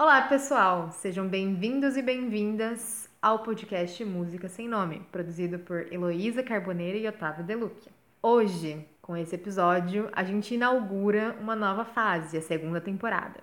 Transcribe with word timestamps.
Olá, 0.00 0.22
pessoal! 0.22 0.90
Sejam 0.92 1.28
bem-vindos 1.28 1.94
e 1.94 2.00
bem-vindas 2.00 3.06
ao 3.20 3.40
podcast 3.40 4.02
Música 4.02 4.48
Sem 4.48 4.66
Nome, 4.66 5.06
produzido 5.12 5.58
por 5.58 5.92
Heloísa 5.92 6.42
Carboneira 6.42 6.96
e 6.96 7.06
Otávio 7.06 7.44
Delucchia. 7.44 7.92
Hoje, 8.22 8.82
com 9.02 9.14
esse 9.14 9.34
episódio, 9.34 10.08
a 10.14 10.24
gente 10.24 10.54
inaugura 10.54 11.36
uma 11.38 11.54
nova 11.54 11.84
fase, 11.84 12.38
a 12.38 12.40
segunda 12.40 12.80
temporada. 12.80 13.40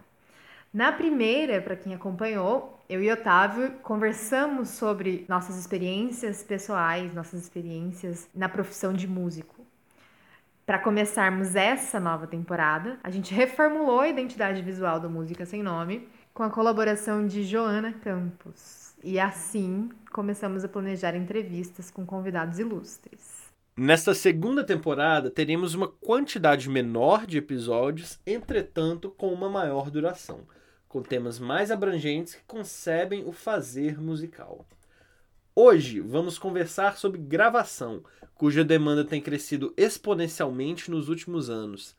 Na 0.73 0.91
primeira, 0.91 1.61
para 1.61 1.75
quem 1.75 1.93
acompanhou, 1.93 2.83
eu 2.89 3.03
e 3.03 3.11
Otávio 3.11 3.73
conversamos 3.83 4.69
sobre 4.69 5.27
nossas 5.29 5.59
experiências 5.59 6.41
pessoais, 6.41 7.13
nossas 7.13 7.39
experiências 7.39 8.27
na 8.33 8.49
profissão 8.49 8.93
de 8.93 9.07
músico. 9.07 9.63
Para 10.65 10.79
começarmos 10.79 11.55
essa 11.55 11.99
nova 11.99 12.25
temporada, 12.25 12.97
a 13.03 13.11
gente 13.11 13.31
reformulou 13.31 13.99
a 13.99 14.09
identidade 14.09 14.63
visual 14.63 14.99
do 14.99 15.07
Música 15.07 15.45
Sem 15.45 15.61
Nome 15.61 16.09
com 16.37 16.43
a 16.43 16.51
colaboração 16.51 17.25
de 17.25 17.41
Joana 17.41 17.91
Campos. 17.91 18.93
E 19.03 19.19
assim 19.19 19.89
começamos 20.11 20.63
a 20.63 20.69
planejar 20.69 21.15
entrevistas 21.15 21.89
com 21.89 22.05
convidados 22.05 22.59
ilustres. 22.59 23.49
Nesta 23.75 24.13
segunda 24.13 24.63
temporada, 24.63 25.31
teremos 25.31 25.73
uma 25.73 25.87
quantidade 25.87 26.69
menor 26.69 27.25
de 27.25 27.39
episódios, 27.39 28.19
entretanto, 28.23 29.09
com 29.09 29.33
uma 29.33 29.49
maior 29.49 29.89
duração, 29.89 30.41
com 30.87 31.01
temas 31.01 31.39
mais 31.39 31.71
abrangentes 31.71 32.35
que 32.35 32.43
concebem 32.45 33.25
o 33.25 33.31
fazer 33.31 33.99
musical. 33.99 34.63
Hoje 35.55 35.99
vamos 36.01 36.37
conversar 36.37 36.97
sobre 36.97 37.19
gravação, 37.19 38.03
cuja 38.35 38.63
demanda 38.63 39.03
tem 39.03 39.19
crescido 39.19 39.73
exponencialmente 39.75 40.91
nos 40.91 41.09
últimos 41.09 41.49
anos. 41.49 41.95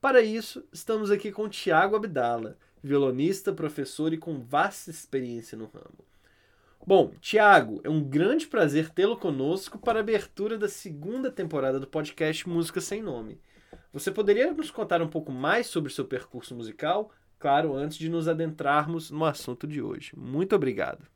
Para 0.00 0.22
isso, 0.22 0.64
estamos 0.72 1.10
aqui 1.10 1.32
com 1.32 1.48
Tiago 1.48 1.96
Abdala, 1.96 2.56
violonista, 2.82 3.52
professor 3.52 4.12
e 4.12 4.18
com 4.18 4.40
vasta 4.40 4.90
experiência 4.90 5.56
no 5.56 5.66
ramo. 5.66 6.04
Bom, 6.86 7.12
Tiago, 7.20 7.80
é 7.84 7.90
um 7.90 8.02
grande 8.02 8.46
prazer 8.46 8.88
tê-lo 8.88 9.16
conosco 9.16 9.78
para 9.78 9.98
a 9.98 10.02
abertura 10.02 10.56
da 10.56 10.68
segunda 10.68 11.30
temporada 11.30 11.78
do 11.78 11.86
podcast 11.86 12.48
Música 12.48 12.80
Sem 12.80 13.02
Nome. 13.02 13.38
Você 13.92 14.10
poderia 14.10 14.52
nos 14.52 14.70
contar 14.70 15.02
um 15.02 15.08
pouco 15.08 15.30
mais 15.30 15.66
sobre 15.66 15.92
seu 15.92 16.04
percurso 16.04 16.54
musical? 16.54 17.12
Claro, 17.38 17.74
antes 17.74 17.98
de 17.98 18.08
nos 18.08 18.28
adentrarmos 18.28 19.10
no 19.10 19.24
assunto 19.24 19.66
de 19.66 19.82
hoje. 19.82 20.12
Muito 20.16 20.54
obrigado. 20.56 21.06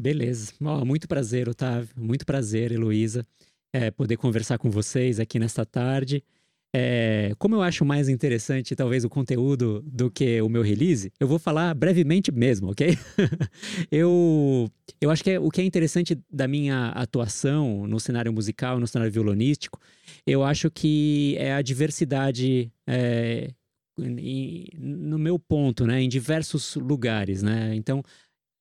Beleza. 0.00 0.52
Oh, 0.60 0.84
muito 0.84 1.06
prazer, 1.08 1.48
Otávio. 1.48 1.90
Muito 1.96 2.24
prazer, 2.24 2.72
Heloísa, 2.72 3.26
é, 3.72 3.90
poder 3.90 4.16
conversar 4.16 4.58
com 4.58 4.70
vocês 4.70 5.20
aqui 5.20 5.38
nesta 5.38 5.66
tarde. 5.66 6.24
É, 6.72 7.32
como 7.36 7.56
eu 7.56 7.62
acho 7.62 7.84
mais 7.84 8.08
interessante, 8.08 8.76
talvez, 8.76 9.04
o 9.04 9.08
conteúdo 9.08 9.82
do 9.84 10.08
que 10.08 10.40
o 10.40 10.48
meu 10.48 10.62
release, 10.62 11.12
eu 11.18 11.26
vou 11.26 11.38
falar 11.38 11.74
brevemente 11.74 12.30
mesmo, 12.30 12.70
ok? 12.70 12.96
eu, 13.90 14.70
eu 15.00 15.10
acho 15.10 15.24
que 15.24 15.30
é, 15.30 15.40
o 15.40 15.50
que 15.50 15.60
é 15.60 15.64
interessante 15.64 16.16
da 16.30 16.46
minha 16.46 16.90
atuação 16.90 17.86
no 17.88 17.98
cenário 17.98 18.32
musical, 18.32 18.78
no 18.78 18.86
cenário 18.86 19.12
violonístico, 19.12 19.80
eu 20.24 20.44
acho 20.44 20.70
que 20.70 21.34
é 21.38 21.52
a 21.52 21.62
diversidade 21.62 22.72
é, 22.86 23.50
no 23.98 25.18
meu 25.18 25.38
ponto, 25.38 25.86
né, 25.86 26.00
em 26.00 26.08
diversos 26.08 26.76
lugares, 26.76 27.42
né? 27.42 27.74
Então, 27.74 28.02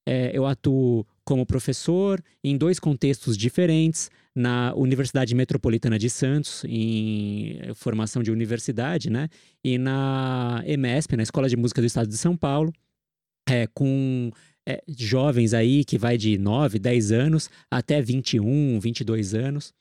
é, 0.08 0.32
eu 0.34 0.46
atuo 0.48 1.06
como 1.24 1.46
professor 1.46 2.20
em 2.44 2.58
dois 2.58 2.80
contextos 2.80 3.38
diferentes, 3.38 4.10
na 4.36 4.74
Universidade 4.76 5.34
Metropolitana 5.36 5.98
de 5.98 6.10
Santos, 6.10 6.64
em 6.68 7.60
formação 7.76 8.22
de 8.22 8.32
universidade, 8.32 9.10
né? 9.10 9.28
E 9.64 9.78
na 9.78 10.64
EMESP, 10.66 11.16
na 11.18 11.24
Escola 11.24 11.50
de 11.50 11.58
Música 11.58 11.82
do 11.82 11.88
Estado 11.88 12.08
de 12.08 12.18
São 12.18 12.38
Paulo, 12.38 12.72
é, 13.50 13.68
com 13.68 14.32
é, 14.68 14.82
jovens 14.88 15.54
aí 15.54 15.84
que 15.84 15.98
vai 15.98 16.18
de 16.18 16.38
9, 16.38 16.78
10 16.80 17.12
anos 17.12 17.50
até 17.70 18.02
21, 18.02 18.80
22 18.80 19.34
anos. 19.34 19.74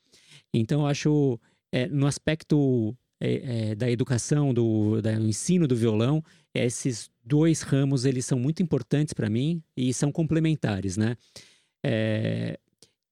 Então, 0.53 0.81
eu 0.81 0.87
acho, 0.87 1.39
é, 1.71 1.87
no 1.87 2.07
aspecto 2.07 2.97
é, 3.21 3.69
é, 3.71 3.75
da 3.75 3.89
educação, 3.89 4.53
do, 4.53 5.01
do 5.01 5.09
ensino 5.09 5.67
do 5.67 5.75
violão, 5.75 6.23
esses 6.53 7.11
dois 7.23 7.61
ramos 7.61 8.05
eles 8.05 8.25
são 8.25 8.39
muito 8.39 8.63
importantes 8.63 9.13
para 9.13 9.29
mim 9.29 9.61
e 9.77 9.93
são 9.93 10.11
complementares, 10.11 10.97
né? 10.97 11.15
É, 11.85 12.59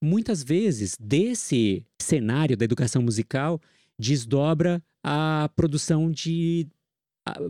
muitas 0.00 0.42
vezes 0.42 0.96
desse 0.98 1.84
cenário 2.00 2.56
da 2.56 2.64
educação 2.64 3.02
musical 3.02 3.60
desdobra 3.98 4.82
a 5.02 5.50
produção 5.56 6.10
de 6.10 6.66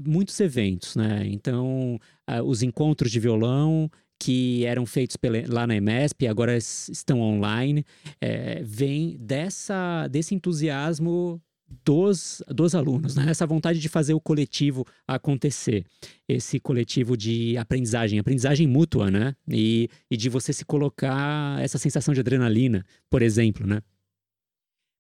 muitos 0.05 0.39
eventos, 0.41 0.97
né? 0.97 1.23
Então, 1.27 1.99
os 2.45 2.63
encontros 2.63 3.13
de 3.13 3.21
violão 3.21 3.91
que 4.19 4.65
eram 4.65 4.85
feitos 4.85 5.17
lá 5.49 5.67
na 5.67 5.77
EMESP, 5.77 6.27
agora 6.27 6.57
estão 6.57 7.21
online, 7.21 7.85
é, 8.21 8.61
vem 8.65 9.17
dessa, 9.17 10.09
desse 10.09 10.35
entusiasmo 10.35 11.41
dos, 11.85 12.43
dos 12.49 12.75
alunos, 12.75 13.15
né? 13.15 13.27
essa 13.29 13.47
vontade 13.47 13.79
de 13.79 13.89
fazer 13.89 14.15
o 14.15 14.21
coletivo 14.21 14.87
acontecer, 15.07 15.85
esse 16.27 16.59
coletivo 16.59 17.17
de 17.17 17.57
aprendizagem, 17.57 18.19
aprendizagem 18.19 18.67
mútua, 18.67 19.11
né? 19.11 19.35
E, 19.49 19.89
e 20.11 20.17
de 20.17 20.29
você 20.29 20.53
se 20.53 20.65
colocar 20.65 21.61
essa 21.61 21.79
sensação 21.79 22.15
de 22.15 22.21
adrenalina, 22.21 22.85
por 23.11 23.23
exemplo, 23.23 23.67
né? 23.67 23.83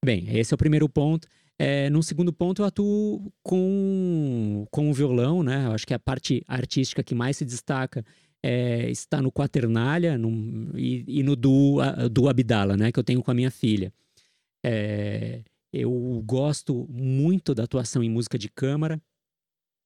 Bem, 0.04 0.28
esse 0.36 0.52
é 0.52 0.56
o 0.56 0.58
primeiro 0.58 0.88
ponto. 0.88 1.26
É, 1.58 1.90
num 1.90 2.02
segundo 2.02 2.32
ponto, 2.32 2.62
eu 2.62 2.66
atuo 2.66 3.32
com, 3.42 4.64
com 4.70 4.90
o 4.90 4.94
violão, 4.94 5.42
né? 5.42 5.66
Eu 5.66 5.72
acho 5.72 5.86
que 5.86 5.94
a 5.94 5.98
parte 5.98 6.44
artística 6.46 7.02
que 7.02 7.14
mais 7.14 7.36
se 7.36 7.44
destaca 7.44 8.04
é, 8.42 8.88
está 8.90 9.20
no 9.20 9.32
Quaternália 9.32 10.16
no, 10.16 10.78
e, 10.78 11.04
e, 11.08 11.22
no 11.22 11.34
do 11.34 12.28
Abdala, 12.28 12.76
né? 12.76 12.92
Que 12.92 12.98
eu 12.98 13.04
tenho 13.04 13.22
com 13.22 13.30
a 13.30 13.34
minha 13.34 13.50
filha. 13.50 13.92
É, 14.64 15.42
eu 15.78 16.22
gosto 16.26 16.86
muito 16.90 17.54
da 17.54 17.64
atuação 17.64 18.02
em 18.02 18.10
música 18.10 18.38
de 18.38 18.48
câmara, 18.48 19.00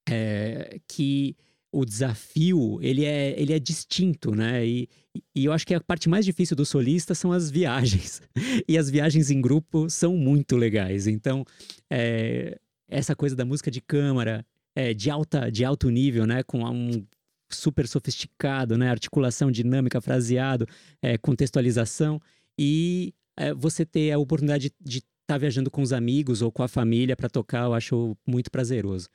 é, 0.09 0.81
que 0.87 1.37
o 1.73 1.85
desafio 1.87 2.79
ele 2.83 3.05
é, 3.05 3.41
ele 3.41 3.53
é 3.53 3.59
distinto, 3.59 4.35
né? 4.35 4.65
E, 4.67 4.89
e 5.35 5.47
eu 5.47 5.53
acho 5.53 5.67
que 5.67 5.75
a 5.75 5.81
parte 5.81 6.09
mais 6.09 6.25
difícil 6.25 6.55
do 6.55 6.67
solista 6.67 7.15
são 7.15 7.33
as 7.33 7.51
viagens. 7.51 8.21
e 8.69 8.77
as 8.77 8.91
viagens 8.91 9.31
em 9.31 9.41
grupo 9.41 9.89
são 9.89 10.17
muito 10.17 10.57
legais. 10.57 11.07
Então, 11.07 11.45
é, 11.91 12.59
essa 12.89 13.17
coisa 13.17 13.35
da 13.35 13.45
música 13.45 13.71
de 13.71 13.81
câmara, 13.81 14.45
é, 14.77 14.93
de, 14.93 15.11
alta, 15.11 15.51
de 15.51 15.65
alto 15.65 15.89
nível, 15.89 16.27
né? 16.27 16.43
Com 16.43 16.63
um 16.63 17.07
super 17.51 17.89
sofisticado, 17.89 18.77
né? 18.77 18.91
Articulação 18.91 19.51
dinâmica, 19.51 20.01
fraseado, 20.01 20.67
é, 21.01 21.17
contextualização. 21.17 22.21
E 22.59 23.15
é, 23.35 23.55
você 23.55 23.87
ter 23.87 24.13
a 24.13 24.19
oportunidade 24.19 24.71
de, 24.79 25.01
de 25.01 25.03
estar 25.33 25.37
tá 25.37 25.39
viajando 25.39 25.71
com 25.71 25.83
os 25.83 25.93
amigos 25.93 26.43
ou 26.43 26.53
com 26.53 26.63
a 26.63 26.69
família 26.69 27.17
para 27.17 27.29
tocar, 27.29 27.65
eu 27.65 27.75
acho 27.75 28.17
muito 28.27 28.51
prazeroso. 28.51 29.09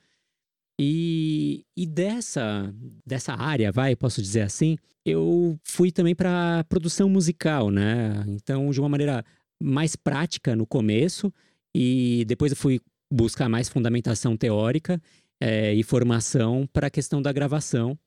E, 0.80 1.64
e 1.76 1.86
dessa, 1.86 2.72
dessa 3.04 3.34
área, 3.34 3.72
vai, 3.72 3.96
posso 3.96 4.22
dizer 4.22 4.42
assim, 4.42 4.76
eu 5.04 5.58
fui 5.64 5.90
também 5.90 6.14
para 6.14 6.64
produção 6.68 7.08
musical, 7.08 7.70
né? 7.70 8.24
Então, 8.28 8.70
de 8.70 8.78
uma 8.78 8.88
maneira 8.88 9.24
mais 9.60 9.96
prática 9.96 10.54
no 10.54 10.66
começo, 10.66 11.32
e 11.74 12.24
depois 12.28 12.52
eu 12.52 12.56
fui 12.56 12.80
buscar 13.10 13.48
mais 13.48 13.68
fundamentação 13.68 14.36
teórica 14.36 15.00
é, 15.40 15.74
e 15.74 15.82
formação 15.82 16.68
para 16.72 16.86
a 16.86 16.90
questão 16.90 17.20
da 17.20 17.32
gravação. 17.32 17.98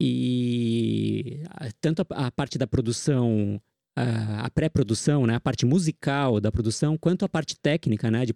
E 0.00 1.42
tanto 1.80 2.02
a, 2.10 2.26
a 2.26 2.30
parte 2.30 2.58
da 2.58 2.66
produção 2.66 3.60
a, 3.96 4.50
pré-produção, 4.50 5.26
né, 5.26 5.36
a 5.36 5.40
parte 5.40 5.64
musical 5.64 6.40
da 6.40 6.50
produção, 6.50 6.96
quanto 6.98 7.24
a 7.24 7.28
parte 7.28 7.56
técnica, 7.56 8.10
né, 8.10 8.26
de 8.26 8.34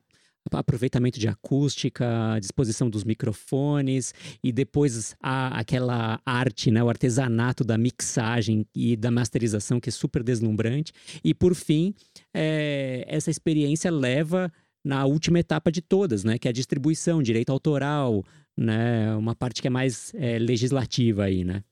aproveitamento 0.50 1.18
de 1.18 1.28
acústica, 1.28 2.38
disposição 2.40 2.88
dos 2.88 3.04
microfones 3.04 4.14
e 4.42 4.50
depois 4.50 5.14
a, 5.22 5.58
aquela 5.58 6.20
arte, 6.24 6.70
né, 6.70 6.82
o 6.82 6.88
artesanato 6.88 7.64
da 7.64 7.76
mixagem 7.76 8.64
e 8.74 8.96
da 8.96 9.10
masterização 9.10 9.80
que 9.80 9.88
é 9.88 9.92
super 9.92 10.22
deslumbrante. 10.22 10.92
E 11.22 11.34
por 11.34 11.54
fim, 11.54 11.94
é, 12.32 13.04
essa 13.08 13.30
experiência 13.30 13.90
leva 13.90 14.50
na 14.84 15.04
última 15.04 15.38
etapa 15.38 15.70
de 15.70 15.82
todas, 15.82 16.24
né, 16.24 16.38
que 16.38 16.48
é 16.48 16.50
a 16.50 16.54
distribuição, 16.54 17.22
direito 17.22 17.50
autoral, 17.50 18.24
né, 18.56 19.14
uma 19.16 19.34
parte 19.34 19.60
que 19.60 19.68
é 19.68 19.70
mais 19.70 20.12
é, 20.14 20.38
legislativa 20.38 21.24
aí, 21.24 21.44
né. 21.44 21.62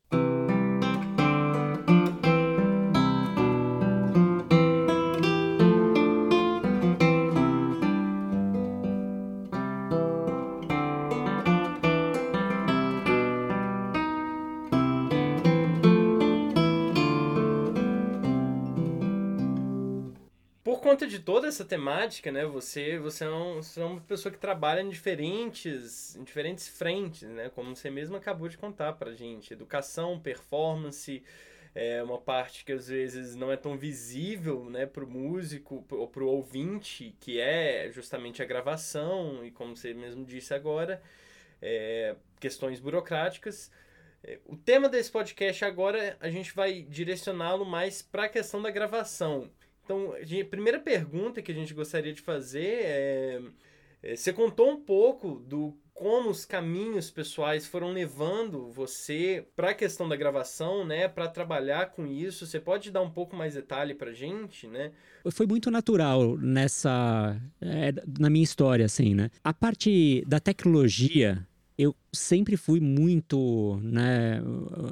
Toda 21.46 21.48
essa 21.48 21.64
temática, 21.64 22.32
né, 22.32 22.44
você, 22.44 22.98
você, 22.98 23.24
é, 23.24 23.30
um, 23.30 23.62
você 23.62 23.80
é 23.80 23.84
uma 23.84 24.00
pessoa 24.00 24.32
que 24.32 24.38
trabalha 24.38 24.80
em 24.80 24.88
diferentes, 24.88 26.16
em 26.16 26.24
diferentes 26.24 26.66
frentes, 26.66 27.22
né, 27.22 27.50
como 27.54 27.74
você 27.74 27.88
mesmo 27.88 28.16
acabou 28.16 28.48
de 28.48 28.58
contar 28.58 28.94
pra 28.94 29.14
gente. 29.14 29.52
Educação, 29.52 30.18
performance, 30.18 31.22
é 31.72 32.02
uma 32.02 32.18
parte 32.18 32.64
que 32.64 32.72
às 32.72 32.88
vezes 32.88 33.36
não 33.36 33.52
é 33.52 33.56
tão 33.56 33.78
visível 33.78 34.68
né, 34.68 34.86
para 34.86 35.04
o 35.04 35.08
músico 35.08 35.84
ou 35.88 36.08
para 36.08 36.24
o 36.24 36.26
ouvinte, 36.26 37.14
que 37.20 37.40
é 37.40 37.90
justamente 37.92 38.42
a 38.42 38.44
gravação, 38.44 39.44
e 39.44 39.52
como 39.52 39.76
você 39.76 39.94
mesmo 39.94 40.24
disse 40.24 40.52
agora, 40.52 41.00
é, 41.62 42.16
questões 42.40 42.80
burocráticas. 42.80 43.70
É, 44.24 44.40
o 44.46 44.56
tema 44.56 44.88
desse 44.88 45.12
podcast 45.12 45.64
agora 45.64 46.16
a 46.18 46.28
gente 46.28 46.52
vai 46.52 46.82
direcioná-lo 46.82 47.64
mais 47.64 48.02
para 48.02 48.24
a 48.24 48.28
questão 48.28 48.60
da 48.60 48.70
gravação. 48.70 49.48
Então, 49.86 50.12
a 50.14 50.44
primeira 50.44 50.80
pergunta 50.80 51.40
que 51.40 51.52
a 51.52 51.54
gente 51.54 51.72
gostaria 51.72 52.12
de 52.12 52.20
fazer 52.20 52.80
é, 52.82 53.40
é 54.02 54.16
você 54.16 54.32
contou 54.32 54.68
um 54.68 54.80
pouco 54.80 55.38
do 55.46 55.78
como 55.94 56.28
os 56.28 56.44
caminhos 56.44 57.08
pessoais 57.08 57.66
foram 57.66 57.90
levando 57.90 58.68
você 58.70 59.46
para 59.54 59.70
a 59.70 59.74
questão 59.74 60.06
da 60.06 60.14
gravação, 60.14 60.84
né, 60.84 61.08
para 61.08 61.28
trabalhar 61.28 61.92
com 61.92 62.04
isso. 62.06 62.46
Você 62.46 62.60
pode 62.60 62.90
dar 62.90 63.00
um 63.00 63.10
pouco 63.10 63.34
mais 63.34 63.54
detalhe 63.54 63.94
para 63.94 64.12
gente, 64.12 64.66
né? 64.66 64.90
Foi 65.30 65.46
muito 65.46 65.70
natural 65.70 66.36
nessa 66.36 67.40
é, 67.60 67.94
na 68.18 68.28
minha 68.28 68.44
história, 68.44 68.84
assim, 68.84 69.14
né? 69.14 69.30
A 69.42 69.54
parte 69.54 70.22
da 70.26 70.40
tecnologia 70.40 71.46
eu 71.78 71.94
sempre 72.12 72.56
fui 72.56 72.80
muito, 72.80 73.78
né, 73.82 74.40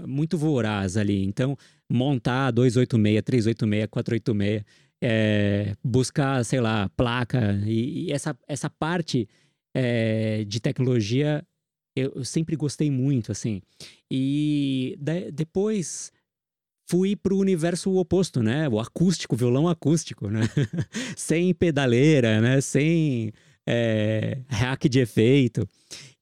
muito 0.07 0.37
voraz 0.37 0.97
ali. 0.97 1.25
Então, 1.25 1.57
montar 1.89 2.51
286, 2.51 3.23
386, 3.23 3.87
486, 3.91 4.65
é, 5.07 5.77
buscar, 5.85 6.43
sei 6.47 6.63
lá, 6.63 6.89
placa 6.97 7.61
e, 7.67 8.07
e 8.07 8.13
essa, 8.13 8.35
essa 8.49 8.71
parte 8.71 9.29
é, 9.75 10.45
de 10.45 10.61
tecnologia 10.61 11.47
eu, 11.95 12.25
sempre 12.25 12.57
gostei 12.57 12.91
muito, 12.91 13.31
assim. 13.31 13.61
E 14.11 14.97
de, 14.99 15.31
depois 15.31 16.11
fui 16.89 17.15
para 17.15 17.35
o 17.35 17.39
universo 17.39 17.95
oposto, 17.97 18.43
né? 18.43 18.69
O 18.69 18.81
acústico, 18.81 19.37
violão 19.37 19.69
acústico, 19.69 20.29
né? 20.29 20.41
sem 21.17 21.53
pedaleira, 21.55 22.41
né? 22.41 22.61
Sem 22.61 23.31
é, 23.67 24.39
hack 24.49 24.89
de 24.89 25.01
efeito. 25.01 25.69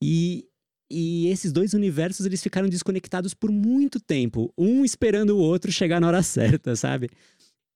E, 0.03 0.45
e 0.91 1.29
esses 1.29 1.53
dois 1.53 1.73
universos, 1.73 2.27
eles 2.27 2.43
ficaram 2.43 2.69
desconectados 2.69 3.33
por 3.33 3.51
muito 3.51 3.99
tempo. 4.01 4.53
Um 4.59 4.85
esperando 4.85 5.31
o 5.31 5.41
outro 5.41 5.71
chegar 5.73 6.01
na 6.01 6.09
hora 6.09 6.23
certa, 6.23 6.77
sabe? 6.77 7.09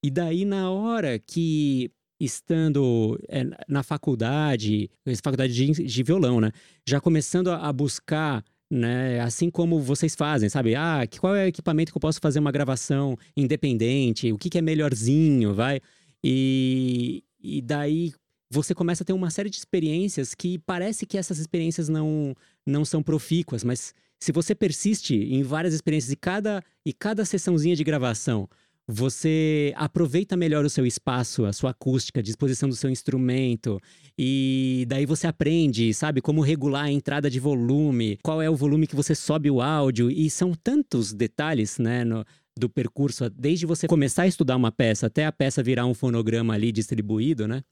E 0.07 0.11
daí, 0.11 0.45
na 0.45 0.71
hora 0.71 1.19
que 1.19 1.91
estando 2.21 3.19
é, 3.29 3.43
na 3.67 3.83
faculdade, 3.83 4.89
faculdade 5.21 5.53
de, 5.53 5.83
de, 5.83 6.03
violão, 6.05 6.41
né? 6.41 6.53
Já 6.89 7.01
começando 7.01 7.49
a, 7.49 7.57
a, 7.57 7.73
buscar, 7.73 8.45
né? 8.71 9.19
Assim 9.19 9.51
como 9.51 9.81
vocês 9.81 10.15
fazem, 10.15 10.49
sabe? 10.49 10.77
Ah, 10.77 11.01
qual 11.19 11.35
é 11.35 11.47
o 11.47 11.49
equipamento 11.49 11.91
que 11.91 11.99
eu 11.99 12.01
posso 12.01 12.21
fazer 12.21 12.39
uma 12.39 12.53
gravação 12.53 13.19
independente? 13.37 14.31
O 14.31 14.39
que, 14.39 14.49
que 14.49 14.59
é 14.59 14.63
melhorzinho, 14.63 15.53
vai? 15.53 15.81
E, 16.23 17.25
e 17.43 17.61
daí 17.61 18.13
você 18.49 18.77
começa 18.77 19.03
a 19.03 19.07
ter 19.07 19.13
uma 19.13 19.31
série 19.31 19.51
de 19.51 19.57
experiências 19.57 20.37
que 20.37 20.57
parece 20.61 21.05
que 21.05 21.19
essas 21.19 21.41
experiências 21.41 21.89
não, 21.89 22.33
não 22.65 22.85
são 22.85 23.03
profícuas, 23.03 23.65
mas 23.65 23.93
se 24.21 24.31
você 24.31 24.55
persiste 24.55 25.17
em 25.17 25.43
várias 25.43 25.75
experiências 25.75 26.13
e 26.13 26.17
cada, 26.17 26.63
e 26.85 26.93
cada 26.93 27.25
sessãozinha 27.25 27.75
de 27.75 27.83
gravação 27.83 28.49
você 28.89 29.73
aproveita 29.77 30.37
melhor 30.37 30.65
o 30.65 30.71
seu 30.71 30.87
espaço, 30.87 31.45
a 31.45 31.53
sua 31.53 31.71
acústica, 31.71 32.21
a 32.21 32.23
disposição 32.23 32.69
do 32.69 32.77
seu 32.77 32.89
instrumento, 32.89 33.81
e 34.17 34.85
daí 34.89 35.05
você 35.05 35.27
aprende, 35.27 35.93
sabe, 35.93 36.21
como 36.21 36.41
regular 36.41 36.85
a 36.85 36.93
entrada 36.93 37.29
de 37.29 37.41
volume, 37.41 38.19
qual 38.23 38.41
é 38.41 38.49
o 38.49 38.55
volume 38.55 38.87
que 38.87 38.95
você 38.95 39.15
sobe 39.15 39.51
o 39.51 39.61
áudio, 39.61 40.11
e 40.11 40.31
são 40.31 40.55
tantos 40.55 41.13
detalhes, 41.13 41.79
né, 41.79 42.05
no, 42.05 42.25
do 42.59 42.69
percurso, 42.69 43.29
desde 43.29 43.67
você 43.67 43.87
começar 43.87 44.23
a 44.23 44.27
estudar 44.29 44.57
uma 44.57 44.73
peça 44.73 45.09
até 45.09 45.27
a 45.27 45.33
peça 45.33 45.63
virar 45.63 45.85
um 45.85 45.95
fonograma 45.95 46.55
ali 46.55 46.73
distribuído, 46.73 47.47
né? 47.47 47.63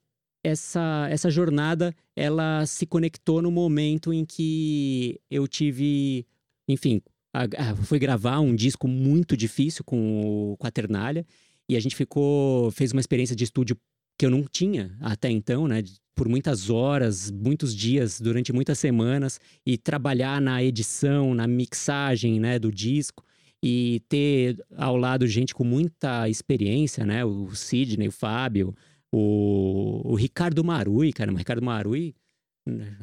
Essa, 0.45 1.09
essa 1.11 1.31
jornada, 1.31 1.95
ela 2.15 2.67
se 2.67 2.85
conectou 2.85 3.41
no 3.41 3.51
momento 3.51 4.13
em 4.13 4.27
que 4.27 5.19
eu 5.31 5.49
tive, 5.49 6.27
enfim, 6.69 7.01
a, 7.35 7.75
foi 7.77 7.99
gravar 7.99 8.39
um 8.39 8.55
disco 8.55 8.87
muito 8.87 9.37
difícil 9.37 9.85
com 9.85 10.53
o 10.53 10.57
Quaternalha 10.57 11.27
e 11.69 11.77
a 11.77 11.81
gente 11.81 11.97
ficou 11.97 12.71
fez 12.71 12.93
uma 12.93 13.01
experiência 13.01 13.35
de 13.35 13.43
estúdio 13.43 13.77
que 14.17 14.25
eu 14.25 14.31
não 14.31 14.45
tinha 14.45 14.97
até 15.01 15.29
então, 15.29 15.67
né? 15.67 15.83
Por 16.15 16.29
muitas 16.29 16.71
horas, 16.71 17.33
muitos 17.33 17.75
dias, 17.75 18.21
durante 18.21 18.53
muitas 18.53 18.79
semanas 18.79 19.41
e 19.67 19.77
trabalhar 19.77 20.41
na 20.41 20.63
edição, 20.63 21.35
na 21.35 21.49
mixagem, 21.49 22.39
né, 22.39 22.57
do 22.57 22.71
disco 22.71 23.25
e 23.61 24.01
ter 24.09 24.65
ao 24.77 24.97
lado 24.97 25.27
gente 25.27 25.53
com 25.53 25.65
muita 25.65 26.29
experiência, 26.29 27.05
né? 27.05 27.25
O 27.25 27.53
Sidney, 27.57 28.07
o 28.07 28.13
Fábio, 28.13 28.73
o, 29.13 30.03
o 30.05 30.15
Ricardo 30.15 30.63
Marui, 30.63 31.13
cara, 31.13 31.33
o 31.33 31.37
Ricardo 31.37 31.65
Marui, 31.65 32.15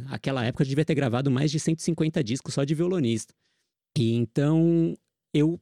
naquela 0.09 0.45
época 0.45 0.63
devia 0.63 0.85
ter 0.85 0.95
gravado 0.95 1.29
mais 1.29 1.51
de 1.51 1.59
150 1.59 2.23
discos 2.23 2.53
só 2.53 2.63
de 2.63 2.73
violonista. 2.73 3.33
E 3.97 4.13
então 4.15 4.95
eu 5.33 5.59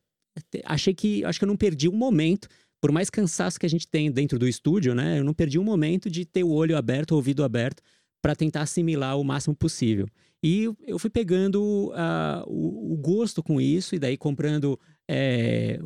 achei 0.65 0.93
que 0.93 1.23
acho 1.25 1.39
que 1.39 1.45
eu 1.45 1.47
não 1.47 1.57
perdi 1.57 1.89
um 1.89 1.95
momento, 1.95 2.47
por 2.81 2.91
mais 2.91 3.09
cansaço 3.09 3.59
que 3.59 3.65
a 3.65 3.69
gente 3.69 3.87
tem 3.87 4.11
dentro 4.11 4.39
do 4.39 4.47
estúdio, 4.47 4.95
né? 4.95 5.19
Eu 5.19 5.23
não 5.23 5.33
perdi 5.33 5.59
um 5.59 5.63
momento 5.63 6.09
de 6.09 6.25
ter 6.25 6.43
o 6.43 6.51
olho 6.51 6.77
aberto, 6.77 7.11
o 7.11 7.15
ouvido 7.15 7.43
aberto 7.43 7.81
para 8.21 8.35
tentar 8.35 8.61
assimilar 8.61 9.17
o 9.17 9.23
máximo 9.23 9.55
possível. 9.55 10.07
E 10.41 10.69
eu 10.87 10.97
fui 10.97 11.09
pegando 11.09 11.91
uh, 11.91 12.43
o, 12.47 12.93
o, 12.93 12.97
gosto 12.97 13.43
com 13.43 13.59
isso, 13.59 13.95
e 13.95 13.99
daí 13.99 14.17
comprando 14.17 14.79
é, 15.07 15.79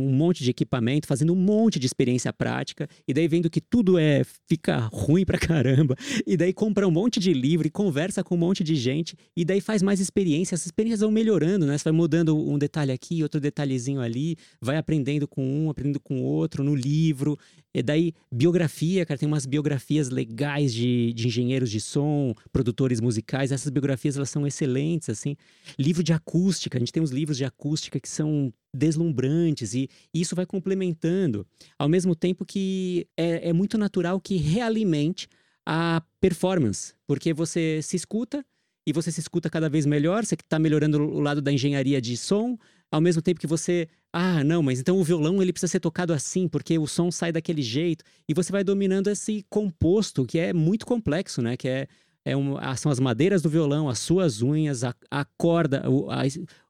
um 0.00 0.12
monte 0.12 0.42
de 0.42 0.50
equipamento, 0.50 1.06
fazendo 1.06 1.32
um 1.32 1.36
monte 1.36 1.78
de 1.78 1.86
experiência 1.86 2.32
prática, 2.32 2.88
e 3.06 3.14
daí 3.14 3.26
vendo 3.28 3.50
que 3.50 3.60
tudo 3.60 3.98
é 3.98 4.22
fica 4.48 4.78
ruim 4.92 5.24
pra 5.24 5.38
caramba, 5.38 5.96
e 6.26 6.36
daí 6.36 6.52
compra 6.52 6.86
um 6.86 6.90
monte 6.90 7.18
de 7.18 7.32
livro 7.32 7.66
e 7.66 7.70
conversa 7.70 8.22
com 8.22 8.34
um 8.34 8.38
monte 8.38 8.62
de 8.62 8.74
gente, 8.74 9.16
e 9.36 9.44
daí 9.44 9.60
faz 9.60 9.82
mais 9.82 10.00
experiências, 10.00 10.60
as 10.60 10.66
experiências 10.66 11.00
vão 11.00 11.10
melhorando, 11.10 11.66
né? 11.66 11.76
Você 11.76 11.84
vai 11.84 11.92
mudando 11.92 12.36
um 12.36 12.58
detalhe 12.58 12.92
aqui, 12.92 13.22
outro 13.22 13.40
detalhezinho 13.40 14.00
ali, 14.00 14.36
vai 14.60 14.76
aprendendo 14.76 15.26
com 15.26 15.44
um, 15.44 15.70
aprendendo 15.70 16.00
com 16.00 16.22
outro, 16.22 16.62
no 16.62 16.74
livro, 16.74 17.38
e 17.76 17.82
daí 17.82 18.14
biografia, 18.32 19.04
cara, 19.04 19.18
tem 19.18 19.26
umas 19.26 19.44
biografias 19.44 20.08
legais 20.08 20.72
de, 20.72 21.12
de 21.12 21.26
engenheiros 21.26 21.70
de 21.70 21.78
som, 21.78 22.32
produtores 22.50 23.02
musicais, 23.02 23.52
essas 23.52 23.70
biografias 23.70 24.16
elas 24.16 24.30
são 24.30 24.46
excelentes, 24.46 25.10
assim. 25.10 25.36
Livro 25.78 26.02
de 26.02 26.14
acústica, 26.14 26.78
a 26.78 26.80
gente 26.80 26.90
tem 26.90 27.02
uns 27.02 27.10
livros 27.10 27.36
de 27.36 27.44
acústica 27.44 28.00
que 28.00 28.08
são 28.08 28.50
deslumbrantes 28.74 29.74
e, 29.74 29.90
isso 30.14 30.34
vai 30.34 30.46
complementando, 30.46 31.46
ao 31.78 31.88
mesmo 31.88 32.16
tempo 32.16 32.46
que 32.46 33.06
é, 33.14 33.50
é 33.50 33.52
muito 33.52 33.76
natural 33.76 34.18
que 34.20 34.36
realimente 34.36 35.28
a 35.66 36.02
performance, 36.18 36.94
porque 37.06 37.34
você 37.34 37.80
se 37.82 37.94
escuta 37.94 38.42
e 38.86 38.92
você 38.92 39.12
se 39.12 39.20
escuta 39.20 39.50
cada 39.50 39.68
vez 39.68 39.84
melhor, 39.84 40.24
você 40.24 40.34
está 40.34 40.58
melhorando 40.58 41.02
o 41.02 41.20
lado 41.20 41.42
da 41.42 41.52
engenharia 41.52 42.00
de 42.00 42.16
som, 42.16 42.56
ao 42.90 43.00
mesmo 43.00 43.20
tempo 43.20 43.40
que 43.40 43.46
você, 43.46 43.88
ah, 44.12 44.42
não, 44.44 44.62
mas 44.62 44.80
então 44.80 44.98
o 44.98 45.04
violão 45.04 45.42
ele 45.42 45.52
precisa 45.52 45.70
ser 45.70 45.80
tocado 45.80 46.12
assim, 46.12 46.48
porque 46.48 46.78
o 46.78 46.86
som 46.86 47.10
sai 47.10 47.32
daquele 47.32 47.62
jeito, 47.62 48.04
e 48.28 48.34
você 48.34 48.52
vai 48.52 48.64
dominando 48.64 49.08
esse 49.08 49.44
composto 49.50 50.24
que 50.24 50.38
é 50.38 50.52
muito 50.52 50.86
complexo, 50.86 51.42
né? 51.42 51.56
Que 51.56 51.68
é, 51.68 51.88
é 52.24 52.36
um, 52.36 52.56
são 52.76 52.90
as 52.90 53.00
madeiras 53.00 53.42
do 53.42 53.50
violão, 53.50 53.88
as 53.88 53.98
suas 53.98 54.42
unhas, 54.42 54.84
a, 54.84 54.94
a 55.10 55.24
corda, 55.24 55.88
o, 55.90 56.10
a, 56.10 56.22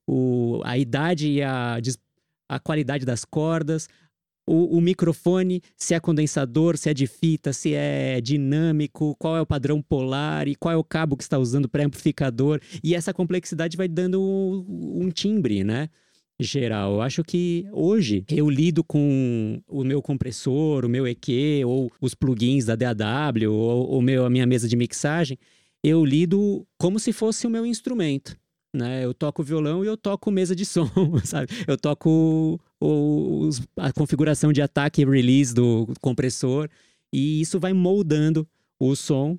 o, 0.07 0.61
a 0.65 0.79
idade 0.79 1.29
e 1.29 1.43
a, 1.43 1.79
a 2.49 2.59
qualidade 2.59 3.05
das 3.05 3.25
cordas, 3.25 3.89
o, 4.47 4.77
o, 4.77 4.81
microfone, 4.81 5.61
se 5.77 5.93
é 5.93 5.99
condensador, 5.99 6.77
se 6.77 6.89
é 6.89 6.95
de 6.95 7.07
fita, 7.07 7.53
se 7.53 7.75
é 7.75 8.21
dinâmico, 8.21 9.17
qual 9.19 9.37
é 9.37 9.41
o 9.41 9.47
padrão 9.47 9.83
polar 9.83 10.47
e 10.47 10.55
qual 10.55 10.73
é 10.73 10.77
o 10.77 10.85
cabo 10.85 11.17
que 11.17 11.25
está 11.25 11.37
usando 11.37 11.69
para 11.69 11.85
amplificador. 11.85 12.61
E 12.83 12.95
essa 12.95 13.13
complexidade 13.13 13.77
vai 13.77 13.89
dando 13.89 14.21
um, 14.23 15.05
um 15.05 15.11
timbre, 15.11 15.65
né? 15.65 15.91
Geral. 16.39 16.95
Eu 16.95 17.01
acho 17.01 17.25
que 17.25 17.67
hoje 17.73 18.25
eu 18.31 18.51
lido 18.51 18.85
com 18.85 19.63
o 19.67 19.83
meu 19.83 20.03
compressor, 20.03 20.85
o 20.85 20.89
meu 20.89 21.07
EQ, 21.07 21.65
ou 21.65 21.91
os 22.01 22.15
plugins 22.15 22.67
da 22.67 22.75
DAW, 22.75 23.51
ou, 23.51 23.89
ou 23.89 24.03
meu, 24.03 24.25
a 24.25 24.31
minha 24.31 24.47
mesa 24.47 24.69
de 24.69 24.77
mixagem, 24.77 25.39
eu 25.83 26.05
lido 26.05 26.67
como 26.79 26.99
se 26.99 27.13
fosse 27.13 27.47
o 27.47 27.51
meu 27.51 27.65
instrumento 27.65 28.37
né? 28.77 29.05
Eu 29.05 29.15
toco 29.15 29.43
violão 29.43 29.83
e 29.83 29.89
eu 29.89 29.97
toco 29.97 30.31
mesa 30.31 30.55
de 30.55 30.65
som, 30.67 30.89
sabe? 31.25 31.49
Eu 31.67 31.77
toco 31.77 32.61
o, 32.81 33.49
a 33.77 33.93
configuração 33.93 34.53
de 34.53 34.63
ataque 34.63 35.03
e 35.03 35.05
release 35.05 35.55
do 35.55 35.89
compressor 36.01 36.69
e 37.13 37.41
isso 37.41 37.59
vai 37.59 37.73
moldando 37.73 38.47
o 38.79 38.95
som 38.95 39.39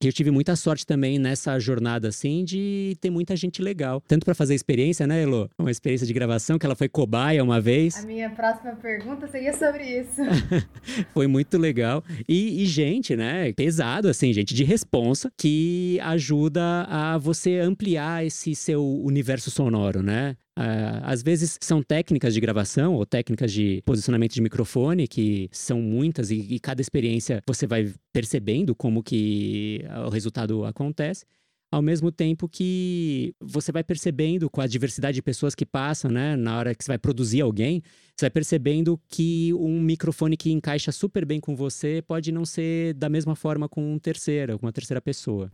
que 0.00 0.08
eu 0.08 0.12
tive 0.12 0.30
muita 0.30 0.54
sorte 0.56 0.84
também 0.84 1.18
nessa 1.18 1.58
jornada, 1.58 2.08
assim, 2.08 2.44
de 2.44 2.96
ter 3.00 3.10
muita 3.10 3.34
gente 3.34 3.62
legal. 3.62 4.02
Tanto 4.06 4.24
para 4.24 4.34
fazer 4.34 4.54
experiência, 4.54 5.06
né, 5.06 5.22
Elo? 5.22 5.50
Uma 5.58 5.70
experiência 5.70 6.06
de 6.06 6.12
gravação, 6.12 6.58
que 6.58 6.66
ela 6.66 6.76
foi 6.76 6.88
cobaia 6.88 7.42
uma 7.42 7.60
vez. 7.60 7.96
A 7.96 8.06
minha 8.06 8.30
próxima 8.30 8.72
pergunta 8.76 9.26
seria 9.26 9.52
sobre 9.52 9.84
isso. 9.84 10.20
foi 11.14 11.26
muito 11.26 11.56
legal. 11.56 12.04
E, 12.28 12.62
e, 12.62 12.66
gente, 12.66 13.16
né, 13.16 13.52
pesado, 13.52 14.08
assim, 14.08 14.32
gente 14.32 14.54
de 14.54 14.64
responsa, 14.64 15.30
que 15.36 15.98
ajuda 16.02 16.86
a 16.88 17.18
você 17.18 17.58
ampliar 17.58 18.24
esse 18.24 18.54
seu 18.54 18.84
universo 18.84 19.50
sonoro, 19.50 20.02
né? 20.02 20.36
Uh, 20.58 21.02
às 21.02 21.22
vezes 21.22 21.58
são 21.60 21.82
técnicas 21.82 22.32
de 22.32 22.40
gravação 22.40 22.94
ou 22.94 23.04
técnicas 23.04 23.52
de 23.52 23.82
posicionamento 23.84 24.32
de 24.32 24.40
microfone, 24.40 25.06
que 25.06 25.48
são 25.52 25.82
muitas, 25.82 26.30
e, 26.30 26.36
e 26.36 26.58
cada 26.58 26.80
experiência 26.80 27.42
você 27.46 27.66
vai 27.66 27.92
percebendo 28.12 28.74
como 28.74 29.02
que 29.02 29.84
o 30.06 30.08
resultado 30.08 30.64
acontece 30.64 31.26
ao 31.70 31.82
mesmo 31.82 32.10
tempo 32.12 32.48
que 32.48 33.34
você 33.40 33.72
vai 33.72 33.82
percebendo 33.82 34.48
com 34.48 34.60
a 34.60 34.66
diversidade 34.66 35.16
de 35.16 35.22
pessoas 35.22 35.54
que 35.54 35.66
passam, 35.66 36.10
né, 36.10 36.36
na 36.36 36.58
hora 36.58 36.74
que 36.74 36.84
você 36.84 36.92
vai 36.92 36.98
produzir 36.98 37.40
alguém, 37.40 37.82
você 38.16 38.24
vai 38.24 38.30
percebendo 38.30 39.00
que 39.08 39.52
um 39.54 39.80
microfone 39.80 40.36
que 40.36 40.50
encaixa 40.50 40.92
super 40.92 41.24
bem 41.24 41.40
com 41.40 41.54
você 41.54 42.02
pode 42.06 42.32
não 42.32 42.44
ser 42.44 42.94
da 42.94 43.08
mesma 43.08 43.34
forma 43.34 43.68
com 43.68 43.92
um 43.92 43.98
terceiro, 43.98 44.58
com 44.58 44.66
uma 44.66 44.72
terceira 44.72 45.00
pessoa. 45.00 45.50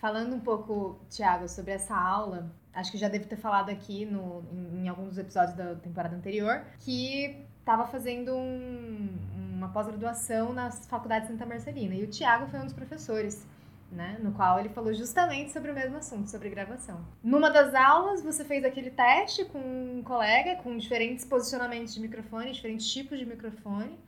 Falando 0.00 0.34
um 0.34 0.40
pouco, 0.40 1.00
Thiago, 1.10 1.48
sobre 1.48 1.72
essa 1.72 1.96
aula, 1.96 2.50
acho 2.72 2.92
que 2.92 2.98
já 2.98 3.08
devo 3.08 3.26
ter 3.26 3.36
falado 3.36 3.70
aqui 3.70 4.04
no, 4.04 4.44
em, 4.52 4.84
em 4.84 4.88
alguns 4.88 5.18
episódios 5.18 5.56
da 5.56 5.74
temporada 5.74 6.14
anterior, 6.14 6.64
que 6.78 7.44
estava 7.58 7.84
fazendo 7.86 8.34
um, 8.34 9.08
uma 9.56 9.68
pós-graduação 9.70 10.52
na 10.52 10.70
Faculdade 10.70 11.26
Santa 11.26 11.44
Marcelina. 11.44 11.94
E 11.94 12.04
o 12.04 12.08
Thiago 12.08 12.46
foi 12.46 12.60
um 12.60 12.64
dos 12.64 12.72
professores. 12.72 13.46
Né, 13.90 14.18
no 14.22 14.32
qual 14.32 14.60
ele 14.60 14.68
falou 14.68 14.92
justamente 14.92 15.50
sobre 15.50 15.70
o 15.70 15.74
mesmo 15.74 15.96
assunto, 15.96 16.28
sobre 16.28 16.50
gravação. 16.50 17.02
Numa 17.24 17.48
das 17.48 17.74
aulas, 17.74 18.22
você 18.22 18.44
fez 18.44 18.62
aquele 18.62 18.90
teste 18.90 19.46
com 19.46 19.58
um 19.58 20.02
colega, 20.02 20.56
com 20.56 20.76
diferentes 20.76 21.24
posicionamentos 21.24 21.94
de 21.94 22.00
microfone, 22.00 22.52
diferentes 22.52 22.86
tipos 22.86 23.18
de 23.18 23.24
microfone. 23.24 23.98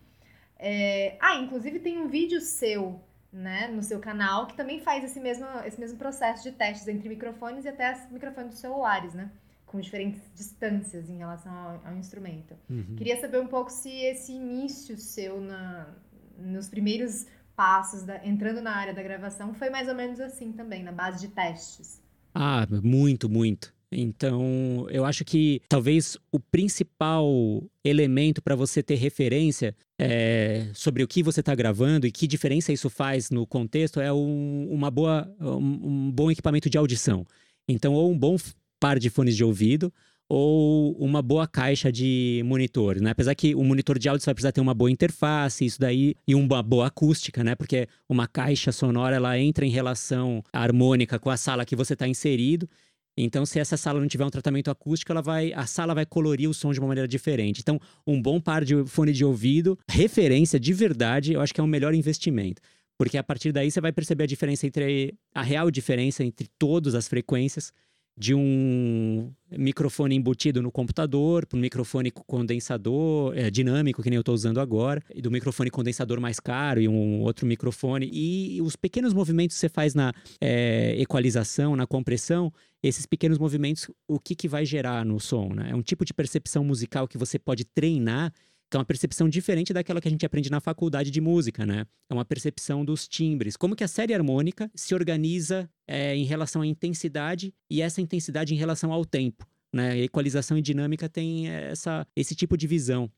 É... 0.58 1.16
Ah, 1.18 1.36
inclusive 1.36 1.78
tem 1.78 1.98
um 1.98 2.08
vídeo 2.08 2.42
seu 2.42 3.00
né, 3.32 3.68
no 3.68 3.82
seu 3.82 4.00
canal, 4.00 4.46
que 4.46 4.56
também 4.56 4.80
faz 4.80 5.04
esse 5.04 5.20
mesmo, 5.20 5.46
esse 5.64 5.78
mesmo 5.78 5.98
processo 5.98 6.42
de 6.42 6.52
testes 6.52 6.88
entre 6.88 7.08
microfones 7.08 7.64
e 7.64 7.68
até 7.68 7.94
microfones 8.10 8.50
dos 8.50 8.60
celulares, 8.60 9.14
né? 9.14 9.30
Com 9.66 9.80
diferentes 9.80 10.20
distâncias 10.34 11.08
em 11.08 11.18
relação 11.18 11.52
ao, 11.52 11.80
ao 11.86 11.96
instrumento. 11.96 12.56
Uhum. 12.68 12.96
Queria 12.96 13.20
saber 13.20 13.40
um 13.40 13.46
pouco 13.46 13.70
se 13.70 13.88
esse 13.88 14.32
início 14.32 14.96
seu 14.96 15.40
na, 15.40 15.94
nos 16.38 16.68
primeiros 16.68 17.26
passos, 17.54 18.02
da, 18.02 18.26
entrando 18.26 18.60
na 18.60 18.74
área 18.74 18.92
da 18.92 19.02
gravação, 19.02 19.54
foi 19.54 19.70
mais 19.70 19.88
ou 19.88 19.94
menos 19.94 20.18
assim 20.18 20.50
também, 20.52 20.82
na 20.82 20.92
base 20.92 21.20
de 21.20 21.28
testes. 21.32 22.02
Ah, 22.34 22.66
muito, 22.82 23.28
muito. 23.28 23.72
Então, 23.92 24.86
eu 24.88 25.04
acho 25.04 25.24
que 25.24 25.60
talvez 25.68 26.16
o 26.30 26.38
principal 26.38 27.62
elemento 27.84 28.40
para 28.40 28.54
você 28.54 28.82
ter 28.82 28.94
referência 28.94 29.74
é, 29.98 30.68
sobre 30.72 31.02
o 31.02 31.08
que 31.08 31.22
você 31.22 31.40
está 31.40 31.54
gravando 31.54 32.06
e 32.06 32.12
que 32.12 32.28
diferença 32.28 32.72
isso 32.72 32.88
faz 32.88 33.30
no 33.30 33.44
contexto 33.44 34.00
é 34.00 34.12
um, 34.12 34.68
uma 34.70 34.90
boa, 34.90 35.28
um, 35.40 36.06
um 36.06 36.10
bom 36.10 36.30
equipamento 36.30 36.70
de 36.70 36.78
audição. 36.78 37.26
Então, 37.68 37.92
ou 37.94 38.12
um 38.12 38.18
bom 38.18 38.36
par 38.78 38.98
de 38.98 39.10
fones 39.10 39.36
de 39.36 39.42
ouvido, 39.44 39.92
ou 40.30 40.92
uma 40.92 41.20
boa 41.20 41.44
caixa 41.44 41.90
de 41.90 42.40
monitor, 42.46 43.00
né? 43.00 43.10
Apesar 43.10 43.34
que 43.34 43.52
o 43.52 43.64
monitor 43.64 43.98
de 43.98 44.08
áudio 44.08 44.22
você 44.22 44.26
vai 44.26 44.34
precisar 44.34 44.52
ter 44.52 44.60
uma 44.60 44.72
boa 44.72 44.88
interface, 44.88 45.64
isso 45.66 45.80
daí, 45.80 46.14
e 46.26 46.36
uma 46.36 46.62
boa 46.62 46.86
acústica, 46.86 47.42
né? 47.42 47.56
Porque 47.56 47.88
uma 48.08 48.28
caixa 48.28 48.70
sonora, 48.70 49.16
ela 49.16 49.36
entra 49.36 49.66
em 49.66 49.70
relação 49.70 50.40
harmônica 50.52 51.18
com 51.18 51.30
a 51.30 51.36
sala 51.36 51.64
que 51.64 51.74
você 51.74 51.94
está 51.94 52.06
inserido. 52.06 52.68
Então, 53.16 53.44
se 53.44 53.58
essa 53.58 53.76
sala 53.76 54.00
não 54.00 54.08
tiver 54.08 54.24
um 54.24 54.30
tratamento 54.30 54.70
acústico, 54.70 55.12
ela 55.12 55.20
vai, 55.20 55.52
a 55.52 55.66
sala 55.66 55.94
vai 55.94 56.06
colorir 56.06 56.48
o 56.48 56.54
som 56.54 56.72
de 56.72 56.78
uma 56.78 56.88
maneira 56.88 57.08
diferente. 57.08 57.60
Então, 57.60 57.78
um 58.06 58.20
bom 58.20 58.40
par 58.40 58.64
de 58.64 58.84
fone 58.86 59.12
de 59.12 59.24
ouvido, 59.24 59.78
referência 59.88 60.58
de 60.58 60.72
verdade, 60.72 61.32
eu 61.32 61.40
acho 61.40 61.52
que 61.52 61.60
é 61.60 61.64
um 61.64 61.66
melhor 61.66 61.94
investimento. 61.94 62.62
Porque 62.96 63.16
a 63.16 63.22
partir 63.22 63.50
daí 63.52 63.70
você 63.70 63.80
vai 63.80 63.92
perceber 63.92 64.24
a 64.24 64.26
diferença 64.26 64.66
entre 64.66 65.14
a 65.34 65.42
real 65.42 65.70
diferença 65.70 66.22
entre 66.22 66.48
todas 66.58 66.94
as 66.94 67.08
frequências 67.08 67.72
de 68.20 68.34
um 68.34 69.32
microfone 69.50 70.14
embutido 70.14 70.60
no 70.60 70.70
computador, 70.70 71.46
para 71.46 71.56
um 71.56 71.60
microfone 71.60 72.10
condensador 72.10 73.32
é, 73.34 73.50
dinâmico, 73.50 74.02
que 74.02 74.10
nem 74.10 74.18
eu 74.18 74.20
estou 74.20 74.34
usando 74.34 74.60
agora, 74.60 75.02
e 75.14 75.22
do 75.22 75.30
microfone 75.30 75.70
condensador 75.70 76.20
mais 76.20 76.38
caro 76.38 76.82
e 76.82 76.86
um 76.86 77.22
outro 77.22 77.46
microfone. 77.46 78.10
E 78.12 78.60
os 78.60 78.76
pequenos 78.76 79.14
movimentos 79.14 79.56
que 79.56 79.60
você 79.60 79.70
faz 79.70 79.94
na 79.94 80.12
é, 80.38 80.94
equalização, 80.98 81.74
na 81.74 81.86
compressão, 81.86 82.52
esses 82.82 83.06
pequenos 83.06 83.38
movimentos, 83.38 83.90
o 84.06 84.20
que, 84.20 84.34
que 84.34 84.46
vai 84.46 84.66
gerar 84.66 85.02
no 85.02 85.18
som? 85.18 85.54
Né? 85.54 85.70
É 85.70 85.74
um 85.74 85.82
tipo 85.82 86.04
de 86.04 86.12
percepção 86.12 86.62
musical 86.62 87.08
que 87.08 87.16
você 87.16 87.38
pode 87.38 87.64
treinar 87.64 88.34
que 88.70 88.76
é 88.76 88.78
uma 88.78 88.84
percepção 88.84 89.28
diferente 89.28 89.72
daquela 89.72 90.00
que 90.00 90.06
a 90.06 90.10
gente 90.10 90.24
aprende 90.24 90.48
na 90.48 90.60
faculdade 90.60 91.10
de 91.10 91.20
música, 91.20 91.66
né? 91.66 91.84
É 92.08 92.14
uma 92.14 92.24
percepção 92.24 92.84
dos 92.84 93.08
timbres. 93.08 93.56
Como 93.56 93.74
que 93.74 93.82
a 93.82 93.88
série 93.88 94.14
harmônica 94.14 94.70
se 94.74 94.94
organiza 94.94 95.68
é, 95.88 96.14
em 96.14 96.24
relação 96.24 96.62
à 96.62 96.66
intensidade 96.66 97.52
e 97.68 97.82
essa 97.82 98.00
intensidade 98.00 98.54
em 98.54 98.56
relação 98.56 98.92
ao 98.92 99.04
tempo. 99.04 99.46
Né? 99.72 100.00
equalização 100.00 100.58
e 100.58 100.62
dinâmica 100.62 101.08
tem 101.08 101.48
essa, 101.48 102.04
esse 102.16 102.34
tipo 102.34 102.56
de 102.56 102.66
visão. 102.66 103.08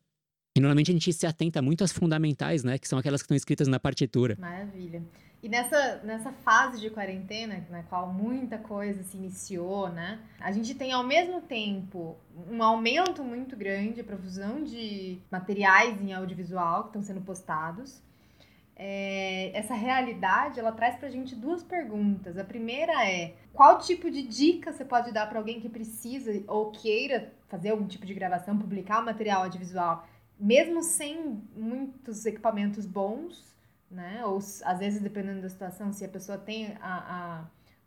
E 0.55 0.61
normalmente 0.61 0.91
a 0.91 0.93
gente 0.93 1.11
se 1.11 1.27
atenta 1.27 1.63
muito 1.63 1.83
às 1.83 1.93
fundamentais, 1.93 2.63
né? 2.63 2.79
Que 2.79 2.87
são 2.87 2.99
aquelas 2.99 3.23
que 3.23 3.25
estão 3.25 3.37
escritas 3.37 3.69
na 3.69 3.81
partitura. 3.81 4.37
Maravilha. 4.39 5.03
E 5.43 5.49
nessa, 5.49 5.97
nessa 6.05 6.31
fase 6.31 6.81
de 6.81 6.89
quarentena, 6.89 7.67
na 7.69 7.83
qual 7.83 8.13
muita 8.13 8.59
coisa 8.59 9.03
se 9.03 9.17
iniciou, 9.17 9.89
né? 9.89 10.21
A 10.39 10.53
gente 10.53 10.73
tem 10.73 10.93
ao 10.93 11.03
mesmo 11.03 11.41
tempo 11.41 12.17
um 12.49 12.63
aumento 12.63 13.25
muito 13.25 13.57
grande, 13.57 14.01
a 14.01 14.05
profusão 14.05 14.63
de 14.63 15.19
materiais 15.29 16.01
em 16.01 16.13
audiovisual 16.13 16.83
que 16.83 16.89
estão 16.91 17.03
sendo 17.03 17.21
postados. 17.23 18.01
É, 18.77 19.51
essa 19.53 19.75
realidade, 19.75 20.61
ela 20.61 20.71
traz 20.71 20.95
pra 20.95 21.11
gente 21.11 21.35
duas 21.35 21.65
perguntas. 21.65 22.39
A 22.39 22.45
primeira 22.45 22.93
é, 23.05 23.35
qual 23.53 23.79
tipo 23.79 24.09
de 24.13 24.23
dica 24.23 24.73
você 24.73 24.85
pode 24.85 25.11
dar 25.11 25.29
para 25.29 25.41
alguém 25.41 25.61
que 25.61 25.69
precisa 25.69 26.41
ou 26.47 26.71
queira 26.71 27.33
fazer 27.49 27.71
algum 27.71 27.87
tipo 27.89 28.07
de 28.07 28.15
gravação, 28.15 28.57
publicar 28.57 29.01
um 29.03 29.05
material 29.05 29.43
audiovisual, 29.43 30.07
mesmo 30.39 30.83
sem 30.85 31.43
muitos 31.57 32.25
equipamentos 32.27 32.87
bons, 32.87 33.52
né? 33.93 34.25
Ou 34.25 34.39
às 34.39 34.79
vezes, 34.79 35.01
dependendo 35.01 35.43
da 35.43 35.49
situação, 35.49 35.93
se 35.93 36.05
a 36.05 36.09
pessoa 36.09 36.39
tem 36.39 36.77
a, 36.81 37.41
a 37.41 37.45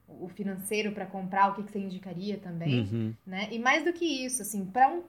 o 0.08 0.28
financeiro 0.30 0.92
para 0.92 1.06
comprar, 1.06 1.50
o 1.50 1.56
que, 1.56 1.64
que 1.64 1.72
você 1.72 1.80
indicaria 1.80 2.38
também, 2.38 2.82
uhum. 2.82 3.14
né? 3.26 3.48
E 3.52 3.58
mais 3.58 3.84
do 3.84 3.92
que 3.92 4.06
isso, 4.06 4.42
assim, 4.42 4.64
para 4.64 4.88
um, 4.88 5.04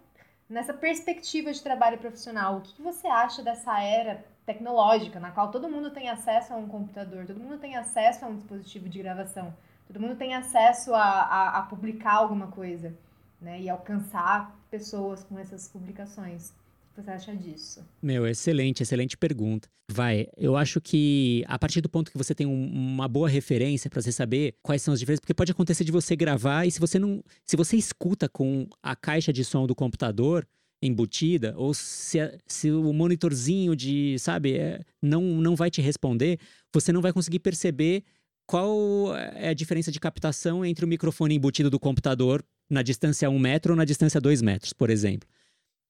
nessa 0.49 0.73
perspectiva 0.73 1.53
de 1.53 1.62
trabalho 1.62 1.99
profissional, 1.99 2.57
o 2.57 2.61
que, 2.62 2.73
que 2.75 2.83
você 2.83 3.07
acha 3.07 3.43
dessa 3.43 3.79
era 3.81 4.25
tecnológica 4.47 5.19
na 5.21 5.31
qual 5.31 5.50
todo 5.50 5.69
mundo 5.69 5.91
tem 5.91 6.09
acesso 6.09 6.55
a 6.55 6.57
um 6.57 6.67
computador, 6.67 7.26
todo 7.26 7.41
mundo 7.41 7.59
tem 7.59 7.76
acesso 7.76 8.25
a 8.25 8.29
um 8.29 8.37
dispositivo 8.37 8.88
de 8.88 8.99
gravação, 8.99 9.55
todo 9.87 10.00
mundo 10.00 10.17
tem 10.17 10.35
acesso 10.35 10.95
a, 10.95 11.03
a, 11.03 11.59
a 11.59 11.62
publicar 11.62 12.15
alguma 12.15 12.47
coisa, 12.47 12.97
né? 13.41 13.61
E 13.61 13.69
alcançar 13.69 14.57
pessoas 14.71 15.23
com 15.25 15.38
essas 15.38 15.69
publicações 15.69 16.55
você 17.03 17.11
acha 17.11 17.35
disso? 17.35 17.87
Meu, 18.03 18.26
excelente, 18.26 18.83
excelente 18.83 19.17
pergunta. 19.17 19.69
Vai, 19.91 20.29
eu 20.37 20.57
acho 20.57 20.81
que 20.81 21.45
a 21.47 21.59
partir 21.59 21.81
do 21.81 21.88
ponto 21.88 22.11
que 22.11 22.19
você 22.19 22.35
tem 22.35 22.47
um, 22.47 22.67
uma 22.67 23.07
boa 23.07 23.29
referência 23.29 23.88
para 23.88 24.03
você 24.03 24.11
saber 24.11 24.57
quais 24.62 24.83
são 24.83 24.93
as 24.93 25.00
diferenças, 25.00 25.21
porque 25.21 25.35
pode 25.35 25.53
acontecer 25.53 25.85
de 25.85 25.93
você 25.93 26.17
gravar 26.17 26.67
e 26.67 26.71
se 26.71 26.81
você 26.81 26.99
não, 26.99 27.23
se 27.45 27.57
você 27.57 27.76
escuta 27.76 28.29
com 28.29 28.69
a 28.83 28.97
caixa 28.97 29.33
de 29.33 29.45
som 29.45 29.67
do 29.67 29.75
computador 29.75 30.47
embutida 30.83 31.55
ou 31.57 31.73
se, 31.73 32.19
se 32.47 32.71
o 32.71 32.93
monitorzinho 32.93 33.75
de, 33.76 34.19
sabe, 34.19 34.57
é, 34.57 34.81
não 35.00 35.23
não 35.23 35.55
vai 35.55 35.71
te 35.71 35.81
responder, 35.81 36.38
você 36.75 36.93
não 36.93 37.00
vai 37.00 37.12
conseguir 37.12 37.38
perceber 37.38 38.03
qual 38.47 39.17
é 39.17 39.49
a 39.49 39.55
diferença 39.55 39.91
de 39.91 39.99
captação 39.99 40.65
entre 40.65 40.85
o 40.85 40.88
microfone 40.88 41.35
embutido 41.35 41.69
do 41.69 41.81
computador 41.81 42.45
na 42.71 42.83
distância 42.83 43.29
1 43.29 43.38
metro 43.38 43.73
ou 43.73 43.76
na 43.76 43.85
distância 43.85 44.21
2 44.21 44.43
metros, 44.43 44.73
por 44.73 44.91
exemplo. 44.91 45.29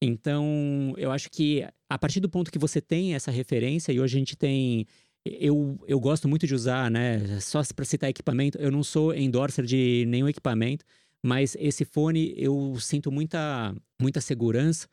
Então, 0.01 0.95
eu 0.97 1.11
acho 1.11 1.31
que 1.31 1.67
a 1.89 1.99
partir 1.99 2.21
do 2.21 2.29
ponto 2.29 2.51
que 2.51 2.59
você 2.59 2.81
tem 2.81 3.15
essa 3.15 3.31
referência, 3.31 3.93
e 3.93 4.01
hoje 4.01 4.17
a 4.17 4.19
gente 4.19 4.37
tem. 4.37 4.87
Eu, 5.25 5.79
eu 5.89 5.99
gosto 5.99 6.29
muito 6.29 6.47
de 6.47 6.55
usar, 6.55 6.91
né? 6.91 7.41
Só 7.41 7.61
para 7.75 7.85
citar 7.85 8.09
equipamento, 8.09 8.59
eu 8.59 8.71
não 8.71 8.85
sou 8.85 9.13
endorser 9.13 9.65
de 9.65 10.05
nenhum 10.07 10.29
equipamento, 10.29 10.85
mas 11.21 11.57
esse 11.59 11.85
fone 11.85 12.33
eu 12.37 12.77
sinto 12.79 13.11
muita, 13.11 13.75
muita 14.01 14.21
segurança 14.21 14.87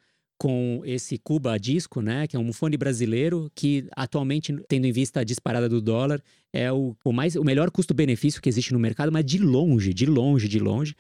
com 0.44 0.82
esse 0.84 1.18
Cuba 1.18 1.58
disco, 1.58 2.02
né, 2.02 2.28
que 2.28 2.36
é 2.36 2.40
um 2.40 2.52
fone 2.52 2.76
brasileiro 2.76 3.50
que 3.56 3.88
atualmente, 3.96 4.54
tendo 4.68 4.86
em 4.86 4.92
vista 4.92 5.22
a 5.22 5.24
disparada 5.24 5.70
do 5.70 5.80
dólar, 5.82 6.22
é 6.52 6.72
o, 6.72 6.96
o 7.06 7.14
mais 7.14 7.36
o 7.36 7.44
melhor 7.44 7.72
custo-benefício 7.72 8.42
que 8.42 8.50
existe 8.50 8.74
no 8.74 8.80
mercado, 8.80 9.12
mas 9.12 9.24
de 9.24 9.38
longe, 9.38 9.94
de 9.94 10.06
longe, 10.06 10.48
de 10.48 10.60
longe. 10.60 10.96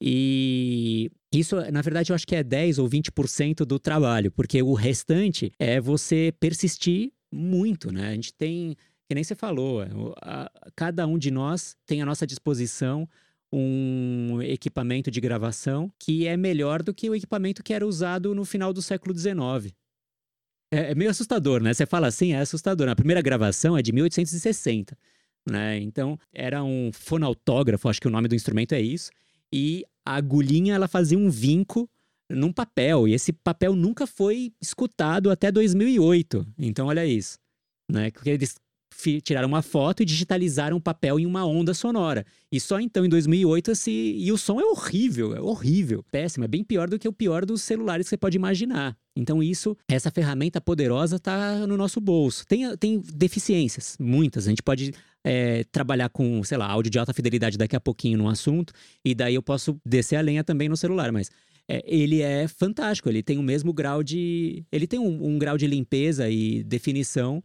E 0.00 1.10
isso, 1.32 1.56
na 1.70 1.80
verdade, 1.82 2.12
eu 2.12 2.14
acho 2.14 2.26
que 2.26 2.36
é 2.36 2.42
10 2.42 2.78
ou 2.78 2.88
20% 2.88 3.64
do 3.64 3.78
trabalho, 3.78 4.30
porque 4.30 4.62
o 4.62 4.74
restante 4.74 5.52
é 5.58 5.80
você 5.80 6.32
persistir 6.38 7.12
muito, 7.32 7.92
né? 7.92 8.08
A 8.08 8.14
gente 8.14 8.34
tem 8.34 8.76
Que 9.08 9.14
nem 9.14 9.24
você 9.24 9.34
falou, 9.34 9.82
é, 9.82 9.88
a, 10.22 10.50
cada 10.76 11.06
um 11.06 11.18
de 11.18 11.30
nós 11.30 11.76
tem 11.86 12.02
à 12.02 12.06
nossa 12.06 12.26
disposição 12.26 13.08
um 13.52 14.40
equipamento 14.42 15.10
de 15.10 15.20
gravação 15.20 15.92
que 15.98 16.26
é 16.26 16.36
melhor 16.36 16.82
do 16.82 16.94
que 16.94 17.10
o 17.10 17.14
equipamento 17.14 17.62
que 17.62 17.74
era 17.74 17.86
usado 17.86 18.34
no 18.34 18.44
final 18.44 18.72
do 18.72 18.80
século 18.80 19.16
XIX. 19.16 19.74
É, 20.72 20.92
é 20.92 20.94
meio 20.94 21.10
assustador, 21.10 21.62
né? 21.62 21.74
Você 21.74 21.84
fala 21.84 22.06
assim, 22.06 22.32
é 22.32 22.40
assustador. 22.40 22.88
A 22.88 22.96
primeira 22.96 23.20
gravação 23.20 23.76
é 23.76 23.82
de 23.82 23.92
1860, 23.92 24.96
né? 25.48 25.78
Então, 25.80 26.18
era 26.32 26.64
um 26.64 26.90
fonautógrafo, 26.92 27.88
acho 27.88 28.00
que 28.00 28.08
o 28.08 28.10
nome 28.10 28.26
do 28.26 28.34
instrumento 28.34 28.72
é 28.72 28.80
isso. 28.80 29.10
E 29.52 29.84
a 30.06 30.14
agulhinha, 30.16 30.74
ela 30.74 30.88
fazia 30.88 31.18
um 31.18 31.30
vinco 31.30 31.88
num 32.30 32.52
papel. 32.52 33.06
E 33.06 33.14
esse 33.14 33.32
papel 33.32 33.74
nunca 33.74 34.06
foi 34.06 34.52
escutado 34.60 35.30
até 35.30 35.52
2008. 35.52 36.46
Então, 36.58 36.86
olha 36.86 37.04
isso. 37.04 37.38
Né? 37.90 38.10
Porque 38.10 38.30
eles 38.30 38.56
tiraram 39.22 39.48
uma 39.48 39.62
foto 39.62 40.02
e 40.02 40.06
digitalizaram 40.06 40.76
o 40.76 40.80
papel 40.80 41.18
em 41.18 41.26
uma 41.26 41.44
onda 41.44 41.74
sonora. 41.74 42.24
E 42.50 42.60
só 42.60 42.78
então, 42.80 43.04
em 43.04 43.08
2008, 43.08 43.70
esse... 43.70 43.90
e 43.90 44.30
o 44.30 44.38
som 44.38 44.60
é 44.60 44.64
horrível, 44.64 45.34
é 45.34 45.40
horrível, 45.40 46.04
péssimo, 46.10 46.44
é 46.44 46.48
bem 46.48 46.62
pior 46.62 46.88
do 46.88 46.98
que 46.98 47.08
o 47.08 47.12
pior 47.12 47.44
dos 47.44 47.62
celulares 47.62 48.06
que 48.06 48.10
você 48.10 48.16
pode 48.16 48.36
imaginar. 48.36 48.96
Então, 49.16 49.42
isso, 49.42 49.76
essa 49.88 50.10
ferramenta 50.10 50.60
poderosa 50.60 51.16
está 51.16 51.66
no 51.66 51.76
nosso 51.76 52.00
bolso. 52.00 52.46
Tem, 52.46 52.76
tem 52.76 53.00
deficiências, 53.14 53.96
muitas. 53.98 54.46
A 54.46 54.50
gente 54.50 54.62
pode 54.62 54.92
é, 55.24 55.64
trabalhar 55.64 56.08
com, 56.08 56.42
sei 56.44 56.58
lá, 56.58 56.66
áudio 56.66 56.90
de 56.90 56.98
alta 56.98 57.12
fidelidade 57.12 57.56
daqui 57.58 57.76
a 57.76 57.80
pouquinho 57.80 58.18
no 58.18 58.28
assunto, 58.28 58.72
e 59.04 59.14
daí 59.14 59.34
eu 59.34 59.42
posso 59.42 59.80
descer 59.84 60.16
a 60.16 60.20
lenha 60.20 60.44
também 60.44 60.68
no 60.68 60.76
celular, 60.76 61.12
mas. 61.12 61.30
É, 61.68 61.80
ele 61.86 62.20
é 62.20 62.48
fantástico, 62.48 63.08
ele 63.08 63.22
tem 63.22 63.38
o 63.38 63.42
mesmo 63.42 63.72
grau 63.72 64.02
de. 64.02 64.64
Ele 64.72 64.84
tem 64.84 64.98
um, 64.98 65.26
um 65.26 65.38
grau 65.38 65.56
de 65.56 65.66
limpeza 65.68 66.28
e 66.28 66.64
definição 66.64 67.42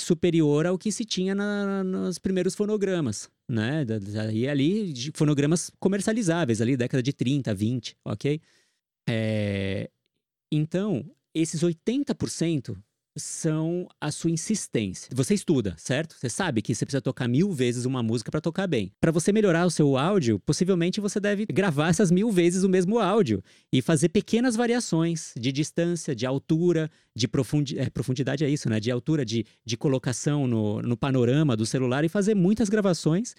superior 0.00 0.66
ao 0.66 0.78
que 0.78 0.92
se 0.92 1.04
tinha 1.04 1.34
na, 1.34 1.82
nos 1.82 2.18
primeiros 2.18 2.54
fonogramas, 2.54 3.28
né? 3.48 3.84
E 4.32 4.48
ali, 4.48 4.92
de 4.92 5.12
fonogramas 5.14 5.70
comercializáveis, 5.78 6.60
ali, 6.60 6.76
década 6.76 7.02
de 7.02 7.12
30, 7.12 7.54
20, 7.54 7.96
ok? 8.04 8.40
É... 9.08 9.90
Então, 10.52 11.04
esses 11.34 11.62
80% 11.62 12.76
são 13.16 13.88
a 14.00 14.10
sua 14.10 14.30
insistência. 14.30 15.08
Você 15.14 15.34
estuda, 15.34 15.74
certo? 15.76 16.14
Você 16.14 16.28
sabe 16.28 16.62
que 16.62 16.74
você 16.74 16.84
precisa 16.84 17.00
tocar 17.00 17.28
mil 17.28 17.52
vezes 17.52 17.84
uma 17.84 18.02
música 18.02 18.30
para 18.30 18.40
tocar 18.40 18.66
bem. 18.66 18.92
Para 19.00 19.12
você 19.12 19.32
melhorar 19.32 19.66
o 19.66 19.70
seu 19.70 19.96
áudio, 19.96 20.38
possivelmente 20.38 21.00
você 21.00 21.18
deve 21.18 21.46
gravar 21.46 21.88
essas 21.88 22.10
mil 22.10 22.30
vezes 22.30 22.62
o 22.62 22.68
mesmo 22.68 22.98
áudio 22.98 23.42
e 23.72 23.82
fazer 23.82 24.08
pequenas 24.08 24.56
variações 24.56 25.32
de 25.38 25.50
distância, 25.52 26.14
de 26.14 26.26
altura, 26.26 26.90
de 27.14 27.26
profundi 27.26 27.78
é, 27.78 27.90
profundidade 27.90 28.44
é 28.44 28.48
isso, 28.48 28.68
né? 28.68 28.78
De 28.78 28.90
altura, 28.90 29.24
de, 29.24 29.44
de 29.64 29.76
colocação 29.76 30.46
no, 30.46 30.80
no 30.82 30.96
panorama 30.96 31.56
do 31.56 31.66
celular 31.66 32.04
e 32.04 32.08
fazer 32.08 32.34
muitas 32.34 32.68
gravações. 32.68 33.34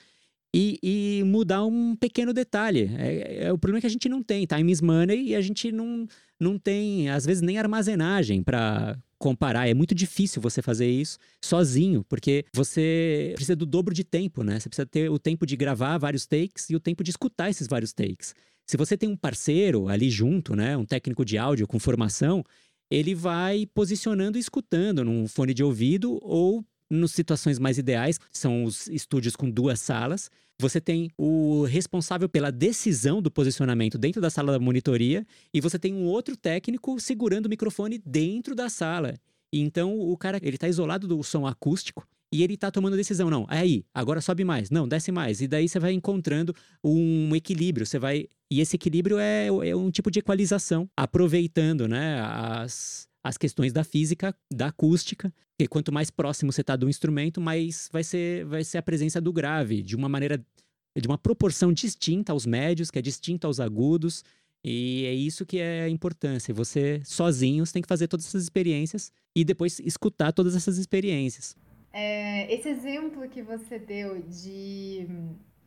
E, 0.53 0.79
e, 0.81 1.23
mudar 1.25 1.63
um 1.63 1.95
pequeno 1.95 2.33
detalhe. 2.33 2.89
É, 2.97 3.45
é, 3.45 3.53
o 3.53 3.57
problema 3.57 3.77
é 3.77 3.81
que 3.81 3.87
a 3.87 3.89
gente 3.89 4.09
não 4.09 4.23
tem 4.23 4.45
time 4.45 4.71
is 4.71 4.81
money 4.81 5.27
e 5.27 5.35
a 5.35 5.41
gente 5.41 5.71
não, 5.71 6.07
não 6.39 6.57
tem, 6.57 7.07
às 7.09 7.23
vezes, 7.23 7.41
nem 7.41 7.59
armazenagem 7.59 8.41
para 8.41 8.97
comparar. 9.19 9.69
É 9.69 9.73
muito 9.75 9.93
difícil 9.93 10.41
você 10.41 10.61
fazer 10.61 10.89
isso 10.89 11.19
sozinho, 11.43 12.03
porque 12.09 12.45
você 12.51 13.33
precisa 13.35 13.55
do 13.55 13.65
dobro 13.65 13.93
de 13.93 14.03
tempo, 14.03 14.43
né? 14.43 14.59
Você 14.59 14.69
precisa 14.69 14.87
ter 14.87 15.11
o 15.11 15.19
tempo 15.19 15.45
de 15.45 15.55
gravar 15.55 15.97
vários 15.99 16.25
takes 16.25 16.69
e 16.69 16.75
o 16.75 16.79
tempo 16.79 17.03
de 17.03 17.11
escutar 17.11 17.49
esses 17.49 17.67
vários 17.67 17.93
takes. 17.93 18.33
Se 18.65 18.77
você 18.77 18.97
tem 18.97 19.09
um 19.09 19.17
parceiro 19.17 19.87
ali 19.87 20.09
junto, 20.09 20.55
né, 20.55 20.77
um 20.77 20.85
técnico 20.85 21.25
de 21.25 21.37
áudio 21.37 21.67
com 21.67 21.79
formação, 21.79 22.43
ele 22.89 23.13
vai 23.13 23.65
posicionando 23.73 24.37
e 24.37 24.41
escutando 24.41 25.03
num 25.03 25.27
fone 25.27 25.53
de 25.53 25.63
ouvido 25.63 26.19
ou 26.21 26.63
nas 26.89 27.11
situações 27.11 27.59
mais 27.59 27.77
ideais, 27.77 28.19
são 28.31 28.63
os 28.63 28.87
estúdios 28.87 29.35
com 29.35 29.49
duas 29.49 29.79
salas. 29.79 30.29
Você 30.59 30.81
tem 30.81 31.09
o 31.17 31.63
responsável 31.63 32.27
pela 32.27 32.51
decisão 32.51 33.21
do 33.21 33.31
posicionamento 33.31 33.97
dentro 33.97 34.21
da 34.21 34.29
sala 34.29 34.51
da 34.51 34.59
monitoria 34.59 35.25
e 35.53 35.61
você 35.61 35.79
tem 35.79 35.93
um 35.93 36.05
outro 36.05 36.35
técnico 36.35 36.99
segurando 36.99 37.45
o 37.45 37.49
microfone 37.49 38.01
dentro 38.05 38.53
da 38.53 38.67
sala. 38.67 39.13
Então 39.53 39.97
o 39.97 40.17
cara, 40.17 40.37
ele 40.41 40.57
está 40.57 40.67
isolado 40.67 41.07
do 41.07 41.23
som 41.23 41.47
acústico 41.47 42.05
e 42.31 42.43
ele 42.43 42.53
está 42.53 42.69
tomando 42.69 42.95
decisão. 42.95 43.29
Não, 43.29 43.45
aí, 43.49 43.83
agora 43.93 44.21
sobe 44.21 44.43
mais. 44.43 44.69
Não, 44.69 44.87
desce 44.87 45.11
mais. 45.11 45.41
E 45.41 45.47
daí 45.47 45.67
você 45.67 45.79
vai 45.79 45.93
encontrando 45.93 46.53
um 46.83 47.35
equilíbrio. 47.35 47.85
Você 47.85 47.97
vai. 47.97 48.27
E 48.51 48.61
esse 48.61 48.75
equilíbrio 48.75 49.17
é, 49.19 49.47
é 49.47 49.75
um 49.75 49.89
tipo 49.91 50.11
de 50.11 50.19
equalização, 50.19 50.89
aproveitando 50.95 51.87
né, 51.87 52.19
as, 52.21 53.07
as 53.29 53.37
questões 53.37 53.71
da 53.71 53.83
física, 53.83 54.35
da 54.51 54.67
acústica, 54.67 55.31
porque 55.51 55.67
quanto 55.67 55.91
mais 55.91 56.09
próximo 56.09 56.51
você 56.51 56.61
está 56.61 56.75
do 56.75 56.89
instrumento, 56.89 57.39
mais 57.39 57.87
vai 57.93 58.03
ser, 58.03 58.43
vai 58.45 58.63
ser 58.63 58.79
a 58.79 58.81
presença 58.81 59.21
do 59.21 59.31
grave, 59.31 59.83
de 59.83 59.95
uma 59.95 60.09
maneira, 60.09 60.43
de 60.95 61.07
uma 61.07 61.17
proporção 61.17 61.71
distinta 61.71 62.31
aos 62.31 62.47
médios, 62.47 62.89
que 62.89 62.97
é 62.97 63.01
distinta 63.03 63.45
aos 63.45 63.59
agudos, 63.59 64.23
e 64.63 65.05
é 65.05 65.13
isso 65.13 65.45
que 65.45 65.59
é 65.59 65.83
a 65.83 65.89
importância. 65.89 66.51
Você, 66.55 67.01
sozinho, 67.05 67.63
você 67.63 67.73
tem 67.73 67.83
que 67.83 67.87
fazer 67.87 68.07
todas 68.07 68.25
essas 68.25 68.41
experiências 68.41 69.11
e 69.35 69.45
depois 69.45 69.79
escutar 69.79 70.33
todas 70.33 70.55
essas 70.55 70.79
experiências. 70.79 71.55
É, 71.93 72.51
esse 72.51 72.67
exemplo 72.67 73.29
que 73.29 73.43
você 73.43 73.77
deu 73.77 74.23
de, 74.23 75.07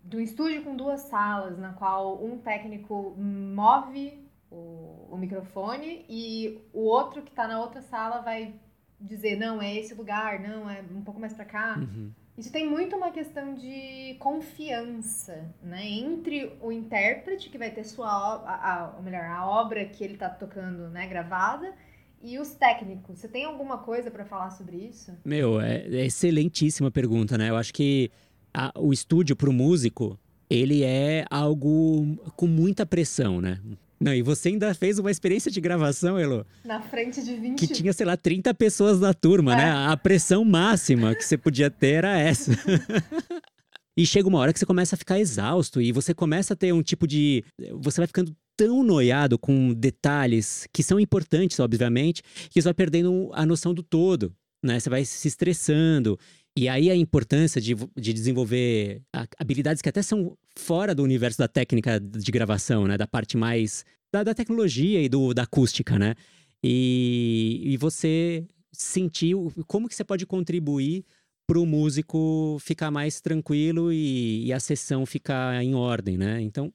de 0.05 0.17
um 0.17 0.21
estúdio 0.21 0.65
com 0.65 0.75
duas 0.75 1.03
salas, 1.03 1.57
na 1.57 1.73
qual 1.75 2.25
um 2.25 2.39
técnico 2.39 3.15
move 3.17 4.22
o, 4.53 5.09
o 5.11 5.17
microfone 5.17 6.05
e 6.09 6.61
o 6.73 6.81
outro 6.81 7.23
que 7.23 7.31
está 7.31 7.49
na 7.49 7.61
outra 7.61 7.81
sala 7.81 8.21
vai 8.21 8.55
dizer, 9.01 9.37
não, 9.37 9.61
é 9.61 9.75
esse 9.75 9.95
lugar, 9.95 10.41
não, 10.41 10.71
é 10.71 10.83
um 10.95 11.03
pouco 11.03 11.19
mais 11.19 11.33
para 11.33 11.45
cá. 11.45 11.77
Uhum. 11.79 12.11
Isso 12.37 12.51
tem 12.51 12.69
muito 12.69 12.97
uma 12.97 13.11
questão 13.11 13.55
de 13.55 14.17
confiança, 14.19 15.55
né? 15.63 15.87
Entre 15.87 16.51
o 16.63 16.73
intérprete, 16.73 17.51
que 17.51 17.59
vai 17.59 17.71
ter 17.71 17.85
sua 17.85 18.09
a, 18.09 18.95
ou 18.97 19.03
melhor, 19.03 19.25
a 19.25 19.47
obra 19.47 19.85
que 19.85 20.03
ele 20.03 20.15
está 20.15 20.31
tocando, 20.31 20.89
né, 20.89 21.07
gravada, 21.07 21.75
e 22.23 22.39
os 22.39 22.53
técnicos. 22.53 23.19
Você 23.19 23.29
tem 23.29 23.45
alguma 23.45 23.79
coisa 23.79 24.11
para 24.11 24.25
falar 24.25 24.51
sobre 24.51 24.77
isso? 24.77 25.13
Meu, 25.25 25.61
é, 25.61 25.87
é, 25.89 26.07
excelentíssima 26.07 26.91
pergunta, 26.91 27.37
né? 27.37 27.51
Eu 27.51 27.57
acho 27.57 27.75
que 27.75 28.11
a, 28.55 28.73
o 28.79 28.93
estúdio 28.93 29.37
para 29.37 29.51
o 29.51 29.53
músico, 29.53 30.19
ele 30.49 30.83
é 30.85 31.27
algo 31.31 32.17
com 32.35 32.47
muita 32.47 32.87
pressão, 32.87 33.41
né? 33.41 33.61
Não, 34.03 34.13
e 34.13 34.21
você 34.21 34.49
ainda 34.49 34.75
fez 34.75 34.99
uma 34.99 35.11
experiência 35.11 35.51
de 35.51 35.61
gravação, 35.61 36.19
Elo? 36.19 36.45
Na 36.65 36.81
frente 36.83 37.23
de 37.23 37.37
20. 37.37 37.59
Que 37.59 37.67
tinha, 37.67 37.93
sei 37.93 38.05
lá, 38.05 38.17
30 38.17 38.53
pessoas 38.55 38.99
na 38.99 39.15
turma, 39.15 39.55
né? 39.55 39.63
é. 39.63 39.67
né? 39.67 39.73
A 39.93 39.97
pressão 39.97 40.45
máxima 40.45 41.15
que 41.15 41.25
você 41.25 41.39
podia 41.39 41.71
ter 41.71 41.95
era 41.95 42.19
essa. 42.19 42.51
e 43.97 44.05
chega 44.05 44.29
uma 44.29 44.39
hora 44.39 44.53
que 44.53 44.59
você 44.59 44.67
começa 44.67 44.97
a 44.97 44.99
ficar 44.99 45.21
exausto 45.21 45.81
e 45.81 45.93
você 45.93 46.13
começa 46.13 46.55
a 46.55 46.57
ter 46.57 46.73
um 46.73 46.83
tipo 46.83 47.07
de. 47.07 47.45
Você 47.81 48.01
vai 48.01 48.09
ficando 48.09 48.35
tão 48.57 48.83
noiado 48.83 49.39
com 49.39 49.73
detalhes 49.73 50.67
que 50.73 50.83
são 50.83 50.99
importantes, 50.99 51.61
obviamente, 51.61 52.23
que 52.51 52.61
você 52.61 52.67
vai 52.67 52.75
perdendo 52.75 53.31
a 53.33 53.47
noção 53.47 53.73
do 53.73 53.83
todo, 53.83 54.35
né? 54.65 54.81
Você 54.81 54.91
vai 54.91 55.05
se 55.05 55.29
estressando. 55.29 56.19
E 56.57 56.69
aí 56.69 56.91
a 56.91 56.97
importância 56.97 57.61
de, 57.61 57.75
de 57.97 58.13
desenvolver 58.13 59.03
habilidades 59.39 59.81
que 59.81 59.89
até 59.89 60.03
são 60.03 60.37
fora 60.55 60.95
do 60.95 61.03
universo 61.03 61.39
da 61.39 61.49
técnica 61.49 61.99
de 61.99 62.31
gravação, 62.31 62.87
né? 62.87 62.99
Da 62.99 63.07
parte 63.07 63.37
mais 63.37 63.85
da, 64.13 64.23
da 64.23 64.35
tecnologia 64.35 65.03
e 65.03 65.09
do, 65.09 65.33
da 65.33 65.45
acústica, 65.45 65.99
né? 65.99 66.15
E, 66.63 67.63
e 67.65 67.77
você 67.79 68.47
sentir 68.71 69.35
como 69.67 69.89
que 69.89 69.95
você 69.95 70.05
pode 70.05 70.27
contribuir 70.27 71.05
para 71.47 71.59
o 71.59 71.67
músico 71.67 72.59
ficar 72.61 72.91
mais 72.91 73.21
tranquilo 73.21 73.93
e, 73.93 74.47
e, 74.47 74.53
a 74.53 74.61
sessão 74.61 75.05
ficar 75.05 75.63
em 75.63 75.75
ordem, 75.75 76.17
né? 76.17 76.41
Então, 76.41 76.73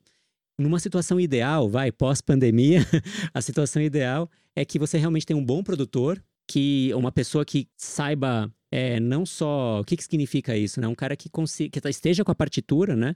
numa 0.59 0.79
situação 0.79 1.19
ideal, 1.19 1.69
vai, 1.69 1.91
pós-pandemia, 1.91 2.81
a 3.33 3.41
situação 3.41 3.81
ideal 3.81 4.29
é 4.55 4.65
que 4.65 4.79
você 4.79 4.97
realmente 4.97 5.25
tem 5.25 5.35
um 5.35 5.45
bom 5.45 5.63
produtor, 5.63 6.21
que 6.47 6.91
uma 6.95 7.11
pessoa 7.11 7.45
que 7.45 7.67
saiba 7.77 8.51
é, 8.71 8.99
não 8.99 9.25
só 9.25 9.81
o 9.81 9.83
que, 9.83 9.95
que 9.97 10.03
significa 10.03 10.55
isso, 10.57 10.81
né? 10.81 10.87
Um 10.87 10.95
cara 10.95 11.15
que, 11.15 11.29
consiga, 11.29 11.69
que 11.69 11.81
tá, 11.81 11.89
esteja 11.89 12.23
com 12.23 12.31
a 12.31 12.35
partitura, 12.35 12.95
né? 12.95 13.15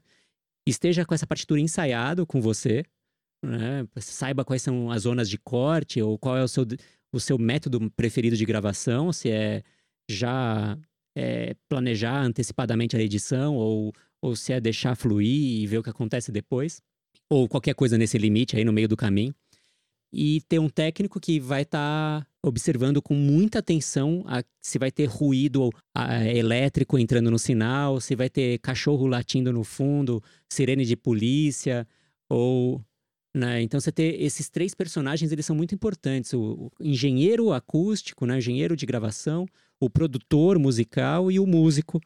esteja 0.65 1.05
com 1.05 1.13
essa 1.13 1.27
partitura 1.27 1.59
ensaiado 1.59 2.25
com 2.25 2.41
você, 2.41 2.83
né? 3.43 3.87
Saiba 3.97 4.45
quais 4.45 4.61
são 4.61 4.91
as 4.91 5.03
zonas 5.03 5.29
de 5.29 5.37
corte 5.37 6.01
ou 6.01 6.17
qual 6.17 6.37
é 6.37 6.43
o 6.43 6.47
seu, 6.47 6.65
o 7.13 7.19
seu 7.19 7.37
método 7.37 7.89
preferido 7.91 8.35
de 8.35 8.45
gravação, 8.45 9.11
se 9.11 9.29
é 9.29 9.63
já 10.09 10.77
é, 11.15 11.55
planejar 11.69 12.21
antecipadamente 12.21 12.95
a 12.95 13.01
edição 13.01 13.55
ou, 13.55 13.93
ou 14.21 14.35
se 14.35 14.53
é 14.53 14.59
deixar 14.59 14.95
fluir 14.95 15.61
e 15.61 15.67
ver 15.67 15.79
o 15.79 15.83
que 15.83 15.89
acontece 15.89 16.31
depois, 16.31 16.81
ou 17.29 17.47
qualquer 17.47 17.73
coisa 17.73 17.97
nesse 17.97 18.17
limite 18.17 18.55
aí 18.55 18.63
no 18.63 18.73
meio 18.73 18.87
do 18.87 18.97
caminho. 18.97 19.33
E 20.13 20.41
ter 20.41 20.59
um 20.59 20.69
técnico 20.69 21.19
que 21.19 21.39
vai 21.39 21.61
estar 21.61 22.21
tá 22.21 22.27
observando 22.43 23.01
com 23.01 23.13
muita 23.13 23.59
atenção 23.59 24.23
a, 24.27 24.43
se 24.61 24.77
vai 24.77 24.91
ter 24.91 25.05
ruído 25.05 25.69
a, 25.95 26.25
elétrico 26.27 26.97
entrando 26.97 27.31
no 27.31 27.39
sinal, 27.39 28.01
se 28.01 28.15
vai 28.15 28.29
ter 28.29 28.59
cachorro 28.59 29.07
latindo 29.07 29.53
no 29.53 29.63
fundo, 29.63 30.21
sirene 30.49 30.85
de 30.85 30.95
polícia, 30.95 31.87
ou. 32.29 32.81
Né? 33.33 33.61
Então 33.61 33.79
você 33.79 33.93
ter 33.93 34.21
esses 34.21 34.49
três 34.49 34.73
personagens, 34.73 35.31
eles 35.31 35.45
são 35.45 35.55
muito 35.55 35.73
importantes. 35.73 36.33
O, 36.33 36.69
o 36.79 36.83
engenheiro 36.83 37.53
acústico, 37.53 38.25
né? 38.25 38.35
o 38.35 38.37
engenheiro 38.37 38.75
de 38.75 38.85
gravação, 38.85 39.45
o 39.79 39.89
produtor 39.89 40.59
musical 40.59 41.31
e 41.31 41.39
o 41.39 41.47
músico. 41.47 42.01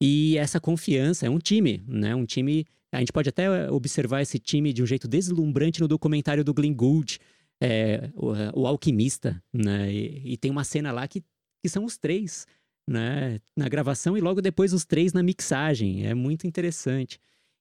E 0.00 0.36
essa 0.36 0.60
confiança 0.60 1.26
é 1.26 1.30
um 1.30 1.38
time, 1.38 1.82
né? 1.88 2.14
Um 2.14 2.26
time. 2.26 2.66
A 2.92 2.98
gente 2.98 3.12
pode 3.12 3.28
até 3.28 3.70
observar 3.70 4.20
esse 4.22 4.38
time 4.38 4.72
de 4.72 4.82
um 4.82 4.86
jeito 4.86 5.08
deslumbrante 5.08 5.80
no 5.80 5.88
documentário 5.88 6.44
do 6.44 6.52
Glenn 6.52 6.74
Gould, 6.74 7.18
é, 7.60 8.10
o, 8.14 8.60
o, 8.60 8.66
Alquimista, 8.66 9.42
né? 9.52 9.92
E, 9.92 10.32
e, 10.32 10.36
tem 10.36 10.50
uma 10.50 10.64
cena 10.64 10.92
lá 10.92 11.06
que, 11.08 11.22
que 11.62 11.68
são 11.68 11.84
os 11.84 11.96
três, 11.96 12.46
né? 12.88 13.40
Na 13.56 13.68
gravação 13.68 14.16
e 14.16 14.20
logo 14.20 14.40
depois 14.40 14.72
os 14.72 14.84
três 14.84 15.12
na 15.12 15.22
mixagem. 15.22 16.06
É 16.06 16.14
muito 16.14 16.46
interessante. 16.46 17.18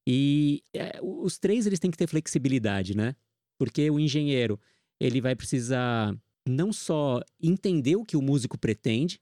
E 0.07 0.63
é, 0.73 0.99
os 1.01 1.37
três 1.37 1.65
eles 1.65 1.79
têm 1.79 1.89
que 1.91 1.97
ter 1.97 2.07
flexibilidade, 2.07 2.95
né? 2.95 3.15
Porque 3.57 3.89
o 3.89 3.99
engenheiro 3.99 4.59
ele 4.99 5.21
vai 5.21 5.35
precisar 5.35 6.15
não 6.47 6.71
só 6.71 7.21
entender 7.41 7.95
o 7.95 8.05
que 8.05 8.15
o 8.15 8.21
músico 8.21 8.57
pretende, 8.57 9.19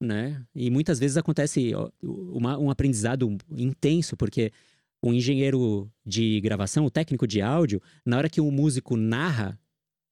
né? 0.00 0.44
E 0.54 0.70
muitas 0.70 0.98
vezes 0.98 1.16
acontece 1.16 1.72
uma, 2.02 2.58
um 2.58 2.70
aprendizado 2.70 3.36
intenso, 3.50 4.16
porque 4.16 4.52
o 5.04 5.12
engenheiro 5.12 5.90
de 6.06 6.40
gravação, 6.40 6.84
o 6.84 6.90
técnico 6.90 7.26
de 7.26 7.42
áudio, 7.42 7.82
na 8.06 8.16
hora 8.16 8.30
que 8.30 8.40
o 8.40 8.50
músico 8.50 8.96
narra 8.96 9.58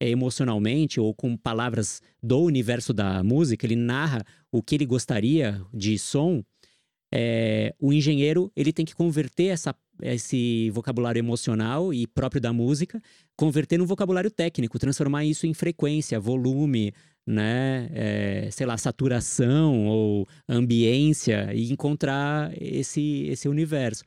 é, 0.01 0.09
emocionalmente 0.09 0.99
ou 0.99 1.15
com 1.15 1.37
palavras 1.37 2.01
do 2.23 2.41
universo 2.41 2.93
da 2.95 3.23
música, 3.23 3.67
ele 3.67 3.77
narra 3.77 4.25
o 4.51 4.63
que 4.63 4.75
ele 4.75 4.87
gostaria 4.87 5.63
de 5.73 5.99
som, 5.99 6.43
é, 7.13 7.75
o 7.81 7.93
engenheiro 7.93 8.53
ele 8.55 8.73
tem 8.73 8.85
que 8.85 8.95
converter 8.95 9.47
essa, 9.47 9.75
esse 10.01 10.71
vocabulário 10.71 11.19
emocional 11.19 11.93
e 11.93 12.07
próprio 12.07 12.41
da 12.41 12.53
música, 12.53 13.03
converter 13.37 13.79
no 13.79 13.87
vocabulário 13.87 14.31
técnico, 14.31 14.79
transformar 14.79 15.25
isso 15.25 15.47
em 15.47 15.53
frequência, 15.53 16.21
volume, 16.21 16.93
né, 17.27 17.91
é, 17.93 18.49
sei 18.51 18.65
lá, 18.67 18.77
saturação 18.79 19.87
ou 19.87 20.27
ambiência 20.49 21.53
e 21.53 21.71
encontrar 21.73 22.53
esse, 22.61 23.27
esse 23.29 23.49
universo. 23.49 24.05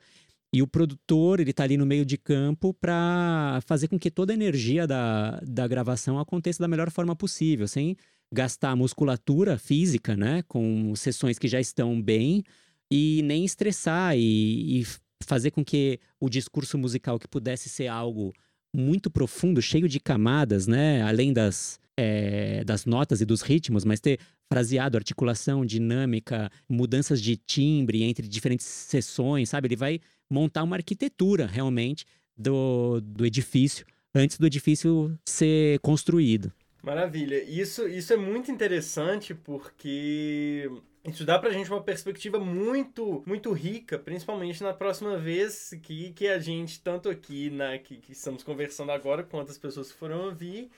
E 0.54 0.62
o 0.62 0.68
produtor, 0.68 1.40
ele 1.40 1.52
tá 1.52 1.64
ali 1.64 1.76
no 1.76 1.84
meio 1.84 2.06
de 2.06 2.16
campo 2.16 2.72
para 2.72 3.58
fazer 3.66 3.88
com 3.88 3.98
que 3.98 4.08
toda 4.08 4.32
a 4.32 4.34
energia 4.34 4.86
da, 4.86 5.40
da 5.44 5.66
gravação 5.66 6.16
aconteça 6.16 6.62
da 6.62 6.68
melhor 6.68 6.92
forma 6.92 7.16
possível, 7.16 7.66
sem 7.66 7.96
gastar 8.32 8.76
musculatura 8.76 9.58
física, 9.58 10.16
né, 10.16 10.44
com 10.46 10.94
sessões 10.94 11.40
que 11.40 11.48
já 11.48 11.58
estão 11.58 12.00
bem, 12.00 12.44
e 12.88 13.20
nem 13.24 13.44
estressar 13.44 14.16
e, 14.16 14.82
e 14.82 14.86
fazer 15.24 15.50
com 15.50 15.64
que 15.64 15.98
o 16.20 16.28
discurso 16.28 16.78
musical 16.78 17.18
que 17.18 17.26
pudesse 17.26 17.68
ser 17.68 17.88
algo 17.88 18.32
muito 18.72 19.10
profundo, 19.10 19.60
cheio 19.60 19.88
de 19.88 19.98
camadas, 19.98 20.68
né? 20.68 21.02
Além 21.02 21.32
das, 21.32 21.80
é, 21.96 22.62
das 22.62 22.84
notas 22.86 23.20
e 23.20 23.24
dos 23.24 23.42
ritmos, 23.42 23.84
mas 23.84 23.98
ter 23.98 24.20
fraseado, 24.48 24.96
articulação, 24.96 25.66
dinâmica, 25.66 26.48
mudanças 26.68 27.20
de 27.20 27.36
timbre 27.36 28.04
entre 28.04 28.28
diferentes 28.28 28.66
sessões, 28.66 29.48
sabe? 29.48 29.66
Ele 29.66 29.76
vai 29.76 30.00
montar 30.30 30.62
uma 30.62 30.76
arquitetura 30.76 31.46
realmente 31.46 32.06
do, 32.36 33.00
do 33.00 33.24
edifício 33.24 33.86
antes 34.14 34.38
do 34.38 34.46
edifício 34.46 35.18
ser 35.28 35.78
construído. 35.80 36.52
Maravilha. 36.82 37.42
Isso, 37.42 37.88
isso 37.88 38.12
é 38.12 38.16
muito 38.16 38.50
interessante 38.50 39.34
porque 39.34 40.70
isso 41.04 41.24
dá 41.24 41.38
pra 41.38 41.50
gente 41.50 41.70
uma 41.70 41.82
perspectiva 41.82 42.38
muito, 42.38 43.22
muito 43.26 43.52
rica, 43.52 43.98
principalmente 43.98 44.62
na 44.62 44.72
próxima 44.72 45.16
vez 45.16 45.70
que, 45.82 46.12
que 46.12 46.28
a 46.28 46.38
gente, 46.38 46.80
tanto 46.80 47.08
aqui, 47.08 47.50
né, 47.50 47.78
que, 47.78 47.96
que 47.96 48.12
estamos 48.12 48.42
conversando 48.42 48.92
agora, 48.92 49.22
quanto 49.22 49.50
as 49.50 49.58
pessoas 49.58 49.90
foram 49.90 50.26
ouvir, 50.26 50.70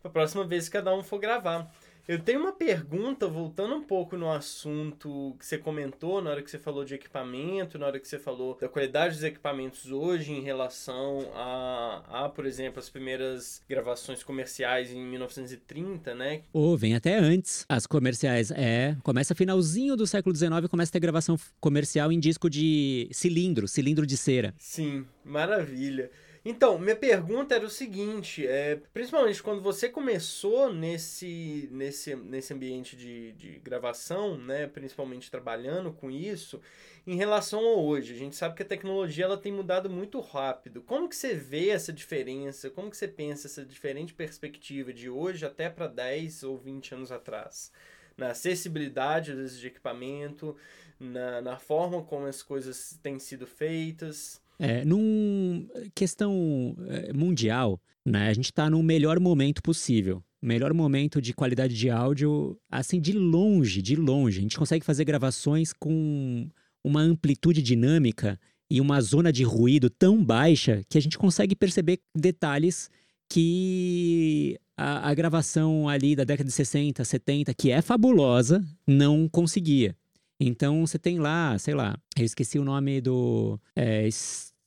pra 0.00 0.10
próxima 0.10 0.44
vez 0.44 0.66
que 0.66 0.72
cada 0.72 0.94
um 0.94 1.02
for 1.02 1.18
gravar. 1.18 1.70
Eu 2.08 2.18
tenho 2.18 2.40
uma 2.40 2.52
pergunta, 2.52 3.28
voltando 3.28 3.74
um 3.74 3.82
pouco 3.82 4.16
no 4.16 4.30
assunto 4.30 5.36
que 5.38 5.46
você 5.46 5.58
comentou, 5.58 6.20
na 6.20 6.30
hora 6.30 6.42
que 6.42 6.50
você 6.50 6.58
falou 6.58 6.84
de 6.84 6.94
equipamento, 6.94 7.78
na 7.78 7.86
hora 7.86 8.00
que 8.00 8.08
você 8.08 8.18
falou 8.18 8.58
da 8.60 8.68
qualidade 8.68 9.14
dos 9.14 9.24
equipamentos 9.24 9.90
hoje 9.92 10.32
em 10.32 10.42
relação 10.42 11.30
a, 11.34 12.24
a 12.24 12.28
por 12.28 12.46
exemplo, 12.46 12.78
as 12.78 12.88
primeiras 12.88 13.62
gravações 13.68 14.22
comerciais 14.22 14.90
em 14.92 15.04
1930, 15.04 16.14
né? 16.14 16.42
Ou 16.52 16.76
vem 16.76 16.94
até 16.94 17.16
antes. 17.16 17.64
As 17.68 17.86
comerciais, 17.86 18.50
é. 18.50 18.96
Começa 19.02 19.34
finalzinho 19.34 19.96
do 19.96 20.06
século 20.06 20.34
XIX, 20.34 20.68
começa 20.68 20.90
a 20.90 20.94
ter 20.94 21.00
gravação 21.00 21.36
comercial 21.60 22.10
em 22.10 22.18
disco 22.18 22.50
de 22.50 23.08
cilindro, 23.12 23.68
cilindro 23.68 24.06
de 24.06 24.16
cera. 24.16 24.54
Sim, 24.58 25.06
maravilha. 25.24 26.10
Então, 26.42 26.78
minha 26.78 26.96
pergunta 26.96 27.54
era 27.54 27.66
o 27.66 27.70
seguinte, 27.70 28.46
é, 28.46 28.80
principalmente 28.94 29.42
quando 29.42 29.60
você 29.60 29.90
começou 29.90 30.72
nesse, 30.72 31.68
nesse, 31.70 32.16
nesse 32.16 32.54
ambiente 32.54 32.96
de, 32.96 33.32
de 33.32 33.58
gravação, 33.58 34.38
né, 34.38 34.66
principalmente 34.66 35.30
trabalhando 35.30 35.92
com 35.92 36.10
isso, 36.10 36.58
em 37.06 37.14
relação 37.14 37.60
a 37.60 37.74
hoje, 37.74 38.14
a 38.14 38.16
gente 38.16 38.36
sabe 38.36 38.54
que 38.54 38.62
a 38.62 38.66
tecnologia 38.66 39.26
ela 39.26 39.36
tem 39.36 39.52
mudado 39.52 39.90
muito 39.90 40.18
rápido. 40.20 40.80
Como 40.80 41.08
que 41.10 41.16
você 41.16 41.34
vê 41.34 41.68
essa 41.68 41.92
diferença? 41.92 42.70
Como 42.70 42.90
que 42.90 42.96
você 42.96 43.08
pensa 43.08 43.46
essa 43.46 43.64
diferente 43.64 44.14
perspectiva 44.14 44.94
de 44.94 45.10
hoje 45.10 45.44
até 45.44 45.68
para 45.68 45.86
10 45.86 46.42
ou 46.44 46.56
20 46.56 46.94
anos 46.94 47.12
atrás? 47.12 47.70
Na 48.16 48.30
acessibilidade 48.30 49.34
de 49.58 49.66
equipamento, 49.66 50.56
na, 50.98 51.42
na 51.42 51.58
forma 51.58 52.02
como 52.02 52.26
as 52.26 52.42
coisas 52.42 52.98
têm 53.02 53.18
sido 53.18 53.46
feitas. 53.46 54.40
É, 54.62 54.84
num 54.84 55.66
questão 55.94 56.76
é, 56.86 57.14
mundial, 57.14 57.80
né, 58.04 58.28
a 58.28 58.34
gente 58.34 58.46
está 58.46 58.68
no 58.68 58.82
melhor 58.82 59.18
momento 59.18 59.62
possível. 59.62 60.22
Melhor 60.42 60.74
momento 60.74 61.20
de 61.20 61.32
qualidade 61.32 61.74
de 61.74 61.88
áudio, 61.88 62.58
assim, 62.70 63.00
de 63.00 63.12
longe, 63.12 63.80
de 63.80 63.96
longe. 63.96 64.38
A 64.38 64.42
gente 64.42 64.58
consegue 64.58 64.84
fazer 64.84 65.04
gravações 65.04 65.72
com 65.72 66.46
uma 66.84 67.00
amplitude 67.00 67.62
dinâmica 67.62 68.38
e 68.70 68.80
uma 68.80 69.00
zona 69.00 69.32
de 69.32 69.44
ruído 69.44 69.90
tão 69.90 70.22
baixa 70.22 70.82
que 70.88 70.96
a 70.96 71.00
gente 71.00 71.18
consegue 71.18 71.56
perceber 71.56 72.00
detalhes 72.14 72.90
que 73.28 74.58
a, 74.76 75.08
a, 75.10 75.14
gravação 75.14 75.88
ali 75.88 76.14
da 76.14 76.24
década 76.24 76.48
de 76.48 76.54
60, 76.54 77.04
70, 77.04 77.54
que 77.54 77.70
é 77.70 77.80
fabulosa, 77.80 78.64
não 78.86 79.28
conseguia. 79.28 79.96
Então 80.38 80.86
você 80.86 80.98
tem 80.98 81.18
lá, 81.18 81.58
sei 81.58 81.74
lá, 81.74 81.98
eu 82.16 82.24
esqueci 82.24 82.58
o 82.58 82.64
nome 82.64 83.00
do. 83.00 83.60
É, 83.76 84.08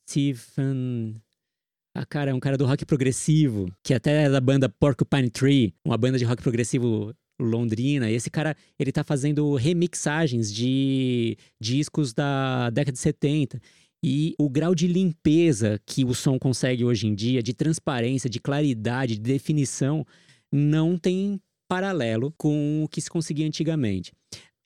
Stephen. 0.08 1.22
Ah, 1.96 2.06
cara, 2.06 2.32
é 2.32 2.34
um 2.34 2.40
cara 2.40 2.58
do 2.58 2.66
rock 2.66 2.86
progressivo, 2.86 3.72
que 3.84 3.94
até 3.94 4.24
é 4.24 4.30
da 4.30 4.42
banda 4.42 4.68
Porcupine 4.68 5.30
Tree, 5.30 5.74
uma 5.86 5.98
banda 5.98 6.18
de 6.18 6.26
rock 6.26 6.42
progressivo 6.42 7.14
londrina. 7.40 8.10
E 8.10 8.16
esse 8.16 8.30
cara, 8.30 8.56
ele 8.80 8.92
tá 8.92 9.04
fazendo 9.04 9.56
remixagens 9.56 10.52
de 10.52 11.38
discos 11.60 12.14
da 12.14 12.70
década 12.72 12.94
de 12.94 13.00
70. 13.00 13.62
E 14.04 14.36
o 14.38 14.50
grau 14.50 14.76
de 14.76 14.88
limpeza 14.88 15.80
que 15.86 16.04
o 16.04 16.14
som 16.14 16.38
consegue 16.38 16.84
hoje 16.84 17.08
em 17.08 17.16
dia, 17.16 17.42
de 17.42 17.54
transparência, 17.54 18.30
de 18.30 18.40
claridade, 18.40 19.16
de 19.16 19.22
definição, 19.22 20.06
não 20.52 20.98
tem 20.98 21.40
paralelo 21.70 22.34
com 22.38 22.84
o 22.84 22.88
que 22.88 23.00
se 23.00 23.10
conseguia 23.10 23.48
antigamente. 23.48 24.12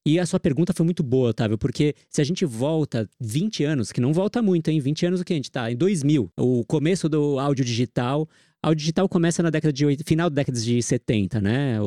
E 0.08 0.22
a 0.22 0.26
sua 0.26 0.39
pergunta 0.39 0.72
foi 0.74 0.86
muito 0.86 1.04
boa, 1.04 1.32
Otávio, 1.32 1.58
porque 1.58 1.93
se 2.10 2.22
a 2.22 2.24
gente 2.24 2.46
volta 2.46 3.10
20 3.20 3.65
anos, 3.65 3.91
que 3.91 4.00
não 4.00 4.13
volta 4.13 4.41
muito, 4.41 4.70
hein? 4.70 4.80
20 4.80 5.06
anos 5.06 5.20
o 5.20 5.26
que 5.26 5.34
a 5.34 5.36
gente 5.36 5.52
tá? 5.52 5.70
Em 5.70 5.76
2000, 5.76 6.32
o 6.39 6.63
começo 6.63 7.10
do 7.10 7.38
áudio 7.38 7.65
digital. 7.65 8.26
Áudio 8.63 8.80
digital 8.80 9.10
começa 9.10 9.43
na 9.43 9.50
década 9.50 9.74
de 9.74 9.98
final 10.06 10.30
da 10.30 10.36
década 10.36 10.58
de 10.58 10.82
70, 10.82 11.41
né? 11.41 11.78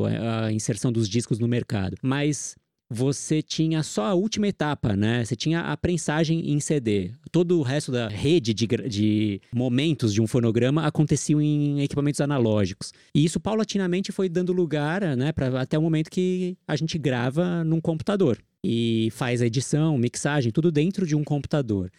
A 0.45 0.51
inserção 0.51 0.91
dos 0.91 1.09
discos 1.09 1.39
no 1.39 1.47
mercado. 1.47 1.97
Mas 2.03 2.55
você 2.93 3.41
tinha 3.41 3.81
só 3.83 4.05
a 4.05 4.13
última 4.13 4.49
etapa, 4.49 4.97
né? 4.97 5.23
Você 5.23 5.33
tinha 5.33 5.61
a 5.61 5.77
prensagem 5.77 6.51
em 6.51 6.59
CD. 6.59 7.11
Todo 7.31 7.57
o 7.57 7.61
resto 7.61 7.89
da 7.89 8.09
rede 8.09 8.53
de, 8.53 8.67
de 8.67 9.41
momentos 9.53 10.13
de 10.13 10.21
um 10.21 10.27
fonograma 10.27 10.85
aconteciam 10.85 11.41
em 11.41 11.81
equipamentos 11.81 12.19
analógicos. 12.19 12.91
E 13.15 13.23
isso 13.23 13.39
paulatinamente 13.39 14.11
foi 14.11 14.27
dando 14.27 14.51
lugar, 14.51 15.15
né, 15.15 15.31
para 15.31 15.61
até 15.61 15.79
o 15.79 15.81
momento 15.81 16.09
que 16.09 16.57
a 16.67 16.75
gente 16.75 16.97
grava 16.97 17.63
num 17.63 17.79
computador 17.79 18.37
e 18.63 19.09
faz 19.11 19.41
a 19.41 19.45
edição, 19.45 19.97
mixagem, 19.97 20.51
tudo 20.51 20.71
dentro 20.71 21.07
de 21.07 21.15
um 21.15 21.23
computador. 21.23 21.89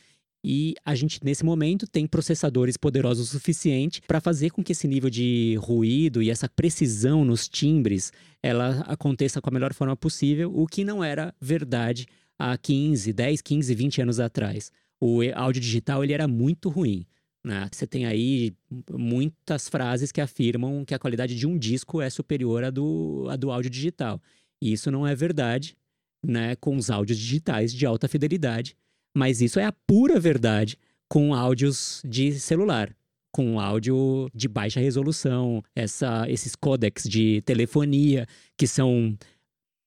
E 0.44 0.74
a 0.84 0.94
gente, 0.94 1.20
nesse 1.22 1.44
momento, 1.44 1.86
tem 1.86 2.06
processadores 2.06 2.76
poderosos 2.76 3.28
o 3.28 3.30
suficiente 3.30 4.02
para 4.08 4.20
fazer 4.20 4.50
com 4.50 4.62
que 4.62 4.72
esse 4.72 4.88
nível 4.88 5.08
de 5.08 5.56
ruído 5.60 6.20
e 6.20 6.30
essa 6.30 6.48
precisão 6.48 7.24
nos 7.24 7.48
timbres 7.48 8.12
ela 8.42 8.80
aconteça 8.88 9.40
com 9.40 9.48
a 9.48 9.52
melhor 9.52 9.72
forma 9.72 9.96
possível, 9.96 10.52
o 10.52 10.66
que 10.66 10.82
não 10.82 11.02
era 11.02 11.32
verdade 11.40 12.06
há 12.36 12.58
15, 12.58 13.12
10, 13.12 13.40
15, 13.40 13.74
20 13.74 14.02
anos 14.02 14.18
atrás. 14.18 14.72
O 15.00 15.20
áudio 15.34 15.62
digital 15.62 16.02
ele 16.02 16.12
era 16.12 16.26
muito 16.26 16.68
ruim. 16.68 17.06
Né? 17.44 17.68
Você 17.70 17.86
tem 17.86 18.04
aí 18.06 18.52
muitas 18.90 19.68
frases 19.68 20.10
que 20.10 20.20
afirmam 20.20 20.84
que 20.84 20.94
a 20.94 20.98
qualidade 20.98 21.36
de 21.36 21.46
um 21.46 21.56
disco 21.56 22.00
é 22.00 22.10
superior 22.10 22.64
à 22.64 22.70
do, 22.70 23.26
à 23.30 23.36
do 23.36 23.50
áudio 23.50 23.70
digital. 23.70 24.20
E 24.60 24.72
isso 24.72 24.90
não 24.90 25.06
é 25.06 25.14
verdade 25.14 25.76
né, 26.24 26.56
com 26.56 26.76
os 26.76 26.90
áudios 26.90 27.18
digitais 27.18 27.72
de 27.72 27.86
alta 27.86 28.08
fidelidade 28.08 28.76
mas 29.14 29.40
isso 29.40 29.58
é 29.58 29.64
a 29.64 29.72
pura 29.72 30.18
verdade 30.18 30.78
com 31.08 31.34
áudios 31.34 32.02
de 32.04 32.38
celular, 32.38 32.94
com 33.30 33.60
áudio 33.60 34.28
de 34.34 34.48
baixa 34.48 34.80
resolução, 34.80 35.62
essa, 35.74 36.24
esses 36.28 36.54
códecs 36.54 37.08
de 37.08 37.42
telefonia 37.42 38.26
que 38.56 38.66
são 38.66 39.16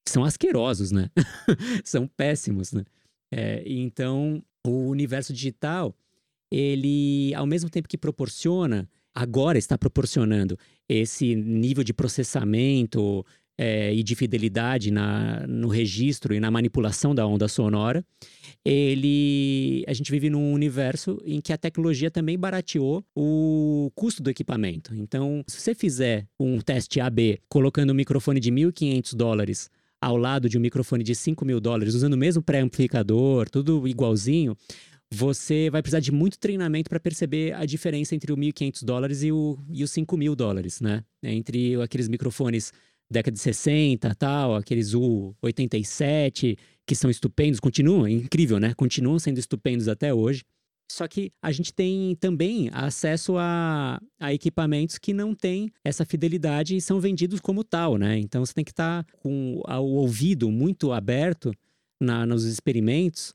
são 0.07 0.23
asquerosos, 0.23 0.91
né? 0.91 1.09
são 1.83 2.07
péssimos, 2.07 2.71
né? 2.71 2.83
É, 3.31 3.63
então, 3.65 4.41
o 4.63 4.87
universo 4.87 5.33
digital, 5.33 5.95
ele, 6.51 7.33
ao 7.33 7.47
mesmo 7.47 7.69
tempo 7.69 7.87
que 7.87 7.97
proporciona, 7.97 8.87
agora 9.13 9.57
está 9.57 9.77
proporcionando 9.77 10.57
esse 10.87 11.35
nível 11.35 11.83
de 11.83 11.93
processamento 11.93 13.25
é, 13.57 13.93
e 13.93 14.03
de 14.03 14.15
fidelidade 14.15 14.91
na, 14.91 15.45
no 15.47 15.69
registro 15.69 16.33
e 16.33 16.39
na 16.39 16.51
manipulação 16.51 17.15
da 17.15 17.25
onda 17.25 17.47
sonora, 17.47 18.05
ele, 18.65 19.85
a 19.87 19.93
gente 19.93 20.11
vive 20.11 20.27
num 20.27 20.51
universo 20.51 21.21
em 21.23 21.39
que 21.39 21.53
a 21.53 21.57
tecnologia 21.57 22.09
também 22.09 22.37
barateou 22.37 23.05
o 23.15 23.91
custo 23.93 24.23
do 24.23 24.29
equipamento. 24.29 24.95
Então, 24.95 25.43
se 25.47 25.61
você 25.61 25.75
fizer 25.75 26.27
um 26.39 26.59
teste 26.59 26.99
AB 26.99 27.39
colocando 27.47 27.91
um 27.91 27.95
microfone 27.95 28.39
de 28.39 28.51
1.500 28.51 29.15
dólares 29.15 29.69
ao 30.01 30.17
lado 30.17 30.49
de 30.49 30.57
um 30.57 30.61
microfone 30.61 31.03
de 31.03 31.13
5 31.13 31.45
mil 31.45 31.59
dólares, 31.59 31.93
usando 31.93 32.13
o 32.13 32.17
mesmo 32.17 32.41
pré-amplificador, 32.41 33.47
tudo 33.49 33.87
igualzinho, 33.87 34.57
você 35.11 35.69
vai 35.69 35.83
precisar 35.83 35.99
de 35.99 36.11
muito 36.11 36.39
treinamento 36.39 36.89
para 36.89 36.99
perceber 36.99 37.53
a 37.53 37.65
diferença 37.65 38.15
entre 38.15 38.33
o 38.33 38.37
1.500 38.37 38.83
dólares 38.83 39.21
e, 39.21 39.31
o, 39.31 39.59
e 39.69 39.83
os 39.83 39.91
5 39.91 40.17
mil 40.17 40.35
dólares, 40.35 40.81
né? 40.81 41.03
Entre 41.21 41.79
aqueles 41.79 42.07
microfones 42.07 42.73
década 43.09 43.33
de 43.33 43.39
60 43.39 44.13
tal, 44.15 44.55
aqueles 44.55 44.93
U87, 44.93 46.57
que 46.85 46.95
são 46.95 47.09
estupendos, 47.09 47.59
continuam, 47.59 48.05
é 48.05 48.11
incrível, 48.11 48.59
né? 48.59 48.73
Continuam 48.73 49.19
sendo 49.19 49.39
estupendos 49.39 49.87
até 49.87 50.13
hoje. 50.13 50.43
Só 50.91 51.07
que 51.07 51.31
a 51.41 51.51
gente 51.51 51.73
tem 51.73 52.15
também 52.15 52.69
acesso 52.71 53.37
a, 53.37 53.99
a 54.19 54.33
equipamentos 54.33 54.99
que 54.99 55.13
não 55.13 55.33
têm 55.33 55.71
essa 55.83 56.05
fidelidade 56.05 56.75
e 56.75 56.81
são 56.81 56.99
vendidos 56.99 57.39
como 57.39 57.63
tal, 57.63 57.97
né? 57.97 58.19
Então 58.19 58.45
você 58.45 58.53
tem 58.53 58.63
que 58.63 58.71
estar 58.71 59.03
tá 59.03 59.17
com 59.17 59.61
o 59.65 59.95
ouvido 59.95 60.51
muito 60.51 60.91
aberto 60.91 61.51
na, 61.99 62.25
nos 62.25 62.45
experimentos, 62.45 63.33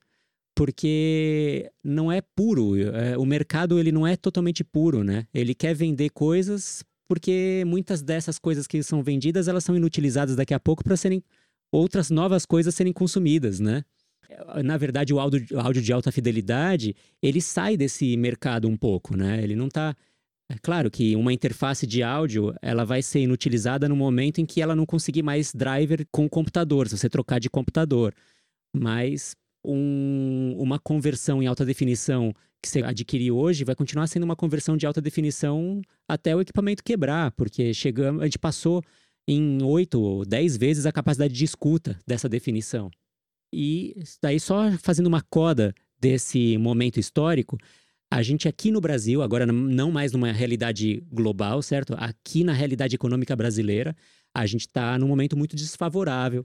porque 0.54 1.70
não 1.82 2.10
é 2.10 2.20
puro. 2.20 2.76
É, 2.76 3.18
o 3.18 3.24
mercado 3.24 3.80
ele 3.80 3.90
não 3.90 4.06
é 4.06 4.16
totalmente 4.16 4.62
puro, 4.62 5.02
né? 5.02 5.26
Ele 5.34 5.54
quer 5.54 5.74
vender 5.74 6.10
coisas 6.10 6.84
porque 7.10 7.64
muitas 7.66 8.02
dessas 8.02 8.38
coisas 8.38 8.68
que 8.68 8.84
são 8.84 9.02
vendidas 9.02 9.48
elas 9.48 9.64
são 9.64 9.74
inutilizadas 9.74 10.36
daqui 10.36 10.54
a 10.54 10.60
pouco 10.60 10.84
para 10.84 10.96
serem 10.96 11.24
outras 11.72 12.08
novas 12.08 12.46
coisas 12.46 12.72
serem 12.72 12.92
consumidas, 12.92 13.58
né? 13.58 13.82
na 14.62 14.76
verdade, 14.76 15.12
o 15.12 15.18
áudio, 15.18 15.44
o 15.50 15.58
áudio 15.58 15.82
de 15.82 15.92
alta 15.92 16.12
fidelidade, 16.12 16.94
ele 17.20 17.40
sai 17.40 17.76
desse 17.76 18.16
mercado 18.16 18.68
um 18.68 18.76
pouco, 18.76 19.16
né? 19.16 19.42
Ele 19.42 19.56
não 19.56 19.66
está 19.66 19.96
é 20.48 20.54
claro 20.62 20.88
que 20.88 21.16
uma 21.16 21.32
interface 21.32 21.84
de 21.84 22.00
áudio, 22.00 22.54
ela 22.62 22.84
vai 22.84 23.02
ser 23.02 23.18
inutilizada 23.18 23.88
no 23.88 23.96
momento 23.96 24.40
em 24.40 24.46
que 24.46 24.62
ela 24.62 24.76
não 24.76 24.86
conseguir 24.86 25.24
mais 25.24 25.52
driver 25.52 26.06
com 26.12 26.26
o 26.26 26.30
computador, 26.30 26.86
se 26.86 26.96
você 26.96 27.08
trocar 27.08 27.40
de 27.40 27.50
computador. 27.50 28.14
Mas 28.72 29.34
um, 29.64 30.54
uma 30.56 30.78
conversão 30.78 31.42
em 31.42 31.48
alta 31.48 31.64
definição 31.64 32.32
que 32.62 32.68
você 32.68 32.82
adquirir 32.82 33.30
hoje 33.32 33.64
vai 33.64 33.74
continuar 33.74 34.06
sendo 34.06 34.24
uma 34.24 34.36
conversão 34.36 34.76
de 34.76 34.86
alta 34.86 35.00
definição 35.00 35.80
até 36.08 36.34
o 36.34 36.40
equipamento 36.40 36.84
quebrar, 36.84 37.30
porque 37.32 37.72
chegamos, 37.72 38.22
a 38.22 38.24
gente 38.26 38.38
passou 38.38 38.82
em 39.26 39.62
8 39.62 40.00
ou 40.00 40.24
10 40.24 40.56
vezes 40.56 40.86
a 40.86 40.92
capacidade 40.92 41.32
de 41.32 41.44
escuta 41.44 41.98
dessa 42.06 42.28
definição. 42.28 42.90
E 43.52 44.02
daí, 44.22 44.38
só 44.38 44.70
fazendo 44.78 45.06
uma 45.06 45.22
coda 45.22 45.74
desse 46.00 46.56
momento 46.58 46.98
histórico, 46.98 47.58
a 48.10 48.22
gente 48.22 48.48
aqui 48.48 48.70
no 48.70 48.80
Brasil, 48.80 49.22
agora 49.22 49.46
não 49.46 49.90
mais 49.90 50.12
numa 50.12 50.32
realidade 50.32 51.02
global, 51.12 51.62
certo? 51.62 51.94
Aqui 51.96 52.42
na 52.42 52.52
realidade 52.52 52.96
econômica 52.96 53.36
brasileira, 53.36 53.96
a 54.34 54.46
gente 54.46 54.62
está 54.62 54.98
num 54.98 55.08
momento 55.08 55.36
muito 55.36 55.54
desfavorável 55.54 56.44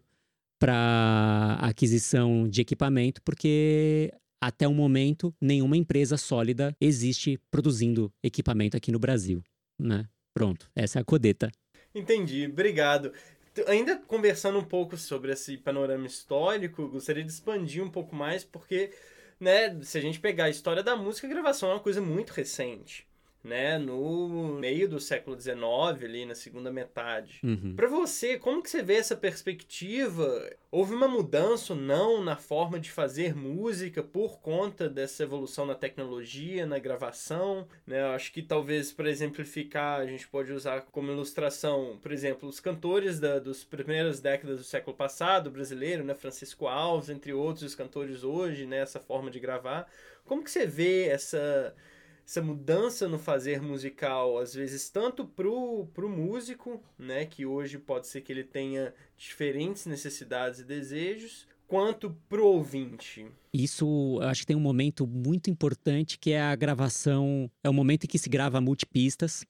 para 0.59 1.57
aquisição 1.61 2.47
de 2.47 2.61
equipamento, 2.61 3.21
porque 3.23 4.11
até 4.45 4.67
o 4.67 4.73
momento 4.73 5.33
nenhuma 5.41 5.75
empresa 5.75 6.17
sólida 6.17 6.75
existe 6.79 7.41
produzindo 7.49 8.13
equipamento 8.21 8.77
aqui 8.77 8.91
no 8.91 8.99
Brasil, 8.99 9.43
né? 9.79 10.07
Pronto, 10.35 10.69
essa 10.75 10.99
é 10.99 11.01
a 11.01 11.03
codeta. 11.03 11.51
Entendi, 11.95 12.45
obrigado. 12.45 13.11
Ainda 13.65 13.97
conversando 13.97 14.59
um 14.59 14.63
pouco 14.63 14.97
sobre 14.97 15.31
esse 15.31 15.57
panorama 15.57 16.05
histórico, 16.05 16.87
gostaria 16.89 17.23
de 17.23 17.31
expandir 17.31 17.83
um 17.83 17.89
pouco 17.89 18.15
mais, 18.15 18.43
porque, 18.43 18.91
né, 19.39 19.81
se 19.81 19.97
a 19.97 20.01
gente 20.01 20.19
pegar 20.19 20.45
a 20.45 20.49
história 20.49 20.83
da 20.83 20.95
música, 20.95 21.25
a 21.25 21.29
gravação 21.29 21.71
é 21.71 21.73
uma 21.73 21.79
coisa 21.79 21.99
muito 21.99 22.29
recente 22.29 23.07
né, 23.45 23.77
no 23.77 24.57
meio 24.59 24.89
do 24.89 24.99
século 24.99 25.39
XIX, 25.39 25.55
ali 26.03 26.25
na 26.25 26.33
segunda 26.33 26.71
metade. 26.71 27.39
Uhum. 27.43 27.75
Para 27.75 27.87
você, 27.87 28.39
como 28.39 28.61
que 28.61 28.69
você 28.69 28.81
vê 28.81 28.95
essa 28.95 29.15
perspectiva? 29.15 30.49
Houve 30.71 30.95
uma 30.95 31.07
mudança 31.07 31.73
ou 31.73 31.79
não 31.79 32.23
na 32.23 32.35
forma 32.35 32.79
de 32.79 32.89
fazer 32.89 33.35
música 33.35 34.01
por 34.01 34.39
conta 34.39 34.89
dessa 34.89 35.21
evolução 35.21 35.65
na 35.65 35.75
tecnologia, 35.75 36.65
na 36.65 36.79
gravação? 36.79 37.67
Né? 37.85 38.01
Eu 38.01 38.07
acho 38.07 38.33
que 38.33 38.41
talvez, 38.41 38.91
para 38.91 39.11
exemplificar, 39.11 39.99
a 39.99 40.07
gente 40.07 40.27
pode 40.27 40.51
usar 40.51 40.81
como 40.91 41.11
ilustração, 41.11 41.99
por 42.01 42.11
exemplo, 42.11 42.49
os 42.49 42.59
cantores 42.59 43.19
da, 43.19 43.37
dos 43.37 43.63
primeiras 43.63 44.19
décadas 44.19 44.57
do 44.57 44.63
século 44.63 44.97
passado, 44.97 45.51
brasileiro, 45.51 46.03
né, 46.03 46.15
Francisco 46.15 46.65
Alves, 46.65 47.09
entre 47.09 47.31
outros 47.31 47.63
os 47.63 47.75
cantores 47.75 48.23
hoje, 48.23 48.65
né, 48.65 48.79
essa 48.79 48.99
forma 48.99 49.29
de 49.29 49.39
gravar. 49.39 49.87
Como 50.25 50.43
que 50.43 50.49
você 50.49 50.65
vê 50.65 51.05
essa 51.05 51.75
essa 52.27 52.41
mudança 52.41 53.07
no 53.07 53.19
fazer 53.19 53.61
musical, 53.61 54.39
às 54.39 54.53
vezes 54.53 54.89
tanto 54.89 55.25
pro, 55.25 55.85
pro 55.93 56.09
músico, 56.09 56.81
né, 56.97 57.25
que 57.25 57.45
hoje 57.45 57.77
pode 57.77 58.07
ser 58.07 58.21
que 58.21 58.31
ele 58.31 58.43
tenha 58.43 58.93
diferentes 59.15 59.85
necessidades 59.85 60.59
e 60.59 60.63
desejos, 60.63 61.47
quanto 61.67 62.15
pro 62.27 62.45
ouvinte. 62.45 63.27
Isso, 63.53 64.19
acho 64.23 64.41
que 64.41 64.47
tem 64.47 64.55
um 64.55 64.61
momento 64.61 65.05
muito 65.05 65.49
importante 65.49 66.17
que 66.17 66.31
é 66.31 66.41
a 66.41 66.55
gravação, 66.55 67.49
é 67.63 67.69
o 67.69 67.73
momento 67.73 68.05
em 68.05 68.07
que 68.07 68.17
se 68.17 68.29
grava 68.29 68.59
multipistas. 68.59 69.45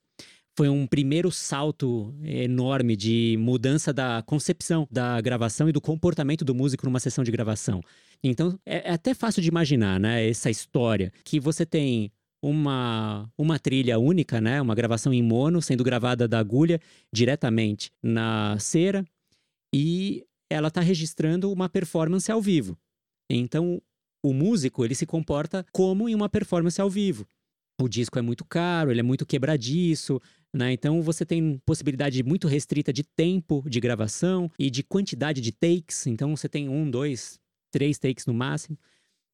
Foi 0.58 0.70
um 0.70 0.88
primeiro 0.88 1.32
salto 1.32 2.14
enorme 2.24 2.96
de 2.96 3.36
mudança 3.38 3.92
da 3.92 4.24
concepção 4.26 4.88
da 4.90 5.20
gravação 5.20 5.68
e 5.68 5.74
do 5.74 5.82
comportamento 5.82 6.46
do 6.46 6.56
músico 6.56 6.86
numa 6.86 7.00
sessão 7.00 7.26
de 7.26 7.32
gravação. 7.32 7.82
Então, 8.24 8.58
é, 8.66 8.90
é 8.90 8.94
até 8.94 9.14
fácil 9.14 9.42
de 9.42 9.50
imaginar, 9.50 10.00
né, 10.00 10.30
essa 10.30 10.50
história 10.50 11.12
que 11.26 11.42
você 11.42 11.66
tem 11.66 12.10
uma, 12.45 13.27
uma 13.36 13.58
trilha 13.58 13.97
única, 13.97 14.39
né? 14.39 14.62
Uma 14.62 14.75
gravação 14.75 15.12
em 15.12 15.23
mono, 15.23 15.62
sendo 15.62 15.84
gravada 15.84 16.27
da 16.27 16.38
agulha 16.38 16.79
diretamente 17.12 17.91
na 18.03 18.55
cera 18.60 19.03
e 19.73 20.23
ela 20.47 20.67
está 20.67 20.79
registrando 20.79 21.51
uma 21.51 21.67
performance 21.67 22.31
ao 22.31 22.39
vivo. 22.39 22.77
Então, 23.27 23.81
o 24.23 24.31
músico 24.31 24.86
ele 24.86 24.93
se 24.93 25.08
comporta 25.08 25.65
como 25.71 26.08
em 26.08 26.13
uma 26.13 26.29
performance 26.29 26.79
ao 26.79 26.89
vivo. 26.89 27.27
O 27.81 27.89
disco 27.89 28.19
é 28.19 28.21
muito 28.21 28.45
caro, 28.45 28.91
ele 28.91 28.99
é 28.99 29.03
muito 29.03 29.25
quebradiço, 29.25 30.21
né? 30.53 30.71
Então 30.71 31.01
você 31.01 31.25
tem 31.25 31.60
possibilidade 31.65 32.23
muito 32.23 32.47
restrita 32.47 32.93
de 32.93 33.03
tempo 33.03 33.63
de 33.67 33.79
gravação 33.79 34.51
e 34.58 34.69
de 34.69 34.84
quantidade 34.84 35.41
de 35.41 35.51
takes. 35.51 36.05
Então 36.05 36.36
você 36.36 36.47
tem 36.47 36.69
um, 36.69 36.89
dois, 36.89 37.39
três 37.71 37.97
takes 37.97 38.27
no 38.27 38.34
máximo. 38.34 38.77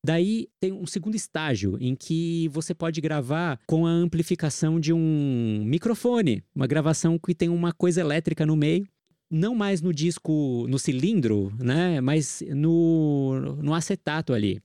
Daí 0.03 0.47
tem 0.59 0.71
um 0.71 0.87
segundo 0.87 1.15
estágio 1.15 1.77
em 1.79 1.95
que 1.95 2.47
você 2.49 2.73
pode 2.73 2.99
gravar 2.99 3.59
com 3.67 3.85
a 3.85 3.91
amplificação 3.91 4.79
de 4.79 4.91
um 4.91 5.63
microfone, 5.63 6.43
uma 6.55 6.65
gravação 6.65 7.19
que 7.19 7.35
tem 7.35 7.49
uma 7.49 7.71
coisa 7.71 8.01
elétrica 8.01 8.43
no 8.45 8.55
meio, 8.55 8.87
não 9.29 9.53
mais 9.53 9.79
no 9.79 9.93
disco, 9.93 10.65
no 10.67 10.79
cilindro, 10.79 11.53
né, 11.59 12.01
mas 12.01 12.43
no, 12.49 13.55
no 13.61 13.73
acetato 13.75 14.33
ali. 14.33 14.59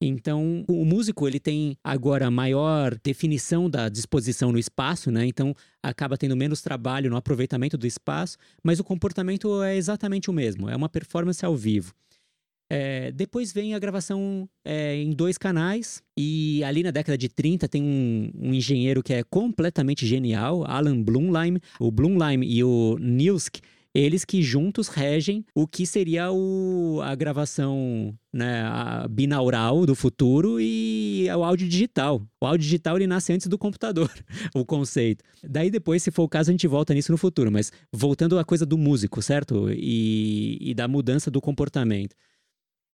Então, 0.00 0.64
o 0.68 0.84
músico 0.84 1.26
ele 1.26 1.40
tem 1.40 1.76
agora 1.82 2.30
maior 2.30 2.96
definição 3.02 3.68
da 3.68 3.88
disposição 3.88 4.52
no 4.52 4.58
espaço, 4.58 5.10
né? 5.10 5.26
Então, 5.26 5.52
acaba 5.82 6.16
tendo 6.16 6.36
menos 6.36 6.62
trabalho 6.62 7.10
no 7.10 7.16
aproveitamento 7.16 7.76
do 7.76 7.84
espaço, 7.84 8.38
mas 8.62 8.78
o 8.78 8.84
comportamento 8.84 9.60
é 9.60 9.76
exatamente 9.76 10.30
o 10.30 10.32
mesmo, 10.32 10.70
é 10.70 10.76
uma 10.76 10.88
performance 10.88 11.44
ao 11.44 11.56
vivo. 11.56 11.92
É, 12.70 13.10
depois 13.12 13.52
vem 13.52 13.74
a 13.74 13.78
gravação 13.78 14.48
é, 14.64 14.96
em 14.96 15.10
dois 15.10 15.38
canais, 15.38 16.02
e 16.16 16.62
ali 16.64 16.82
na 16.82 16.90
década 16.90 17.16
de 17.16 17.28
30 17.28 17.66
tem 17.66 17.82
um, 17.82 18.30
um, 18.34 18.52
engenheiro 18.52 19.02
que 19.02 19.14
é 19.14 19.22
completamente 19.22 20.06
genial, 20.06 20.64
Alan 20.66 21.02
Blumlein. 21.02 21.58
O 21.80 21.90
Blumlein 21.90 22.42
e 22.44 22.62
o 22.62 22.98
Nilsk, 23.00 23.60
eles 23.94 24.24
que 24.24 24.42
juntos 24.42 24.88
regem 24.88 25.44
o 25.54 25.66
que 25.66 25.86
seria 25.86 26.30
o, 26.30 27.00
a 27.02 27.14
gravação 27.14 28.14
né, 28.32 28.62
a 28.62 29.08
binaural 29.08 29.86
do 29.86 29.94
futuro 29.94 30.60
e 30.60 31.26
o 31.34 31.42
áudio 31.42 31.66
digital. 31.66 32.22
O 32.40 32.46
áudio 32.46 32.64
digital 32.64 32.96
ele 32.96 33.06
nasce 33.06 33.32
antes 33.32 33.46
do 33.46 33.56
computador, 33.56 34.10
o 34.54 34.64
conceito. 34.64 35.24
Daí 35.42 35.70
depois, 35.70 36.02
se 36.02 36.10
for 36.10 36.24
o 36.24 36.28
caso, 36.28 36.50
a 36.50 36.52
gente 36.52 36.68
volta 36.68 36.92
nisso 36.92 37.10
no 37.10 37.18
futuro. 37.18 37.50
Mas 37.50 37.72
voltando 37.90 38.38
à 38.38 38.44
coisa 38.44 38.66
do 38.66 38.76
músico, 38.76 39.22
certo? 39.22 39.70
E, 39.70 40.58
e 40.60 40.74
da 40.74 40.86
mudança 40.86 41.30
do 41.30 41.40
comportamento. 41.40 42.14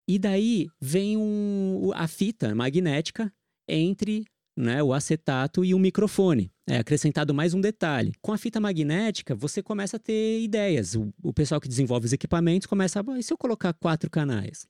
E 0.06 0.18
daí 0.18 0.68
vem 0.80 1.16
um, 1.16 1.90
a 1.94 2.06
fita 2.06 2.54
magnética 2.54 3.32
entre 3.66 4.26
né, 4.56 4.82
o 4.82 4.92
acetato 4.92 5.64
e 5.64 5.74
o 5.74 5.78
microfone. 5.78 6.50
é 6.66 6.78
acrescentado 6.78 7.34
mais 7.34 7.54
um 7.54 7.60
detalhe. 7.60 8.12
Com 8.20 8.32
a 8.32 8.38
fita 8.38 8.60
magnética, 8.60 9.34
você 9.34 9.62
começa 9.62 9.96
a 9.96 10.00
ter 10.00 10.42
ideias. 10.42 10.94
O, 10.94 11.12
o 11.22 11.32
pessoal 11.32 11.60
que 11.60 11.68
desenvolve 11.68 12.06
os 12.06 12.12
equipamentos 12.12 12.66
começa 12.66 13.00
a. 13.00 13.18
E 13.18 13.22
se 13.22 13.32
eu 13.32 13.38
colocar 13.38 13.72
quatro 13.72 14.10
canais? 14.10 14.66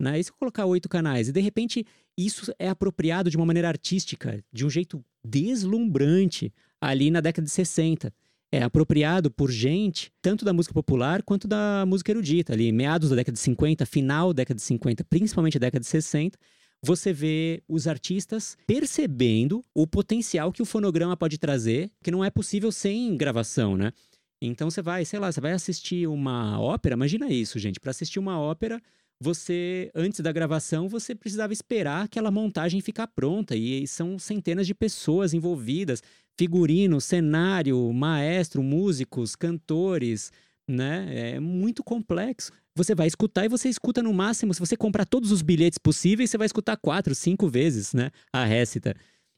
Né? 0.00 0.18
E 0.18 0.24
se 0.24 0.30
eu 0.30 0.36
colocar 0.36 0.64
oito 0.64 0.88
canais? 0.88 1.28
E 1.28 1.32
de 1.32 1.40
repente, 1.40 1.84
isso 2.16 2.52
é 2.58 2.68
apropriado 2.68 3.30
de 3.30 3.36
uma 3.36 3.46
maneira 3.46 3.68
artística, 3.68 4.42
de 4.52 4.64
um 4.64 4.70
jeito 4.70 5.04
deslumbrante, 5.22 6.52
ali 6.80 7.10
na 7.10 7.20
década 7.20 7.44
de 7.44 7.50
60 7.50 8.12
é 8.50 8.62
apropriado 8.62 9.30
por 9.30 9.50
gente, 9.50 10.10
tanto 10.22 10.44
da 10.44 10.52
música 10.52 10.72
popular 10.72 11.22
quanto 11.22 11.46
da 11.46 11.84
música 11.86 12.12
erudita, 12.12 12.52
ali, 12.52 12.72
meados 12.72 13.10
da 13.10 13.16
década 13.16 13.34
de 13.34 13.40
50, 13.40 13.84
final 13.84 14.32
da 14.32 14.38
década 14.38 14.56
de 14.56 14.62
50, 14.62 15.04
principalmente 15.04 15.56
a 15.56 15.60
década 15.60 15.80
de 15.80 15.86
60, 15.86 16.38
você 16.82 17.12
vê 17.12 17.62
os 17.68 17.86
artistas 17.86 18.56
percebendo 18.66 19.62
o 19.74 19.86
potencial 19.86 20.52
que 20.52 20.62
o 20.62 20.66
fonograma 20.66 21.16
pode 21.16 21.36
trazer, 21.36 21.90
que 22.02 22.10
não 22.10 22.24
é 22.24 22.30
possível 22.30 22.70
sem 22.72 23.16
gravação, 23.16 23.76
né? 23.76 23.92
Então 24.40 24.70
você 24.70 24.80
vai, 24.80 25.04
sei 25.04 25.18
lá, 25.18 25.30
você 25.30 25.40
vai 25.40 25.52
assistir 25.52 26.06
uma 26.06 26.60
ópera, 26.60 26.94
imagina 26.94 27.28
isso, 27.28 27.58
gente, 27.58 27.80
para 27.80 27.90
assistir 27.90 28.20
uma 28.20 28.38
ópera, 28.38 28.80
você 29.20 29.90
antes 29.94 30.20
da 30.20 30.30
gravação 30.30 30.88
você 30.88 31.12
precisava 31.12 31.52
esperar 31.52 32.04
aquela 32.04 32.30
montagem 32.30 32.80
ficar 32.80 33.08
pronta 33.08 33.56
e 33.56 33.84
são 33.88 34.16
centenas 34.16 34.64
de 34.64 34.74
pessoas 34.74 35.34
envolvidas, 35.34 36.00
figurino, 36.38 37.00
cenário, 37.00 37.92
maestro, 37.92 38.62
músicos, 38.62 39.34
cantores, 39.34 40.30
né? 40.68 41.34
É 41.34 41.40
muito 41.40 41.82
complexo. 41.82 42.52
Você 42.76 42.94
vai 42.94 43.08
escutar 43.08 43.44
e 43.44 43.48
você 43.48 43.68
escuta 43.68 44.00
no 44.02 44.14
máximo, 44.14 44.54
se 44.54 44.60
você 44.60 44.76
comprar 44.76 45.04
todos 45.04 45.32
os 45.32 45.42
bilhetes 45.42 45.78
possíveis, 45.78 46.30
você 46.30 46.38
vai 46.38 46.46
escutar 46.46 46.76
quatro, 46.76 47.12
cinco 47.12 47.48
vezes, 47.48 47.92
né? 47.92 48.12
A 48.32 48.44
récita. 48.44 48.94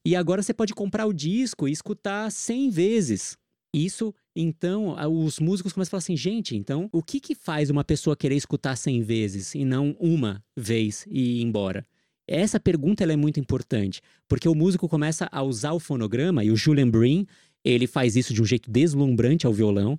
E 0.07 0.15
agora 0.15 0.43
você 0.43 0.53
pode 0.53 0.75
comprar 0.75 1.07
o 1.07 1.13
disco 1.13 1.67
e 1.67 1.73
escutar 1.73 2.31
cem 2.31 2.69
vezes. 2.69 3.39
Isso, 3.73 4.15
então, 4.35 4.97
os 5.25 5.39
músicos 5.39 5.73
começam 5.73 5.91
a 5.91 5.93
falar 5.93 5.99
assim, 6.01 6.17
gente, 6.17 6.57
então, 6.57 6.89
o 6.93 7.03
que 7.03 7.21
que 7.21 7.35
faz 7.35 7.71
uma 7.71 7.85
pessoa 7.85 8.17
querer 8.17 8.35
escutar 8.35 8.77
cem 8.77 9.01
vezes 9.01 9.55
e 9.55 9.65
não 9.65 9.97
uma 9.99 10.45
vez 10.57 11.07
e 11.09 11.41
ir 11.41 11.43
embora? 11.43 11.87
Essa 12.31 12.61
pergunta 12.61 13.03
é 13.03 13.17
muito 13.17 13.41
importante, 13.41 14.01
porque 14.29 14.49
o 14.49 14.55
músico 14.55 14.89
começa 14.89 15.29
a 15.33 15.43
usar 15.43 15.73
o 15.73 15.81
fonograma, 15.81 16.45
e 16.45 16.53
o 16.53 16.57
Julian 16.57 16.89
Breen, 16.89 17.27
ele 17.65 17.89
faz 17.89 18.15
isso 18.15 18.33
de 18.33 18.41
um 18.41 18.45
jeito 18.45 18.71
deslumbrante 18.71 19.49
ao 19.49 19.53
violão, 19.53 19.99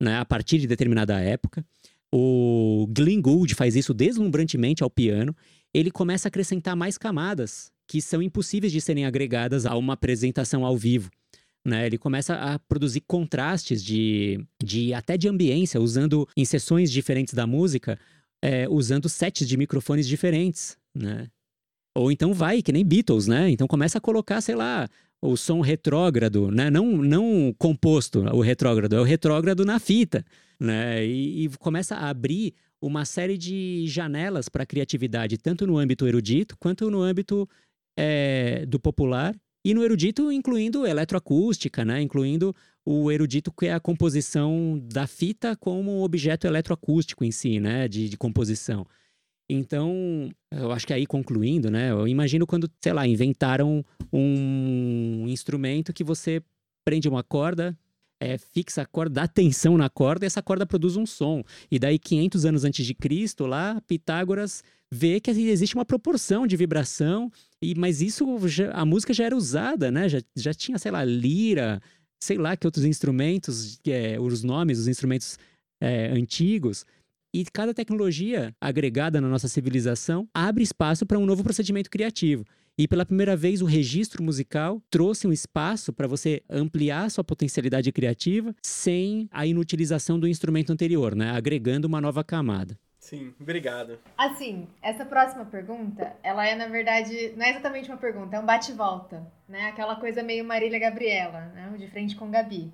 né, 0.00 0.16
a 0.16 0.24
partir 0.24 0.58
de 0.58 0.68
determinada 0.68 1.18
época. 1.18 1.66
O 2.14 2.86
Glenn 2.88 3.20
Gould 3.20 3.52
faz 3.56 3.74
isso 3.74 3.92
deslumbrantemente 3.92 4.84
ao 4.84 4.90
piano. 4.90 5.34
Ele 5.74 5.90
começa 5.90 6.28
a 6.28 6.30
acrescentar 6.30 6.76
mais 6.76 6.96
camadas 6.96 7.72
que 7.88 8.00
são 8.00 8.22
impossíveis 8.22 8.72
de 8.72 8.80
serem 8.80 9.04
agregadas 9.04 9.66
a 9.66 9.76
uma 9.76 9.94
apresentação 9.94 10.64
ao 10.64 10.76
vivo. 10.76 11.10
Né? 11.64 11.86
Ele 11.86 11.98
começa 11.98 12.34
a 12.34 12.60
produzir 12.60 13.00
contrastes 13.00 13.82
de, 13.82 14.44
de 14.62 14.94
até 14.94 15.16
de 15.16 15.28
ambiência, 15.28 15.80
usando 15.80 16.28
em 16.36 16.44
sessões 16.44 16.92
diferentes 16.92 17.34
da 17.34 17.46
música, 17.46 17.98
é, 18.40 18.68
usando 18.68 19.08
sets 19.08 19.48
de 19.48 19.56
microfones 19.56 20.06
diferentes. 20.06 20.76
Né? 20.94 21.28
Ou 21.94 22.10
então 22.10 22.32
vai, 22.32 22.62
que 22.62 22.72
nem 22.72 22.84
Beatles, 22.84 23.26
né? 23.26 23.50
Então 23.50 23.66
começa 23.66 23.98
a 23.98 24.00
colocar, 24.00 24.40
sei 24.40 24.54
lá, 24.54 24.88
o 25.20 25.36
som 25.36 25.60
retrógrado, 25.60 26.50
né? 26.50 26.70
Não, 26.70 26.86
não 26.96 27.54
composto, 27.58 28.20
o 28.20 28.40
retrógrado, 28.40 28.96
é 28.96 29.00
o 29.00 29.04
retrógrado 29.04 29.64
na 29.64 29.78
fita, 29.78 30.24
né? 30.58 31.04
E, 31.06 31.44
e 31.44 31.48
começa 31.58 31.94
a 31.94 32.08
abrir 32.08 32.54
uma 32.80 33.04
série 33.04 33.38
de 33.38 33.86
janelas 33.86 34.48
para 34.48 34.64
a 34.64 34.66
criatividade, 34.66 35.38
tanto 35.38 35.66
no 35.66 35.78
âmbito 35.78 36.06
erudito 36.06 36.56
quanto 36.58 36.90
no 36.90 37.00
âmbito 37.00 37.48
é, 37.96 38.66
do 38.66 38.80
popular 38.80 39.34
e 39.64 39.72
no 39.72 39.84
erudito 39.84 40.32
incluindo 40.32 40.84
eletroacústica, 40.84 41.84
né? 41.84 42.02
Incluindo 42.02 42.54
o 42.84 43.12
erudito 43.12 43.52
que 43.52 43.66
é 43.66 43.74
a 43.74 43.80
composição 43.80 44.80
da 44.92 45.06
fita 45.06 45.54
como 45.54 46.02
objeto 46.02 46.46
eletroacústico 46.46 47.24
em 47.24 47.30
si, 47.30 47.60
né? 47.60 47.86
De, 47.86 48.08
de 48.08 48.16
composição. 48.16 48.84
Então, 49.52 50.30
eu 50.50 50.72
acho 50.72 50.86
que 50.86 50.92
aí 50.92 51.06
concluindo, 51.06 51.70
né? 51.70 51.90
Eu 51.90 52.08
imagino 52.08 52.46
quando, 52.46 52.70
sei 52.80 52.92
lá, 52.92 53.06
inventaram 53.06 53.84
um 54.12 55.26
instrumento 55.28 55.92
que 55.92 56.02
você 56.02 56.42
prende 56.84 57.08
uma 57.08 57.22
corda, 57.22 57.76
é, 58.20 58.38
fixa 58.38 58.82
a 58.82 58.86
corda, 58.86 59.14
dá 59.20 59.28
tensão 59.28 59.76
na 59.76 59.90
corda 59.90 60.24
e 60.24 60.26
essa 60.26 60.42
corda 60.42 60.64
produz 60.64 60.96
um 60.96 61.04
som. 61.04 61.42
E 61.70 61.78
daí, 61.78 61.98
500 61.98 62.44
anos 62.46 62.64
antes 62.64 62.86
de 62.86 62.94
Cristo, 62.94 63.46
lá, 63.46 63.80
Pitágoras 63.86 64.62
vê 64.90 65.20
que 65.20 65.30
existe 65.30 65.74
uma 65.74 65.84
proporção 65.84 66.46
de 66.46 66.56
vibração, 66.56 67.30
e 67.60 67.74
mas 67.74 68.00
isso, 68.00 68.26
já, 68.46 68.70
a 68.72 68.84
música 68.84 69.12
já 69.12 69.24
era 69.24 69.36
usada, 69.36 69.90
né? 69.90 70.08
Já, 70.08 70.20
já 70.36 70.54
tinha, 70.54 70.78
sei 70.78 70.90
lá, 70.90 71.04
lira, 71.04 71.80
sei 72.22 72.38
lá 72.38 72.56
que 72.56 72.66
outros 72.66 72.84
instrumentos, 72.84 73.80
é, 73.86 74.18
os 74.20 74.42
nomes 74.42 74.78
dos 74.78 74.88
instrumentos 74.88 75.38
é, 75.80 76.08
antigos. 76.08 76.86
E 77.34 77.46
cada 77.46 77.72
tecnologia 77.72 78.54
agregada 78.60 79.18
na 79.18 79.26
nossa 79.26 79.48
civilização 79.48 80.28
abre 80.34 80.62
espaço 80.62 81.06
para 81.06 81.18
um 81.18 81.24
novo 81.24 81.42
procedimento 81.42 81.88
criativo. 81.88 82.44
E 82.76 82.86
pela 82.86 83.06
primeira 83.06 83.34
vez, 83.34 83.62
o 83.62 83.66
registro 83.66 84.22
musical 84.22 84.82
trouxe 84.90 85.26
um 85.26 85.32
espaço 85.32 85.94
para 85.94 86.06
você 86.06 86.42
ampliar 86.48 87.10
sua 87.10 87.24
potencialidade 87.24 87.90
criativa 87.90 88.54
sem 88.62 89.30
a 89.30 89.46
inutilização 89.46 90.20
do 90.20 90.28
instrumento 90.28 90.74
anterior, 90.74 91.14
né? 91.14 91.30
agregando 91.30 91.88
uma 91.88 92.02
nova 92.02 92.22
camada. 92.22 92.78
Sim, 92.98 93.32
obrigado. 93.40 93.98
Assim, 94.16 94.68
essa 94.80 95.04
próxima 95.04 95.44
pergunta, 95.44 96.14
ela 96.22 96.46
é, 96.46 96.54
na 96.54 96.68
verdade, 96.68 97.32
não 97.36 97.44
é 97.44 97.50
exatamente 97.50 97.88
uma 97.88 97.96
pergunta, 97.96 98.36
é 98.36 98.40
um 98.40 98.46
bate-volta, 98.46 99.26
né? 99.48 99.66
Aquela 99.66 99.96
coisa 99.96 100.22
meio 100.22 100.44
Marília 100.44 100.78
Gabriela, 100.78 101.46
né? 101.46 101.74
De 101.76 101.88
frente 101.88 102.14
com 102.14 102.30
Gabi. 102.30 102.72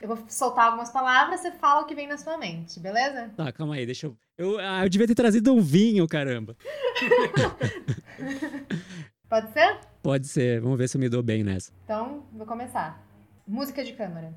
Eu 0.00 0.08
vou 0.08 0.18
soltar 0.28 0.66
algumas 0.66 0.90
palavras, 0.90 1.40
você 1.40 1.50
fala 1.52 1.82
o 1.82 1.86
que 1.86 1.94
vem 1.94 2.06
na 2.06 2.18
sua 2.18 2.36
mente, 2.36 2.78
beleza? 2.78 3.30
Tá, 3.36 3.50
calma 3.52 3.76
aí, 3.76 3.86
deixa 3.86 4.06
eu. 4.06 4.16
Eu, 4.36 4.58
ah, 4.58 4.84
eu 4.84 4.88
devia 4.88 5.06
ter 5.06 5.14
trazido 5.14 5.54
um 5.54 5.60
vinho, 5.60 6.06
caramba. 6.08 6.56
Pode 9.28 9.52
ser? 9.52 9.80
Pode 10.02 10.28
ser, 10.28 10.60
vamos 10.60 10.76
ver 10.76 10.88
se 10.88 10.96
eu 10.96 11.00
me 11.00 11.08
dou 11.08 11.22
bem 11.22 11.42
nessa. 11.42 11.72
Então, 11.84 12.26
vou 12.32 12.46
começar. 12.46 13.02
Música 13.46 13.84
de 13.84 13.94
câmara. 13.94 14.34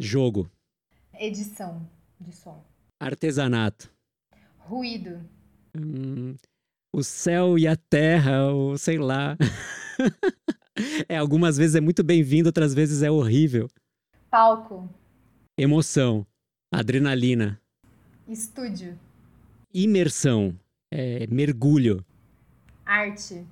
Jogo. 0.00 0.50
Edição 1.18 1.86
de 2.20 2.34
som. 2.34 2.64
Artesanato. 3.00 3.90
Ruído. 4.58 5.20
Hum, 5.76 6.34
o 6.94 7.02
céu 7.02 7.58
e 7.58 7.66
a 7.66 7.76
terra, 7.76 8.46
ou 8.46 8.78
sei 8.78 8.98
lá. 8.98 9.36
é, 11.08 11.16
algumas 11.16 11.56
vezes 11.56 11.74
é 11.74 11.80
muito 11.80 12.02
bem-vindo, 12.02 12.48
outras 12.48 12.72
vezes 12.72 13.02
é 13.02 13.10
horrível. 13.10 13.68
Palco. 14.32 14.88
Emoção, 15.58 16.26
adrenalina. 16.72 17.60
Estúdio. 18.26 18.98
Imersão, 19.74 20.58
é, 20.90 21.26
mergulho. 21.26 22.02
Arte. 22.86 23.46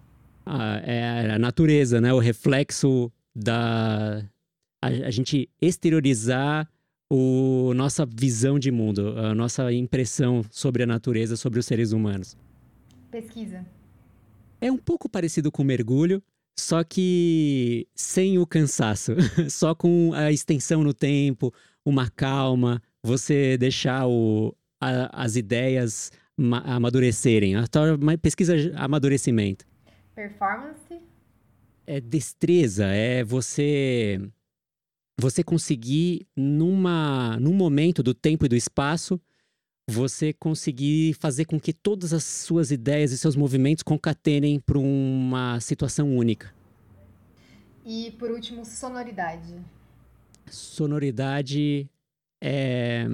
Ah, 0.47 0.79
é 0.83 1.33
a 1.33 1.39
natureza, 1.39 2.01
né? 2.01 2.15
O 2.15 2.19
reflexo 2.19 3.13
da 3.37 4.25
a, 4.81 4.87
a 4.87 5.11
gente 5.11 5.51
exteriorizar 5.61 6.67
o 7.13 7.75
nossa 7.75 8.07
visão 8.07 8.59
de 8.59 8.71
mundo, 8.71 9.19
a 9.19 9.35
nossa 9.35 9.71
impressão 9.71 10.43
sobre 10.51 10.83
a 10.83 10.87
natureza, 10.87 11.37
sobre 11.37 11.59
os 11.59 11.67
seres 11.67 11.93
humanos. 11.93 12.39
Pesquisa. 13.11 13.67
É 14.63 14.73
um 14.73 14.79
pouco 14.79 15.11
parecido 15.11 15.53
com 15.53 15.63
mergulho, 15.63 16.23
só 16.61 16.85
que 16.85 17.89
sem 17.95 18.39
o 18.39 18.47
cansaço, 18.47 19.13
só 19.51 19.75
com 19.75 20.13
a 20.15 20.31
extensão 20.31 20.83
no 20.85 20.95
tempo, 20.95 21.53
uma 21.85 22.09
calma, 22.09 22.83
você 23.03 23.57
deixar 23.57 24.07
o, 24.07 24.55
a, 24.81 25.25
as 25.25 25.37
ideias 25.37 26.13
amadurecerem. 26.37 27.57
A 27.57 27.67
pesquisa 28.21 28.55
amadurecimento. 28.77 29.67
Performance? 30.15 31.01
É 31.87 32.01
destreza, 32.01 32.87
é 32.87 33.25
você 33.25 34.21
você 35.21 35.45
conseguir 35.45 36.27
numa 36.35 37.37
num 37.39 37.53
momento 37.53 38.03
do 38.03 38.15
tempo 38.15 38.47
e 38.47 38.49
do 38.49 38.57
espaço 38.57 39.21
você 39.91 40.33
conseguir 40.33 41.15
fazer 41.15 41.45
com 41.45 41.59
que 41.59 41.73
todas 41.73 42.13
as 42.13 42.25
suas 42.25 42.71
ideias 42.71 43.13
e 43.13 43.19
seus 43.19 43.37
movimentos 43.37 43.83
concatenem 43.83 44.61
para 44.61 44.79
uma 44.79 45.59
situação 45.61 46.17
única. 46.17 46.55
E 47.85 48.13
por 48.13 48.31
último, 48.31 48.65
sonoridade. 48.65 49.55
Sonoridade 50.47 51.91
é 52.43 53.07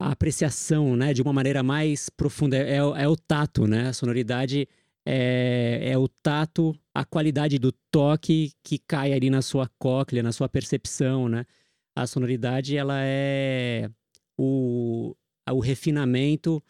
a 0.00 0.10
apreciação, 0.10 0.96
né, 0.96 1.14
de 1.14 1.22
uma 1.22 1.32
maneira 1.32 1.62
mais 1.62 2.10
profunda. 2.10 2.56
É, 2.56 2.76
é 2.76 3.08
o 3.08 3.16
tato, 3.16 3.66
né? 3.66 3.88
A 3.88 3.92
sonoridade 3.92 4.68
é, 5.06 5.80
é 5.92 5.98
o 5.98 6.08
tato, 6.08 6.74
a 6.94 7.04
qualidade 7.04 7.58
do 7.58 7.72
toque 7.90 8.52
que 8.62 8.78
cai 8.78 9.12
ali 9.12 9.30
na 9.30 9.42
sua 9.42 9.68
cóclea, 9.78 10.22
na 10.22 10.32
sua 10.32 10.48
percepção, 10.48 11.28
né? 11.28 11.44
A 11.94 12.06
sonoridade, 12.06 12.76
ela 12.76 12.98
é 13.00 13.88
o, 14.36 15.14
o 15.50 15.60
refinamento 15.60 16.62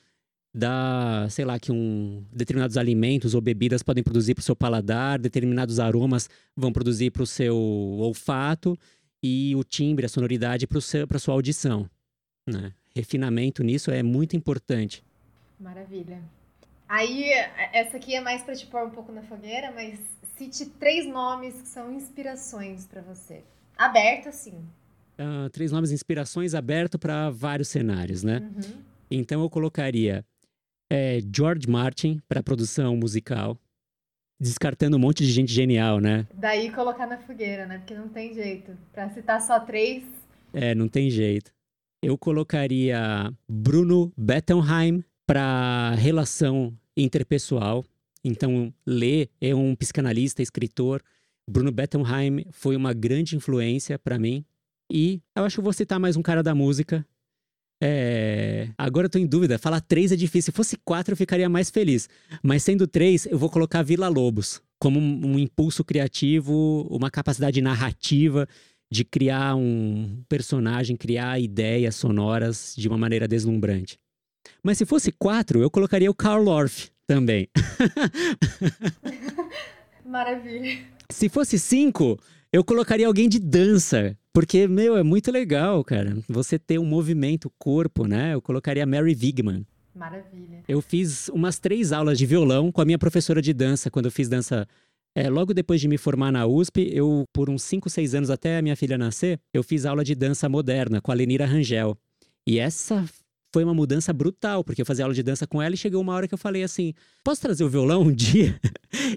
da, 0.54 1.26
sei 1.30 1.44
lá, 1.44 1.58
que 1.58 1.72
um 1.72 2.24
determinados 2.32 2.76
alimentos 2.76 3.34
ou 3.34 3.40
bebidas 3.40 3.82
podem 3.82 4.02
produzir 4.02 4.34
para 4.34 4.42
o 4.42 4.44
seu 4.44 4.54
paladar, 4.54 5.18
determinados 5.18 5.80
aromas 5.80 6.28
vão 6.54 6.72
produzir 6.72 7.10
para 7.10 7.22
o 7.22 7.26
seu 7.26 7.56
olfato 7.56 8.78
e 9.22 9.54
o 9.56 9.64
timbre, 9.64 10.04
a 10.04 10.08
sonoridade 10.08 10.66
para 10.66 10.78
a 10.78 11.18
sua 11.18 11.34
audição. 11.34 11.88
Né? 12.46 12.72
Refinamento 12.94 13.62
nisso 13.62 13.90
é 13.90 14.02
muito 14.02 14.36
importante. 14.36 15.02
Maravilha. 15.58 16.20
Aí, 16.88 17.30
essa 17.72 17.96
aqui 17.96 18.14
é 18.14 18.20
mais 18.20 18.42
para 18.42 18.54
te 18.54 18.66
pôr 18.66 18.84
um 18.84 18.90
pouco 18.90 19.10
na 19.12 19.22
fogueira, 19.22 19.72
mas 19.72 19.98
cite 20.36 20.66
três 20.78 21.06
nomes 21.06 21.54
que 21.62 21.68
são 21.68 21.90
inspirações 21.94 22.86
para 22.86 23.00
você. 23.00 23.42
Aberto, 23.78 24.28
assim. 24.28 24.62
Uh, 25.18 25.48
três 25.50 25.70
nomes 25.70 25.92
inspirações 25.92 26.54
aberto 26.54 26.98
para 26.98 27.30
vários 27.30 27.68
cenários, 27.68 28.22
né? 28.22 28.38
Uhum. 28.38 28.82
Então 29.10 29.42
eu 29.42 29.50
colocaria 29.50 30.24
é, 30.90 31.20
George 31.34 31.68
Martin 31.68 32.20
para 32.28 32.42
produção 32.42 32.96
musical, 32.96 33.58
descartando 34.38 34.96
um 34.96 35.00
monte 35.00 35.24
de 35.24 35.32
gente 35.32 35.52
genial, 35.52 36.00
né? 36.00 36.26
Daí 36.34 36.70
colocar 36.70 37.06
na 37.06 37.16
fogueira, 37.16 37.64
né? 37.64 37.78
Porque 37.78 37.94
não 37.94 38.08
tem 38.08 38.34
jeito. 38.34 38.76
Para 38.92 39.08
citar 39.10 39.40
só 39.40 39.58
três. 39.60 40.04
É, 40.52 40.74
não 40.74 40.88
tem 40.88 41.08
jeito. 41.08 41.50
Eu 42.02 42.18
colocaria 42.18 43.32
Bruno 43.48 44.12
Bettelheim 44.16 45.02
para 45.26 45.94
relação 45.94 46.76
interpessoal. 46.96 47.84
Então, 48.24 48.72
Lê 48.84 49.28
é 49.40 49.54
um 49.54 49.74
psicanalista, 49.74 50.42
escritor. 50.42 51.02
Bruno 51.48 51.72
Bettelheim 51.72 52.44
foi 52.50 52.76
uma 52.76 52.92
grande 52.92 53.36
influência 53.36 53.98
para 53.98 54.18
mim. 54.18 54.44
E 54.94 55.22
eu 55.34 55.44
acho 55.44 55.56
que 55.56 55.62
vou 55.62 55.72
citar 55.72 55.98
mais 55.98 56.18
um 56.18 56.22
cara 56.22 56.42
da 56.42 56.54
música. 56.54 57.02
É... 57.82 58.68
Agora 58.76 59.06
eu 59.06 59.10
tô 59.10 59.18
em 59.18 59.26
dúvida. 59.26 59.58
Falar 59.58 59.80
três 59.80 60.12
é 60.12 60.16
difícil. 60.16 60.52
Se 60.52 60.56
fosse 60.56 60.76
quatro, 60.84 61.14
eu 61.14 61.16
ficaria 61.16 61.48
mais 61.48 61.70
feliz. 61.70 62.10
Mas 62.42 62.62
sendo 62.62 62.86
três, 62.86 63.24
eu 63.24 63.38
vou 63.38 63.48
colocar 63.48 63.82
Vila 63.82 64.08
Lobos 64.08 64.60
como 64.78 65.00
um, 65.00 65.26
um 65.28 65.38
impulso 65.38 65.82
criativo, 65.82 66.86
uma 66.90 67.10
capacidade 67.10 67.62
narrativa 67.62 68.46
de 68.90 69.02
criar 69.02 69.56
um 69.56 70.22
personagem, 70.28 70.94
criar 70.94 71.40
ideias 71.40 71.94
sonoras 71.94 72.74
de 72.76 72.86
uma 72.86 72.98
maneira 72.98 73.26
deslumbrante. 73.26 73.98
Mas 74.62 74.76
se 74.76 74.84
fosse 74.84 75.10
quatro, 75.10 75.62
eu 75.62 75.70
colocaria 75.70 76.10
o 76.10 76.14
Karl 76.14 76.46
Orff 76.48 76.90
também. 77.06 77.48
Maravilha. 80.04 80.84
Se 81.08 81.30
fosse 81.30 81.58
cinco, 81.58 82.20
eu 82.52 82.62
colocaria 82.62 83.06
alguém 83.06 83.28
de 83.28 83.38
dança. 83.38 84.18
Porque, 84.32 84.66
meu, 84.66 84.96
é 84.96 85.02
muito 85.02 85.30
legal, 85.30 85.84
cara. 85.84 86.16
Você 86.28 86.58
ter 86.58 86.78
um 86.78 86.84
movimento, 86.84 87.52
corpo, 87.58 88.06
né? 88.06 88.34
Eu 88.34 88.40
colocaria 88.40 88.86
Mary 88.86 89.14
Wigman. 89.14 89.66
Maravilha. 89.94 90.64
Eu 90.66 90.80
fiz 90.80 91.28
umas 91.28 91.58
três 91.58 91.92
aulas 91.92 92.16
de 92.16 92.24
violão 92.24 92.72
com 92.72 92.80
a 92.80 92.84
minha 92.84 92.98
professora 92.98 93.42
de 93.42 93.52
dança, 93.52 93.90
quando 93.90 94.06
eu 94.06 94.10
fiz 94.10 94.28
dança. 94.28 94.66
É, 95.14 95.28
logo 95.28 95.52
depois 95.52 95.80
de 95.82 95.88
me 95.88 95.98
formar 95.98 96.32
na 96.32 96.46
USP, 96.46 96.88
eu, 96.90 97.26
por 97.30 97.50
uns 97.50 97.62
5, 97.62 97.90
6 97.90 98.14
anos 98.14 98.30
até 98.30 98.56
a 98.56 98.62
minha 98.62 98.74
filha 98.74 98.96
nascer, 98.96 99.38
eu 99.52 99.62
fiz 99.62 99.84
aula 99.84 100.02
de 100.02 100.14
dança 100.14 100.48
moderna 100.48 101.02
com 101.02 101.12
a 101.12 101.14
Lenira 101.14 101.44
Rangel. 101.44 101.98
E 102.46 102.58
essa 102.58 103.04
foi 103.52 103.62
uma 103.62 103.74
mudança 103.74 104.12
brutal, 104.12 104.64
porque 104.64 104.80
eu 104.80 104.86
fazia 104.86 105.04
aula 105.04 105.14
de 105.14 105.22
dança 105.22 105.46
com 105.46 105.60
ela 105.60 105.74
e 105.74 105.78
chegou 105.78 106.00
uma 106.00 106.14
hora 106.14 106.26
que 106.26 106.34
eu 106.34 106.38
falei 106.38 106.62
assim: 106.62 106.94
posso 107.22 107.40
trazer 107.40 107.62
o 107.64 107.68
violão 107.68 108.02
um 108.02 108.12
dia? 108.12 108.58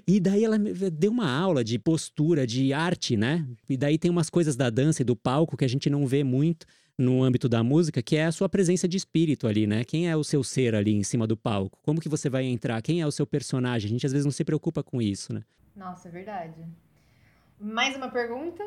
e 0.06 0.20
daí 0.20 0.44
ela 0.44 0.58
deu 0.58 1.10
uma 1.10 1.30
aula 1.30 1.64
de 1.64 1.78
postura, 1.78 2.46
de 2.46 2.72
arte, 2.72 3.16
né? 3.16 3.46
E 3.68 3.76
daí 3.76 3.98
tem 3.98 4.10
umas 4.10 4.28
coisas 4.28 4.54
da 4.54 4.68
dança 4.68 5.02
e 5.02 5.04
do 5.04 5.16
palco 5.16 5.56
que 5.56 5.64
a 5.64 5.68
gente 5.68 5.88
não 5.88 6.06
vê 6.06 6.22
muito 6.22 6.66
no 6.98 7.22
âmbito 7.22 7.48
da 7.48 7.62
música, 7.62 8.02
que 8.02 8.16
é 8.16 8.24
a 8.24 8.32
sua 8.32 8.48
presença 8.48 8.88
de 8.88 8.96
espírito 8.96 9.46
ali, 9.46 9.66
né? 9.66 9.84
Quem 9.84 10.08
é 10.08 10.16
o 10.16 10.24
seu 10.24 10.42
ser 10.42 10.74
ali 10.74 10.92
em 10.92 11.02
cima 11.02 11.26
do 11.26 11.36
palco? 11.36 11.78
Como 11.82 12.00
que 12.00 12.08
você 12.08 12.30
vai 12.30 12.44
entrar? 12.44 12.80
Quem 12.82 13.00
é 13.00 13.06
o 13.06 13.10
seu 13.10 13.26
personagem? 13.26 13.88
A 13.88 13.90
gente 13.90 14.06
às 14.06 14.12
vezes 14.12 14.24
não 14.24 14.32
se 14.32 14.44
preocupa 14.44 14.82
com 14.82 15.00
isso, 15.00 15.32
né? 15.32 15.42
Nossa, 15.74 16.08
é 16.08 16.10
verdade. 16.10 16.54
Mais 17.60 17.94
uma 17.96 18.08
pergunta? 18.08 18.62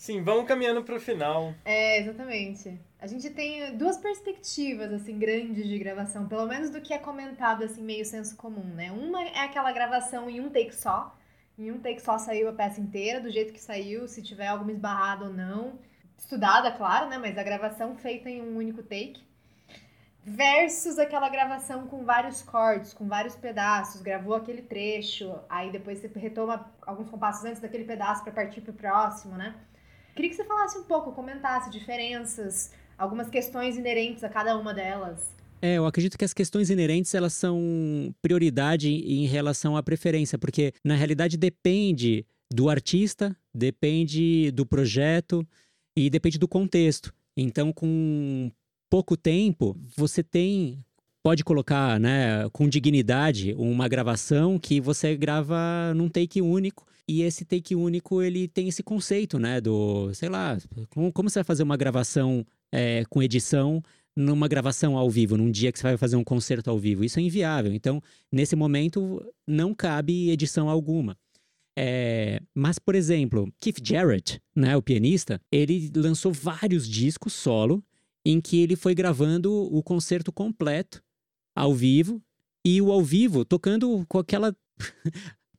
Sim, 0.00 0.22
vamos 0.22 0.48
caminhando 0.48 0.82
para 0.82 0.96
o 0.96 0.98
final. 0.98 1.52
É, 1.62 1.98
exatamente. 1.98 2.80
A 2.98 3.06
gente 3.06 3.28
tem 3.28 3.76
duas 3.76 3.98
perspectivas, 3.98 4.90
assim, 4.90 5.18
grandes 5.18 5.68
de 5.68 5.78
gravação, 5.78 6.26
pelo 6.26 6.46
menos 6.46 6.70
do 6.70 6.80
que 6.80 6.94
é 6.94 6.98
comentado, 6.98 7.64
assim, 7.64 7.82
meio 7.82 8.02
senso 8.06 8.34
comum, 8.34 8.64
né? 8.64 8.90
Uma 8.90 9.22
é 9.22 9.40
aquela 9.40 9.70
gravação 9.72 10.30
em 10.30 10.40
um 10.40 10.48
take 10.48 10.74
só, 10.74 11.14
em 11.58 11.70
um 11.70 11.78
take 11.80 12.00
só 12.00 12.16
saiu 12.16 12.48
a 12.48 12.52
peça 12.54 12.80
inteira, 12.80 13.20
do 13.20 13.30
jeito 13.30 13.52
que 13.52 13.60
saiu, 13.60 14.08
se 14.08 14.22
tiver 14.22 14.46
alguma 14.46 14.72
esbarrada 14.72 15.26
ou 15.26 15.34
não. 15.34 15.78
Estudada, 16.16 16.72
claro, 16.72 17.10
né? 17.10 17.18
Mas 17.18 17.36
a 17.36 17.42
gravação 17.42 17.94
feita 17.94 18.30
em 18.30 18.40
um 18.40 18.56
único 18.56 18.82
take. 18.82 19.22
Versus 20.24 20.98
aquela 20.98 21.28
gravação 21.28 21.86
com 21.86 22.06
vários 22.06 22.40
cortes, 22.40 22.94
com 22.94 23.06
vários 23.06 23.36
pedaços, 23.36 24.00
gravou 24.00 24.34
aquele 24.34 24.62
trecho, 24.62 25.38
aí 25.46 25.70
depois 25.70 25.98
você 25.98 26.10
retoma 26.18 26.72
alguns 26.86 27.10
compassos 27.10 27.44
antes 27.44 27.60
daquele 27.60 27.84
pedaço 27.84 28.24
para 28.24 28.32
partir 28.32 28.62
pro 28.62 28.72
próximo, 28.72 29.36
né? 29.36 29.54
Queria 30.20 30.36
que 30.36 30.36
você 30.36 30.44
falasse 30.44 30.76
um 30.76 30.82
pouco, 30.82 31.12
comentasse 31.12 31.70
diferenças, 31.70 32.70
algumas 32.98 33.30
questões 33.30 33.78
inerentes 33.78 34.22
a 34.22 34.28
cada 34.28 34.54
uma 34.54 34.74
delas. 34.74 35.34
É, 35.62 35.78
eu 35.78 35.86
acredito 35.86 36.18
que 36.18 36.24
as 36.26 36.34
questões 36.34 36.68
inerentes 36.68 37.14
elas 37.14 37.32
são 37.32 38.14
prioridade 38.20 38.90
em 38.90 39.24
relação 39.24 39.78
à 39.78 39.82
preferência, 39.82 40.36
porque 40.36 40.74
na 40.84 40.94
realidade 40.94 41.38
depende 41.38 42.26
do 42.52 42.68
artista, 42.68 43.34
depende 43.54 44.50
do 44.50 44.66
projeto 44.66 45.42
e 45.96 46.10
depende 46.10 46.38
do 46.38 46.46
contexto. 46.46 47.14
Então, 47.34 47.72
com 47.72 48.52
pouco 48.90 49.16
tempo, 49.16 49.74
você 49.96 50.22
tem 50.22 50.84
pode 51.22 51.42
colocar, 51.42 51.98
né, 51.98 52.46
com 52.52 52.68
dignidade, 52.68 53.54
uma 53.56 53.88
gravação 53.88 54.58
que 54.58 54.82
você 54.82 55.16
grava 55.16 55.94
num 55.94 56.10
take 56.10 56.42
único 56.42 56.86
e 57.10 57.22
esse 57.22 57.44
take 57.44 57.74
único, 57.74 58.22
ele 58.22 58.46
tem 58.46 58.68
esse 58.68 58.84
conceito, 58.84 59.36
né? 59.36 59.60
Do, 59.60 60.14
sei 60.14 60.28
lá, 60.28 60.56
como, 60.90 61.12
como 61.12 61.28
você 61.28 61.40
vai 61.40 61.44
fazer 61.44 61.64
uma 61.64 61.76
gravação 61.76 62.46
é, 62.70 63.04
com 63.10 63.20
edição 63.20 63.82
numa 64.14 64.46
gravação 64.46 64.96
ao 64.96 65.10
vivo, 65.10 65.36
num 65.36 65.50
dia 65.50 65.72
que 65.72 65.78
você 65.80 65.88
vai 65.88 65.96
fazer 65.96 66.14
um 66.14 66.22
concerto 66.22 66.70
ao 66.70 66.78
vivo? 66.78 67.04
Isso 67.04 67.18
é 67.18 67.22
inviável. 67.22 67.72
Então, 67.72 68.00
nesse 68.30 68.54
momento, 68.54 69.20
não 69.44 69.74
cabe 69.74 70.30
edição 70.30 70.70
alguma. 70.70 71.18
É, 71.76 72.40
mas, 72.54 72.78
por 72.78 72.94
exemplo, 72.94 73.52
Keith 73.58 73.80
Jarrett, 73.82 74.40
né, 74.54 74.76
o 74.76 74.82
pianista, 74.82 75.40
ele 75.50 75.90
lançou 75.96 76.32
vários 76.32 76.88
discos 76.88 77.32
solo 77.32 77.82
em 78.24 78.40
que 78.40 78.60
ele 78.60 78.76
foi 78.76 78.94
gravando 78.94 79.52
o 79.52 79.82
concerto 79.82 80.30
completo 80.30 81.02
ao 81.56 81.74
vivo 81.74 82.22
e 82.64 82.80
o 82.80 82.92
ao 82.92 83.02
vivo 83.02 83.44
tocando 83.44 84.04
com 84.06 84.18
aquela 84.18 84.54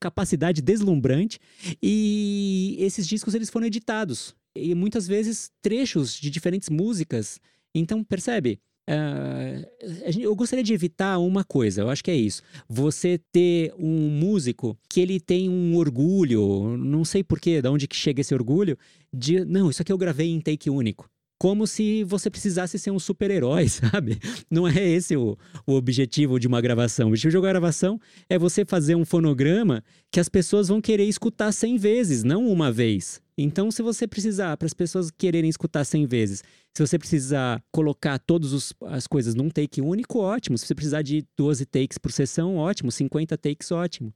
capacidade 0.01 0.61
deslumbrante 0.61 1.39
e 1.81 2.75
esses 2.79 3.07
discos 3.07 3.35
eles 3.35 3.49
foram 3.49 3.67
editados 3.67 4.35
e 4.55 4.73
muitas 4.75 5.07
vezes 5.07 5.51
trechos 5.61 6.15
de 6.15 6.29
diferentes 6.29 6.69
músicas. 6.69 7.39
Então 7.73 8.03
percebe? 8.03 8.59
Uh, 8.89 10.19
eu 10.19 10.35
gostaria 10.35 10.63
de 10.63 10.73
evitar 10.73 11.19
uma 11.19 11.43
coisa, 11.43 11.81
eu 11.81 11.89
acho 11.89 12.03
que 12.03 12.11
é 12.11 12.15
isso. 12.15 12.41
Você 12.67 13.21
ter 13.31 13.73
um 13.77 14.09
músico 14.09 14.77
que 14.89 14.99
ele 14.99 15.19
tem 15.19 15.47
um 15.47 15.77
orgulho, 15.77 16.75
não 16.77 17.05
sei 17.05 17.23
porquê, 17.23 17.61
de 17.61 17.69
onde 17.69 17.87
que 17.87 17.95
chega 17.95 18.19
esse 18.19 18.33
orgulho, 18.33 18.77
de 19.13 19.45
não, 19.45 19.69
isso 19.69 19.81
aqui 19.81 19.93
eu 19.93 19.97
gravei 19.97 20.27
em 20.27 20.41
take 20.41 20.69
único 20.69 21.09
como 21.41 21.65
se 21.65 22.03
você 22.03 22.29
precisasse 22.29 22.77
ser 22.77 22.91
um 22.91 22.99
super-herói, 22.99 23.65
sabe? 23.67 24.19
Não 24.47 24.67
é 24.67 24.87
esse 24.87 25.17
o, 25.17 25.35
o 25.65 25.73
objetivo 25.73 26.39
de 26.39 26.45
uma 26.45 26.61
gravação. 26.61 27.07
O 27.07 27.09
objetivo 27.09 27.31
de 27.31 27.37
uma 27.37 27.49
gravação 27.49 27.99
é 28.29 28.37
você 28.37 28.63
fazer 28.63 28.93
um 28.93 29.03
fonograma 29.03 29.83
que 30.11 30.19
as 30.19 30.29
pessoas 30.29 30.67
vão 30.67 30.79
querer 30.79 31.05
escutar 31.05 31.51
100 31.51 31.77
vezes, 31.79 32.23
não 32.23 32.47
uma 32.47 32.71
vez. 32.71 33.19
Então, 33.35 33.71
se 33.71 33.81
você 33.81 34.07
precisar, 34.07 34.55
para 34.55 34.67
as 34.67 34.73
pessoas 34.75 35.09
quererem 35.09 35.49
escutar 35.49 35.83
100 35.83 36.05
vezes, 36.05 36.43
se 36.77 36.85
você 36.85 36.99
precisar 36.99 37.59
colocar 37.71 38.19
todas 38.19 38.71
as 38.85 39.07
coisas 39.07 39.33
num 39.33 39.49
take 39.49 39.81
único, 39.81 40.19
ótimo. 40.19 40.59
Se 40.59 40.67
você 40.67 40.75
precisar 40.75 41.01
de 41.01 41.25
12 41.35 41.65
takes 41.65 41.97
por 41.97 42.11
sessão, 42.11 42.57
ótimo. 42.57 42.91
50 42.91 43.35
takes, 43.35 43.71
ótimo. 43.71 44.13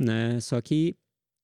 Né? 0.00 0.38
Só 0.38 0.60
que 0.60 0.94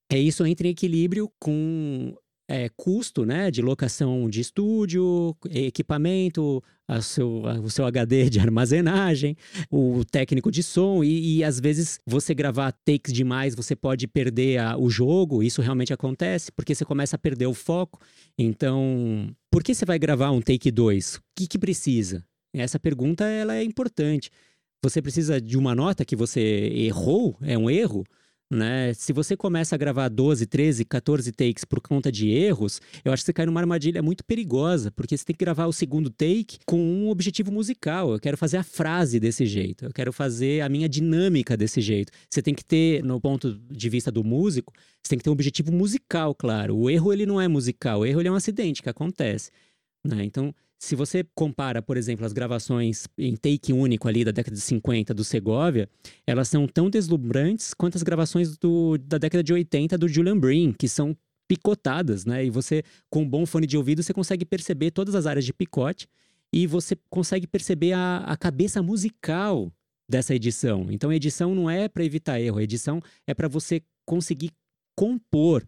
é 0.09 0.20
isso 0.20 0.47
entra 0.47 0.68
em 0.68 0.70
equilíbrio 0.70 1.29
com 1.41 2.16
é, 2.49 2.69
custo 2.77 3.25
né, 3.25 3.51
de 3.51 3.61
locação 3.61 4.29
de 4.31 4.41
estúdio, 4.41 5.37
equipamento, 5.51 6.63
a 6.89 7.01
seu, 7.01 7.47
a, 7.47 7.55
o 7.55 7.69
seu 7.69 7.85
HD 7.85 8.31
de 8.31 8.39
armazenagem, 8.39 9.37
o 9.71 10.05
técnico 10.05 10.51
de 10.51 10.63
som, 10.63 11.03
e, 11.03 11.39
e, 11.39 11.45
às 11.45 11.59
vezes 11.59 11.99
você 12.07 12.35
gravar 12.35 12.73
takes 12.73 13.13
demais, 13.13 13.55
você 13.55 13.75
pode 13.75 14.07
perder 14.07 14.59
a, 14.59 14.77
o 14.77 14.89
jogo, 14.89 15.43
isso 15.43 15.61
realmente 15.61 15.93
acontece, 15.93 16.53
porque 16.53 16.75
você 16.75 16.85
começa 16.85 17.17
a 17.17 17.19
perder 17.19 17.47
o 17.47 17.55
foco. 17.55 18.01
Então, 18.39 19.35
por 19.51 19.63
que 19.63 19.75
você 19.75 19.85
vai 19.85 19.99
gravar 19.99 20.31
um 20.31 20.41
take 20.41 20.71
2? 20.71 21.17
O 21.17 21.21
que, 21.35 21.47
que 21.47 21.59
precisa? 21.59 22.25
Essa 22.55 22.79
pergunta 22.79 23.25
ela 23.25 23.57
é 23.57 23.63
importante. 23.63 24.31
Você 24.83 25.03
precisa 25.03 25.41
de 25.41 25.59
uma 25.59 25.75
nota 25.75 26.05
que 26.05 26.15
você 26.15 26.41
errou, 26.41 27.37
é 27.43 27.59
um 27.59 27.69
erro? 27.69 28.05
Né? 28.51 28.95
Se 28.95 29.13
você 29.13 29.37
começa 29.37 29.75
a 29.75 29.79
gravar 29.79 30.09
12, 30.09 30.47
13, 30.47 30.85
14 30.85 31.33
takes 31.33 31.65
por 31.65 31.81
conta 31.81 32.13
de 32.13 32.31
erros, 32.31 32.81
eu 33.05 33.13
acho 33.13 33.23
que 33.23 33.27
você 33.27 33.33
cai 33.33 33.47
numa 33.47 33.61
armadilha 33.61 34.03
muito 34.03 34.25
perigosa, 34.25 34.91
porque 34.91 35.17
você 35.17 35.25
tem 35.25 35.35
que 35.35 35.45
gravar 35.45 35.67
o 35.67 35.73
segundo 35.73 36.11
take 36.11 36.59
com 36.65 36.81
um 36.81 37.09
objetivo 37.09 37.51
musical. 37.51 38.13
Eu 38.13 38.21
quero 38.21 38.37
fazer 38.37 38.59
a 38.59 38.63
frase 38.63 39.19
desse 39.19 39.47
jeito, 39.47 39.85
eu 39.85 39.93
quero 39.93 40.13
fazer 40.13 40.61
a 40.61 40.69
minha 40.69 40.89
dinâmica 40.89 41.57
desse 41.57 41.81
jeito. 41.81 42.13
Você 42.31 42.41
tem 42.41 42.55
que 42.55 42.65
ter, 42.65 43.03
no 43.03 43.21
ponto 43.21 43.55
de 43.71 43.89
vista 43.89 44.11
do 44.11 44.23
músico, 44.23 44.73
você 45.03 45.11
tem 45.11 45.19
que 45.19 45.25
ter 45.25 45.31
um 45.31 45.35
objetivo 45.35 45.73
musical, 45.73 46.35
claro. 46.35 46.77
O 46.77 46.89
erro 46.89 47.13
ele 47.13 47.27
não 47.27 47.41
é 47.41 47.49
musical, 47.49 48.01
o 48.01 48.07
erro 48.07 48.21
ele 48.21 48.29
é 48.29 48.33
um 48.33 48.37
acidente 48.37 48.83
que 48.83 48.89
acontece, 48.89 49.51
né? 50.05 50.25
Então, 50.25 50.55
se 50.79 50.95
você 50.95 51.24
compara, 51.35 51.81
por 51.81 51.97
exemplo, 51.97 52.27
as 52.27 52.33
gravações 52.33 53.07
em 53.16 53.35
take 53.35 53.72
único 53.72 54.09
ali 54.09 54.24
da 54.24 54.31
década 54.31 54.55
de 54.55 54.61
50 54.61 55.14
do 55.14 55.24
Segovia, 55.24 55.89
elas 56.27 56.49
são 56.49 56.66
tão 56.66 56.91
deslumbrantes 56.91 57.72
quanto 57.72 57.97
as 57.97 58.03
gravações 58.03 58.57
do, 58.59 58.99
da 58.99 59.18
década 59.18 59.43
de 59.43 59.53
80 59.53 59.97
do 59.97 60.07
Julian 60.07 60.39
Breen, 60.39 60.72
que 60.72 60.87
são 60.87 61.16
picotadas, 61.49 62.27
né? 62.27 62.45
E 62.45 62.51
você, 62.51 62.83
com 63.09 63.22
um 63.22 63.29
bom 63.29 63.47
fone 63.47 63.66
de 63.66 63.77
ouvido, 63.77 64.03
você 64.03 64.12
consegue 64.12 64.45
perceber 64.45 64.91
todas 64.91 65.14
as 65.14 65.27
áreas 65.27 65.45
de 65.45 65.53
picote 65.53 66.09
e 66.53 66.66
você 66.66 66.97
consegue 67.09 67.47
perceber 67.47 67.93
a, 67.93 68.18
a 68.18 68.37
cabeça 68.37 68.83
musical 68.83 69.72
dessa 70.09 70.35
edição. 70.35 70.87
Então, 70.91 71.11
a 71.11 71.16
edição 71.16 71.55
não 71.55 71.70
é 71.70 71.89
para 71.89 72.05
evitar 72.05 72.41
erro, 72.41 72.59
a 72.59 72.62
edição 72.62 73.01
é 73.27 73.35
para 73.35 73.49
você 73.49 73.83
conseguir 74.05 74.51
compor 74.95 75.66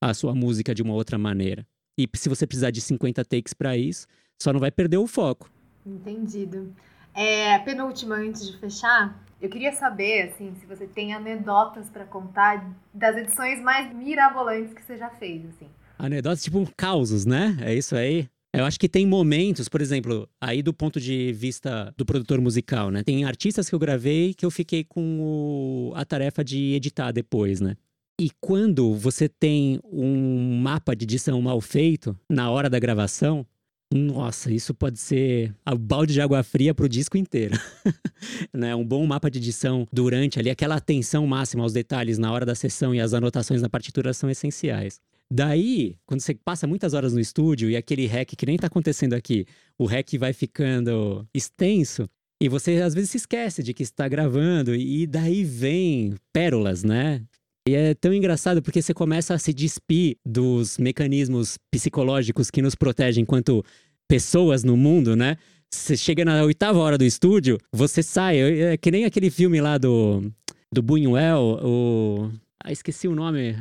a 0.00 0.12
sua 0.14 0.34
música 0.34 0.74
de 0.74 0.82
uma 0.82 0.94
outra 0.94 1.18
maneira. 1.18 1.66
E 2.00 2.08
se 2.16 2.28
você 2.28 2.46
precisar 2.46 2.70
de 2.70 2.80
50 2.80 3.24
takes 3.24 3.52
para 3.52 3.76
isso, 3.76 4.06
só 4.40 4.52
não 4.52 4.60
vai 4.60 4.70
perder 4.70 4.96
o 4.96 5.06
foco. 5.06 5.50
Entendido. 5.84 6.74
É, 7.14 7.58
penúltima, 7.58 8.14
antes 8.14 8.50
de 8.50 8.56
fechar, 8.58 9.22
eu 9.40 9.50
queria 9.50 9.72
saber, 9.72 10.30
assim, 10.30 10.54
se 10.58 10.64
você 10.64 10.86
tem 10.86 11.12
anedotas 11.12 11.90
para 11.90 12.04
contar 12.04 12.74
das 12.94 13.16
edições 13.16 13.60
mais 13.60 13.92
mirabolantes 13.94 14.72
que 14.72 14.82
você 14.82 14.96
já 14.96 15.10
fez, 15.10 15.44
assim. 15.46 15.66
Anedotas, 15.98 16.42
tipo 16.42 16.66
causos, 16.76 17.26
né? 17.26 17.58
É 17.60 17.74
isso 17.74 17.94
aí? 17.94 18.28
Eu 18.52 18.64
acho 18.64 18.80
que 18.80 18.88
tem 18.88 19.06
momentos, 19.06 19.68
por 19.68 19.80
exemplo, 19.80 20.28
aí 20.40 20.62
do 20.62 20.74
ponto 20.74 21.00
de 21.00 21.32
vista 21.32 21.94
do 21.96 22.04
produtor 22.04 22.40
musical, 22.40 22.90
né? 22.90 23.02
Tem 23.02 23.24
artistas 23.24 23.68
que 23.68 23.74
eu 23.74 23.78
gravei 23.78 24.34
que 24.34 24.44
eu 24.44 24.50
fiquei 24.50 24.82
com 24.82 25.20
o, 25.20 25.92
a 25.94 26.04
tarefa 26.04 26.42
de 26.42 26.74
editar 26.74 27.12
depois, 27.12 27.60
né? 27.60 27.76
E 28.20 28.30
quando 28.38 28.94
você 28.94 29.30
tem 29.30 29.80
um 29.82 30.60
mapa 30.60 30.94
de 30.94 31.04
edição 31.04 31.40
mal 31.40 31.58
feito 31.58 32.14
na 32.28 32.50
hora 32.50 32.68
da 32.68 32.78
gravação, 32.78 33.46
nossa, 33.90 34.52
isso 34.52 34.74
pode 34.74 35.00
ser 35.00 35.54
a 35.64 35.74
balde 35.74 36.12
de 36.12 36.20
água 36.20 36.42
fria 36.42 36.74
para 36.74 36.84
o 36.84 36.88
disco 36.88 37.16
inteiro. 37.16 37.58
né? 38.52 38.76
Um 38.76 38.84
bom 38.84 39.06
mapa 39.06 39.30
de 39.30 39.38
edição 39.38 39.88
durante 39.90 40.38
ali, 40.38 40.50
aquela 40.50 40.76
atenção 40.76 41.26
máxima 41.26 41.62
aos 41.62 41.72
detalhes 41.72 42.18
na 42.18 42.30
hora 42.30 42.44
da 42.44 42.54
sessão 42.54 42.94
e 42.94 43.00
as 43.00 43.14
anotações 43.14 43.62
na 43.62 43.70
partitura 43.70 44.12
são 44.12 44.28
essenciais. 44.28 45.00
Daí, 45.32 45.96
quando 46.04 46.20
você 46.20 46.34
passa 46.34 46.66
muitas 46.66 46.92
horas 46.92 47.14
no 47.14 47.20
estúdio 47.20 47.70
e 47.70 47.76
aquele 47.76 48.04
hack 48.04 48.36
que 48.36 48.44
nem 48.44 48.56
está 48.56 48.66
acontecendo 48.66 49.14
aqui, 49.14 49.46
o 49.78 49.86
hack 49.86 50.18
vai 50.18 50.34
ficando 50.34 51.26
extenso, 51.32 52.06
e 52.38 52.50
você 52.50 52.82
às 52.82 52.92
vezes 52.92 53.10
se 53.10 53.16
esquece 53.16 53.62
de 53.62 53.72
que 53.72 53.82
está 53.82 54.06
gravando, 54.08 54.74
e 54.74 55.06
daí 55.06 55.42
vem 55.42 56.14
pérolas, 56.32 56.84
né? 56.84 57.22
E 57.68 57.74
é 57.74 57.94
tão 57.94 58.12
engraçado 58.12 58.62
porque 58.62 58.80
você 58.80 58.94
começa 58.94 59.34
a 59.34 59.38
se 59.38 59.52
despir 59.52 60.16
dos 60.24 60.78
mecanismos 60.78 61.58
psicológicos 61.70 62.50
que 62.50 62.62
nos 62.62 62.74
protegem 62.74 63.22
enquanto 63.22 63.64
pessoas 64.08 64.64
no 64.64 64.76
mundo, 64.76 65.14
né? 65.14 65.36
Você 65.72 65.96
chega 65.96 66.24
na 66.24 66.42
oitava 66.42 66.78
hora 66.78 66.98
do 66.98 67.04
estúdio, 67.04 67.58
você 67.72 68.02
sai. 68.02 68.38
É 68.38 68.76
que 68.76 68.90
nem 68.90 69.04
aquele 69.04 69.30
filme 69.30 69.60
lá 69.60 69.78
do, 69.78 70.32
do 70.72 70.82
Buñuel, 70.82 71.60
o. 71.62 72.30
Ah, 72.62 72.72
esqueci 72.72 73.08
o 73.08 73.14
nome 73.14 73.56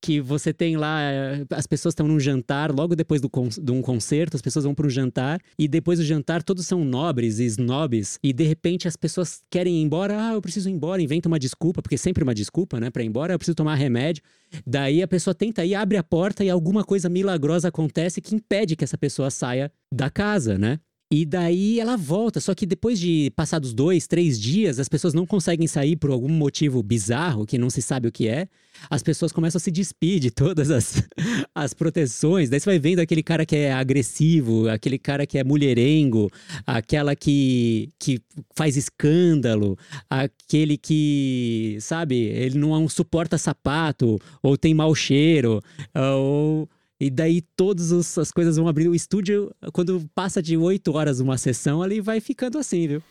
que 0.00 0.20
você 0.20 0.52
tem 0.52 0.76
lá, 0.76 1.02
eh, 1.02 1.44
as 1.50 1.66
pessoas 1.66 1.92
estão 1.92 2.06
num 2.06 2.20
jantar, 2.20 2.70
logo 2.70 2.94
depois 2.94 3.20
do 3.20 3.28
de 3.60 3.72
um 3.72 3.82
concerto, 3.82 4.36
as 4.36 4.42
pessoas 4.42 4.64
vão 4.64 4.72
para 4.72 4.86
um 4.86 4.90
jantar, 4.90 5.40
e 5.58 5.66
depois 5.66 5.98
do 5.98 6.04
jantar 6.04 6.44
todos 6.44 6.64
são 6.64 6.84
nobres 6.84 7.40
e 7.40 7.44
snobs, 7.46 8.20
e 8.22 8.32
de 8.32 8.44
repente 8.44 8.86
as 8.86 8.94
pessoas 8.94 9.42
querem 9.50 9.78
ir 9.78 9.82
embora, 9.82 10.28
ah, 10.28 10.34
eu 10.34 10.40
preciso 10.40 10.68
ir 10.68 10.72
embora, 10.72 11.02
inventa 11.02 11.26
uma 11.26 11.40
desculpa, 11.40 11.82
porque 11.82 11.98
sempre 11.98 12.22
uma 12.22 12.32
desculpa, 12.32 12.78
né, 12.78 12.88
para 12.88 13.02
ir 13.02 13.06
embora, 13.06 13.34
eu 13.34 13.38
preciso 13.38 13.56
tomar 13.56 13.74
remédio. 13.74 14.22
Daí 14.64 15.02
a 15.02 15.08
pessoa 15.08 15.34
tenta 15.34 15.64
ir, 15.64 15.74
abre 15.74 15.96
a 15.96 16.04
porta 16.04 16.44
e 16.44 16.50
alguma 16.50 16.84
coisa 16.84 17.08
milagrosa 17.08 17.66
acontece 17.66 18.20
que 18.20 18.32
impede 18.32 18.76
que 18.76 18.84
essa 18.84 18.96
pessoa 18.96 19.28
saia 19.28 19.72
da 19.92 20.08
casa, 20.08 20.56
né? 20.56 20.78
E 21.08 21.24
daí 21.24 21.78
ela 21.78 21.96
volta, 21.96 22.40
só 22.40 22.52
que 22.52 22.66
depois 22.66 22.98
de 22.98 23.30
passados 23.36 23.72
dois, 23.72 24.08
três 24.08 24.40
dias, 24.40 24.80
as 24.80 24.88
pessoas 24.88 25.14
não 25.14 25.24
conseguem 25.24 25.68
sair 25.68 25.94
por 25.94 26.10
algum 26.10 26.28
motivo 26.28 26.82
bizarro, 26.82 27.46
que 27.46 27.56
não 27.56 27.70
se 27.70 27.80
sabe 27.80 28.08
o 28.08 28.12
que 28.12 28.26
é. 28.26 28.48
As 28.90 29.04
pessoas 29.04 29.30
começam 29.30 29.58
a 29.58 29.60
se 29.60 29.70
despedir 29.70 30.18
de 30.18 30.30
todas 30.32 30.68
as, 30.68 31.04
as 31.54 31.72
proteções. 31.72 32.50
Daí 32.50 32.58
você 32.58 32.70
vai 32.70 32.78
vendo 32.80 32.98
aquele 32.98 33.22
cara 33.22 33.46
que 33.46 33.54
é 33.54 33.72
agressivo, 33.72 34.68
aquele 34.68 34.98
cara 34.98 35.24
que 35.26 35.38
é 35.38 35.44
mulherengo, 35.44 36.28
aquela 36.66 37.14
que, 37.14 37.88
que 38.00 38.20
faz 38.56 38.76
escândalo, 38.76 39.78
aquele 40.10 40.76
que, 40.76 41.78
sabe, 41.80 42.16
ele 42.16 42.58
não 42.58 42.88
suporta 42.88 43.38
sapato, 43.38 44.18
ou 44.42 44.58
tem 44.58 44.74
mau 44.74 44.92
cheiro, 44.92 45.62
ou 45.94 46.68
e 46.98 47.10
daí 47.10 47.42
todas 47.54 47.92
as 48.18 48.32
coisas 48.32 48.56
vão 48.56 48.68
abrindo. 48.68 48.90
O 48.90 48.94
estúdio, 48.94 49.54
quando 49.72 50.08
passa 50.14 50.42
de 50.42 50.56
oito 50.56 50.94
horas 50.94 51.20
uma 51.20 51.36
sessão, 51.38 51.82
ali 51.82 52.00
vai 52.00 52.20
ficando 52.20 52.58
assim, 52.58 52.88
viu? 52.88 53.02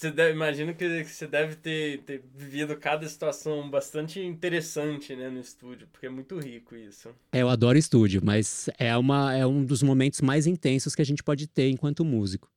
Você 0.00 0.10
deve, 0.10 0.32
imagino 0.32 0.74
que 0.74 1.04
você 1.04 1.26
deve 1.26 1.56
ter, 1.56 1.98
ter 2.04 2.24
vivido 2.34 2.74
cada 2.74 3.06
situação 3.06 3.68
bastante 3.68 4.18
interessante 4.18 5.14
né, 5.14 5.28
no 5.28 5.38
estúdio, 5.38 5.86
porque 5.92 6.06
é 6.06 6.08
muito 6.08 6.38
rico 6.38 6.74
isso. 6.74 7.10
É, 7.30 7.42
eu 7.42 7.50
adoro 7.50 7.76
estúdio, 7.76 8.22
mas 8.24 8.70
é, 8.78 8.96
uma, 8.96 9.34
é 9.34 9.46
um 9.46 9.62
dos 9.62 9.82
momentos 9.82 10.22
mais 10.22 10.46
intensos 10.46 10.94
que 10.94 11.02
a 11.02 11.04
gente 11.04 11.22
pode 11.22 11.46
ter 11.46 11.68
enquanto 11.68 12.02
músico. 12.02 12.50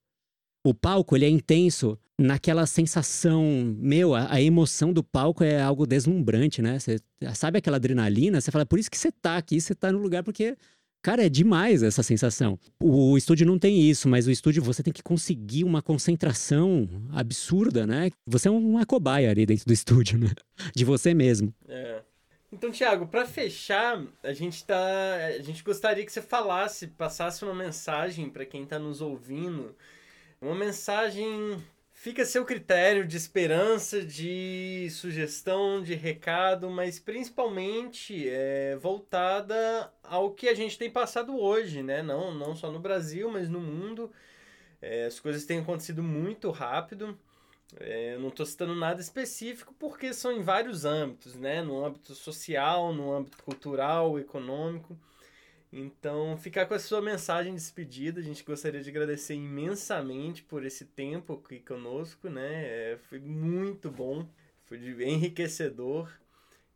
O 0.63 0.73
palco, 0.73 1.15
ele 1.15 1.25
é 1.25 1.29
intenso 1.29 1.97
naquela 2.17 2.65
sensação, 2.65 3.75
meu, 3.77 4.15
a, 4.15 4.33
a, 4.33 4.41
emoção 4.41 4.93
do 4.93 5.03
palco 5.03 5.43
é 5.43 5.61
algo 5.61 5.85
deslumbrante, 5.85 6.61
né? 6.61 6.79
Você 6.79 6.99
sabe 7.33 7.57
aquela 7.57 7.77
adrenalina? 7.77 8.39
Você 8.39 8.51
fala, 8.51 8.65
por 8.65 8.79
isso 8.79 8.89
que 8.89 8.97
você 8.97 9.11
tá 9.11 9.35
aqui, 9.35 9.59
você 9.59 9.75
tá 9.75 9.91
no 9.91 9.99
lugar 9.99 10.23
porque 10.23 10.55
Cara, 11.03 11.25
é 11.25 11.27
demais 11.27 11.83
essa 11.83 12.01
sensação. 12.01 12.57
O, 12.81 13.17
estúdio 13.17 13.45
não 13.45 13.59
tem 13.59 13.77
isso, 13.77 14.07
mas 14.07 14.25
o 14.25 14.31
estúdio 14.31 14.63
você 14.63 14.81
tem 14.81 14.93
que 14.93 15.03
conseguir 15.03 15.65
uma 15.65 15.81
concentração 15.81 16.87
absurda, 17.11 17.85
né? 17.85 18.09
Você 18.25 18.47
é 18.47 18.51
uma 18.51 18.85
cobaia 18.85 19.29
ali 19.29 19.45
dentro 19.45 19.65
do 19.65 19.73
estúdio, 19.75 20.17
né? 20.17 20.31
De 20.73 20.85
você 20.85 21.13
mesmo. 21.13 21.53
É. 21.67 22.01
Então, 22.53 22.71
Thiago, 22.71 23.05
para 23.07 23.25
fechar, 23.25 24.01
a 24.23 24.31
gente 24.31 24.63
tá, 24.63 24.77
a 25.37 25.41
gente 25.41 25.61
gostaria 25.61 26.05
que 26.05 26.11
você 26.11 26.21
falasse, 26.21 26.87
passasse 26.87 27.43
uma 27.43 27.53
mensagem 27.53 28.29
para 28.29 28.45
quem 28.45 28.63
está 28.63 28.79
nos 28.79 29.01
ouvindo 29.01 29.75
uma 30.43 30.55
mensagem 30.55 31.57
fica 31.93 32.23
a 32.23 32.25
seu 32.25 32.43
critério 32.43 33.07
de 33.07 33.15
esperança, 33.15 34.03
de 34.03 34.89
sugestão, 34.91 35.81
de 35.81 35.95
recado, 35.95 36.69
mas 36.69 36.99
principalmente 36.99 38.27
é, 38.27 38.75
voltada 38.75 39.89
ao 40.03 40.31
que 40.31 40.49
a 40.49 40.53
gente 40.53 40.77
tem 40.77 40.91
passado 40.91 41.39
hoje, 41.39 41.81
né? 41.81 42.03
Não, 42.03 42.33
não 42.33 42.55
só 42.55 42.69
no 42.69 42.79
Brasil, 42.79 43.31
mas 43.31 43.47
no 43.47 43.61
mundo. 43.61 44.11
É, 44.81 45.05
as 45.05 45.17
coisas 45.17 45.45
têm 45.45 45.59
acontecido 45.59 46.03
muito 46.03 46.51
rápido. 46.51 47.17
É, 47.79 48.17
não 48.17 48.27
estou 48.27 48.45
citando 48.45 48.75
nada 48.75 48.99
específico 48.99 49.73
porque 49.79 50.13
são 50.13 50.33
em 50.33 50.41
vários 50.43 50.83
âmbitos, 50.83 51.35
né? 51.35 51.61
No 51.61 51.85
âmbito 51.85 52.13
social, 52.13 52.93
no 52.93 53.13
âmbito 53.13 53.41
cultural, 53.43 54.19
econômico. 54.19 54.99
Então, 55.75 56.37
ficar 56.37 56.67
com 56.67 56.75
a 56.75 56.79
sua 56.79 57.01
mensagem 57.01 57.55
de 57.55 57.59
despedida. 57.59 58.19
A 58.19 58.23
gente 58.23 58.43
gostaria 58.43 58.79
de 58.79 58.91
agradecer 58.91 59.33
imensamente 59.33 60.43
por 60.43 60.63
esse 60.63 60.85
tempo 60.85 61.33
aqui 61.33 61.59
conosco, 61.59 62.29
né? 62.29 62.63
É, 62.63 62.99
foi 63.09 63.19
muito 63.19 63.89
bom, 63.89 64.23
foi 64.65 64.77
enriquecedor. 65.03 66.11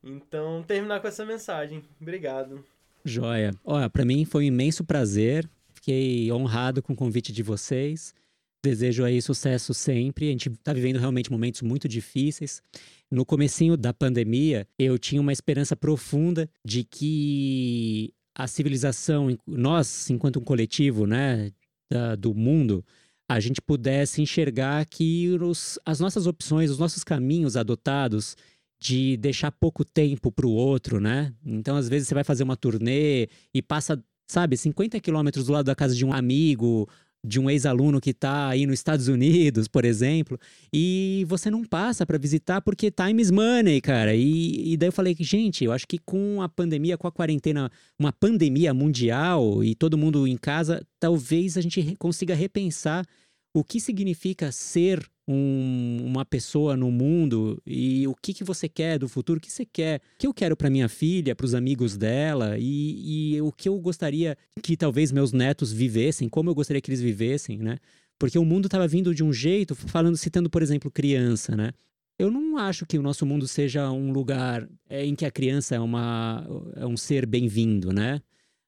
Então, 0.04 0.64
terminar 0.64 1.00
com 1.00 1.08
essa 1.08 1.24
mensagem. 1.24 1.84
Obrigado. 2.02 2.66
Joia. 3.06 3.54
Olha, 3.64 3.88
para 3.88 4.04
mim 4.04 4.26
foi 4.26 4.46
um 4.46 4.48
imenso 4.48 4.84
prazer. 4.84 5.48
Fiquei 5.76 6.32
honrado 6.32 6.82
com 6.82 6.94
o 6.94 6.96
convite 6.96 7.32
de 7.32 7.44
vocês. 7.44 8.16
Desejo 8.64 9.06
aí 9.06 9.22
sucesso 9.22 9.76
sempre. 9.76 10.28
A 10.28 10.32
gente 10.32 10.50
está 10.50 10.74
vivendo 10.74 10.98
realmente 10.98 11.32
momentos 11.32 11.62
muito 11.62 11.88
difíceis. 11.88 12.64
No 13.12 13.24
comecinho 13.24 13.78
da 13.78 13.94
pandemia, 13.94 14.68
eu 14.78 14.98
tinha 14.98 15.22
uma 15.22 15.32
esperança 15.32 15.76
profunda 15.76 16.50
de 16.66 16.84
que 16.84 18.12
a 18.38 18.46
civilização, 18.46 19.36
nós, 19.48 20.12
enquanto 20.12 20.38
um 20.38 20.44
coletivo, 20.44 21.08
né, 21.08 21.52
da, 21.92 22.16
do 22.16 22.36
mundo, 22.36 22.86
a 23.28 23.40
gente 23.40 23.60
pudesse 23.60 24.22
enxergar 24.22 24.86
que 24.86 25.30
os, 25.42 25.80
as 25.84 26.00
nossas 26.00 26.28
opções, 26.28 26.70
os 26.70 26.78
nossos 26.78 27.04
caminhos 27.04 27.58
adotados 27.58 28.38
de 28.80 29.18
deixar 29.18 29.52
pouco 29.52 29.84
tempo 29.84 30.32
para 30.32 30.46
o 30.46 30.52
outro, 30.52 31.00
né? 31.00 31.34
Então, 31.44 31.76
às 31.76 31.90
vezes, 31.90 32.08
você 32.08 32.14
vai 32.14 32.24
fazer 32.24 32.44
uma 32.44 32.56
turnê 32.56 33.28
e 33.52 33.60
passa, 33.60 34.02
sabe, 34.28 34.56
50 34.56 35.00
quilômetros 35.00 35.48
do 35.48 35.54
lado 35.54 35.66
da 35.66 35.76
casa 35.76 35.96
de 35.96 36.06
um 36.06 36.14
amigo, 36.14 36.88
de 37.28 37.40
um 37.40 37.50
ex-aluno 37.50 38.00
que 38.00 38.12
está 38.12 38.48
aí 38.48 38.66
nos 38.66 38.80
Estados 38.80 39.08
Unidos, 39.08 39.68
por 39.68 39.84
exemplo, 39.84 40.40
e 40.72 41.26
você 41.28 41.52
não 41.52 41.64
passa 41.64 42.06
para 42.06 42.18
visitar 42.18 42.62
porque 42.62 42.90
time 42.90 43.22
is 43.22 43.30
money, 43.30 43.82
cara. 43.82 44.16
E, 44.16 44.74
e 44.74 44.78
daí 44.78 44.88
eu 44.88 44.94
falei 44.94 45.14
que, 45.14 45.24
gente, 45.24 45.66
eu 45.66 45.72
acho 45.72 45.88
que 45.88 45.98
com 45.98 46.42
a 46.42 46.48
pandemia, 46.48 46.98
com 46.98 47.08
a 47.08 47.12
quarentena, 47.12 47.70
uma 48.00 48.14
pandemia 48.14 48.74
mundial 48.74 49.64
e 49.64 49.76
todo 49.76 49.98
mundo 49.98 50.26
em 50.28 50.38
casa, 50.38 50.82
talvez 51.00 51.58
a 51.58 51.62
gente 51.62 51.96
consiga 51.98 52.34
repensar 52.34 53.06
o 53.54 53.64
que 53.64 53.80
significa 53.80 54.52
ser 54.52 55.08
um, 55.28 56.04
uma 56.06 56.24
pessoa 56.24 56.78
no 56.78 56.90
mundo 56.90 57.62
e 57.66 58.08
o 58.08 58.16
que, 58.16 58.34
que 58.34 58.44
você 58.44 58.70
quer 58.70 58.98
do 58.98 59.10
futuro, 59.10 59.40
o 59.40 59.42
que 59.42 59.52
você 59.52 59.66
quer, 59.66 60.00
o 60.16 60.20
que 60.20 60.28
eu 60.28 60.34
quero 60.34 60.56
para 60.56 60.70
minha 60.70 60.88
filha, 60.88 61.36
para 61.36 61.46
os 61.46 61.54
amigos 61.54 61.98
dela 61.98 62.58
e, 62.58 63.34
e 63.36 63.42
o 63.42 63.52
que 63.52 63.68
eu 63.68 63.78
gostaria 63.80 64.38
que 64.64 64.78
talvez 64.78 65.12
meus 65.12 65.34
netos 65.34 65.74
vivessem, 65.74 66.30
como 66.30 66.50
eu 66.50 66.56
gostaria 66.56 66.82
que 66.82 66.90
eles 66.90 67.02
vivessem, 67.02 67.58
né? 67.58 67.78
Porque 68.20 68.40
o 68.40 68.46
mundo 68.46 68.66
estava 68.66 68.88
vindo 68.88 69.14
de 69.14 69.24
um 69.24 69.32
jeito, 69.32 69.76
falando, 69.76 70.18
citando, 70.18 70.50
por 70.50 70.62
exemplo, 70.62 70.90
criança, 70.90 71.56
né? 71.56 71.72
Eu 72.18 72.32
não 72.32 72.58
acho 72.58 72.86
que 72.86 72.98
o 72.98 73.02
nosso 73.04 73.26
mundo 73.26 73.48
seja 73.48 73.92
um 73.92 74.12
lugar 74.12 74.68
é, 74.90 75.06
em 75.06 75.14
que 75.14 75.26
a 75.26 75.30
criança 75.30 75.76
é, 75.76 75.80
uma, 75.80 76.44
é 76.76 76.86
um 76.86 76.98
ser 76.98 77.28
bem-vindo, 77.28 77.94
né? 77.94 78.22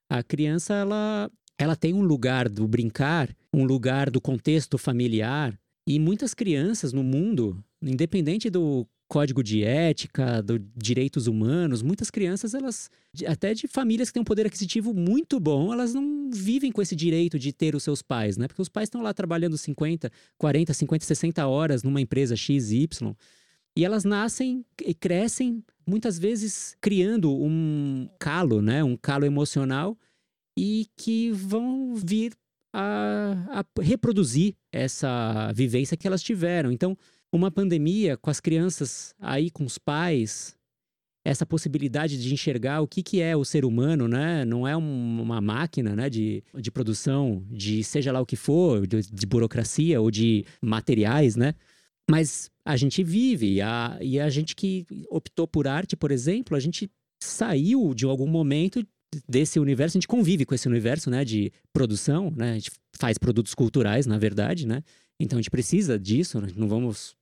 A 0.08 0.22
criança, 0.22 0.74
ela, 0.74 1.32
ela 1.60 1.76
tem 1.76 1.94
um 1.94 2.02
lugar 2.02 2.48
do 2.48 2.66
brincar, 2.66 3.36
um 3.54 3.66
lugar 3.66 4.10
do 4.10 4.22
contexto 4.22 4.78
familiar, 4.78 5.60
e 5.86 6.00
muitas 6.00 6.34
crianças 6.34 6.94
no 6.94 7.04
mundo, 7.04 7.62
independente 7.82 8.50
do 8.50 8.88
código 9.10 9.44
de 9.44 9.64
ética, 9.64 10.42
dos 10.42 10.60
direitos 10.78 11.28
humanos, 11.28 11.82
muitas 11.82 12.10
crianças, 12.10 12.54
elas, 12.54 12.90
até 13.28 13.54
de 13.54 13.68
famílias 13.68 14.10
que 14.10 14.14
têm 14.14 14.22
um 14.22 14.26
poder 14.26 14.46
aquisitivo 14.46 14.94
muito 14.94 15.40
bom, 15.40 15.74
elas 15.74 15.94
não 15.94 16.30
vivem 16.32 16.72
com 16.72 16.82
esse 16.82 16.96
direito 16.96 17.38
de 17.38 17.52
ter 17.52 17.76
os 17.76 17.84
seus 17.84 18.02
pais, 18.02 18.38
né? 18.38 18.48
Porque 18.48 18.62
os 18.62 18.70
pais 18.70 18.86
estão 18.86 19.02
lá 19.02 19.14
trabalhando 19.14 19.58
50, 19.58 20.12
40, 20.38 20.74
50, 20.74 21.06
60 21.06 21.48
horas 21.48 21.84
numa 21.84 22.00
empresa 22.00 22.36
XY. 22.36 22.88
E 23.76 23.84
elas 23.84 24.04
nascem 24.04 24.64
e 24.86 24.94
crescem, 24.94 25.64
muitas 25.88 26.20
vezes 26.20 26.78
criando 26.80 27.34
um 27.34 28.08
calo, 28.20 28.62
né? 28.62 28.84
Um 28.84 28.96
calo 28.96 29.26
emocional 29.26 29.98
e 30.60 30.88
que 30.98 31.32
vão 31.32 31.96
vir 31.96 32.34
a, 32.74 33.62
a 33.62 33.82
reproduzir 33.82 34.56
essa 34.74 35.54
vivência 35.54 35.96
que 35.96 36.06
elas 36.06 36.22
tiveram. 36.22 36.70
Então, 36.70 36.98
uma 37.32 37.50
pandemia 37.50 38.18
com 38.18 38.30
as 38.30 38.42
crianças 38.42 39.16
aí 39.22 39.50
com 39.50 39.64
os 39.64 39.78
pais, 39.78 40.58
essa 41.24 41.46
possibilidade 41.46 42.22
de 42.22 42.34
enxergar 42.34 42.82
o 42.82 42.88
que, 42.88 43.02
que 43.02 43.22
é 43.22 43.38
o 43.38 43.46
ser 43.46 43.64
humano, 43.64 44.06
né? 44.06 44.44
Não 44.44 44.68
é 44.68 44.76
um, 44.76 45.22
uma 45.22 45.40
máquina 45.40 45.96
né? 45.96 46.10
de, 46.10 46.44
de 46.56 46.70
produção, 46.70 47.42
de 47.50 47.82
seja 47.82 48.12
lá 48.12 48.20
o 48.20 48.26
que 48.26 48.36
for, 48.36 48.86
de, 48.86 49.02
de, 49.02 49.26
burocracia 49.26 50.02
ou 50.02 50.12
de 50.12 50.44
materiais, 50.62 51.38
né? 51.38 51.56
Mas 52.10 52.52
a 52.66 52.76
gente 52.76 53.02
vive, 53.02 53.54
e 53.54 53.62
a, 53.62 53.98
e 54.02 54.20
a 54.20 54.30
gente 54.30 54.56
que 54.58 54.86
optou 55.10 55.48
por 55.48 55.70
arte, 55.70 55.96
por 55.96 56.12
exemplo, 56.12 56.58
a 56.58 56.60
gente 56.60 56.92
saiu 57.22 57.94
de 57.94 58.06
algum 58.06 58.28
momento 58.28 58.86
desse 59.28 59.60
universo, 59.60 59.98
a 59.98 60.00
gente 60.00 60.08
convive 60.08 60.46
com 60.46 60.54
esse 60.54 60.68
universo, 60.68 61.10
né, 61.10 61.26
de 61.26 61.52
produção, 61.74 62.32
né, 62.36 62.52
a 62.52 62.54
gente 62.56 62.72
faz 62.96 63.18
produtos 63.18 63.54
culturais, 63.54 64.06
na 64.06 64.18
verdade, 64.18 64.68
né, 64.68 64.84
então 65.20 65.38
a 65.38 65.42
gente 65.42 65.52
precisa 65.52 65.98
disso, 66.00 66.40
né? 66.40 66.50
não 66.56 66.68
vamos 66.68 67.16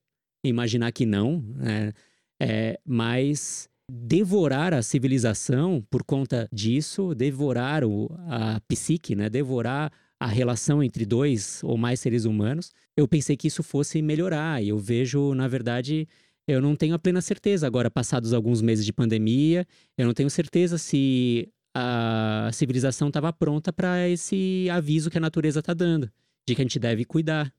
imaginar 0.43 0.91
que 0.91 1.05
não, 1.05 1.41
né, 1.55 1.93
é, 2.41 2.79
mas 2.85 3.69
devorar 3.89 4.73
a 4.73 4.81
civilização 4.81 5.81
por 5.89 6.03
conta 6.03 6.47
disso, 6.51 7.15
devorar 7.15 7.85
o, 7.85 8.09
a 8.27 8.59
psique, 8.67 9.15
né, 9.15 9.29
devorar 9.29 9.91
a 10.19 10.27
relação 10.27 10.83
entre 10.83 11.05
dois 11.05 11.61
ou 11.63 11.77
mais 11.77 11.99
seres 11.99 12.25
humanos, 12.25 12.71
eu 12.97 13.07
pensei 13.07 13.38
que 13.38 13.47
isso 13.47 13.63
fosse 13.63 14.01
melhorar, 14.01 14.61
e 14.61 14.69
eu 14.69 14.77
vejo, 14.77 15.33
na 15.33 15.47
verdade, 15.47 16.07
eu 16.47 16.61
não 16.61 16.75
tenho 16.75 16.95
a 16.95 16.99
plena 16.99 17.21
certeza 17.21 17.67
agora, 17.67 17.91
passados 17.91 18.33
alguns 18.33 18.61
meses 18.61 18.85
de 18.85 18.91
pandemia, 18.91 19.65
eu 19.97 20.05
não 20.05 20.13
tenho 20.13 20.29
certeza 20.29 20.77
se 20.77 21.49
a 21.80 22.49
civilização 22.51 23.09
estava 23.09 23.32
pronta 23.32 23.71
para 23.71 24.09
esse 24.09 24.67
aviso 24.71 25.11
que 25.11 25.17
a 25.19 25.21
natureza 25.21 25.59
está 25.59 25.75
dando, 25.75 26.11
de 26.47 26.55
que 26.55 26.61
a 26.61 26.65
gente 26.65 26.80
deve 26.80 27.05
cuidar. 27.05 27.53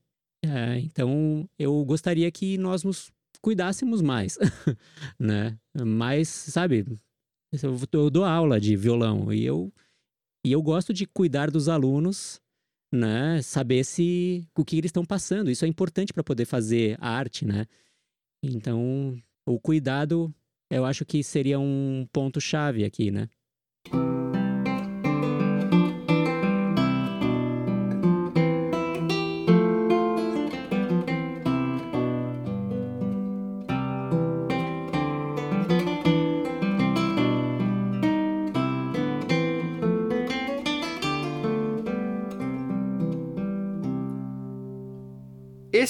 É, 0.44 0.80
então, 0.80 1.48
eu 1.56 1.84
gostaria 1.84 2.28
que 2.32 2.58
nós 2.58 2.82
nos 2.82 3.12
cuidássemos 3.40 4.02
mais, 4.02 4.36
né? 5.20 5.56
Mas, 5.86 6.28
sabe, 6.28 6.84
eu, 7.92 8.10
dou 8.10 8.24
aula 8.24 8.60
de 8.60 8.74
violão 8.74 9.32
e 9.32 9.44
eu, 9.44 9.72
e 10.44 10.50
eu 10.50 10.60
gosto 10.62 10.92
de 10.92 11.06
cuidar 11.06 11.48
dos 11.48 11.68
alunos, 11.68 12.40
né? 12.92 13.40
Saber 13.40 13.84
se 13.84 14.48
o 14.56 14.64
que 14.64 14.78
eles 14.78 14.88
estão 14.88 15.04
passando. 15.04 15.48
Isso 15.48 15.64
é 15.64 15.68
importante 15.68 16.12
para 16.12 16.24
poder 16.24 16.44
fazer 16.44 16.96
arte, 17.00 17.44
né? 17.44 17.66
Então, 18.42 19.16
o 19.46 19.60
cuidado, 19.60 20.34
eu 20.68 20.84
acho 20.84 21.04
que 21.04 21.22
seria 21.22 21.60
um 21.60 22.04
ponto 22.12 22.40
chave 22.40 22.84
aqui, 22.84 23.12
né? 23.12 23.28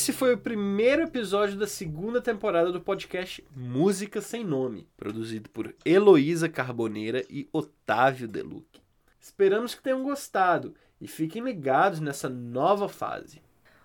Esse 0.09 0.16
foi 0.16 0.32
o 0.32 0.38
primeiro 0.38 1.02
episódio 1.02 1.59
da 1.59 1.66
segunda 1.66 2.18
temporada 2.18 2.72
do 2.72 2.80
podcast 2.80 3.46
Música 3.54 4.22
Sem 4.22 4.42
Nome, 4.42 4.88
produzido 4.96 5.50
por 5.50 5.74
Heloísa 5.84 6.48
Carboneira 6.48 7.26
e 7.28 7.46
Otávio 7.52 8.26
Deluc. 8.26 8.80
Esperamos 9.20 9.74
que 9.74 9.82
tenham 9.82 10.02
gostado 10.02 10.74
e 10.98 11.06
fiquem 11.06 11.42
ligados 11.42 12.00
nessa 12.00 12.26
nova 12.26 12.88
fase. 12.88 13.42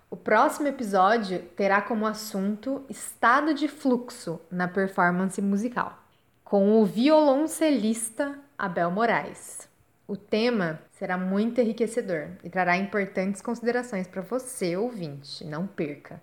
O 0.08 0.16
próximo 0.16 0.66
episódio 0.66 1.40
terá 1.54 1.82
como 1.82 2.06
assunto 2.06 2.82
estado 2.88 3.52
de 3.52 3.68
fluxo 3.68 4.40
na 4.50 4.66
performance 4.66 5.42
musical, 5.42 6.02
com 6.42 6.80
o 6.80 6.86
violoncelista 6.86 8.38
Abel 8.56 8.90
Moraes. 8.90 9.68
O 10.06 10.16
tema 10.16 10.82
será 10.92 11.16
muito 11.16 11.60
enriquecedor 11.60 12.36
e 12.42 12.50
trará 12.50 12.76
importantes 12.76 13.40
considerações 13.40 14.06
para 14.06 14.20
você, 14.20 14.76
ouvinte. 14.76 15.44
Não 15.44 15.66
perca! 15.66 16.20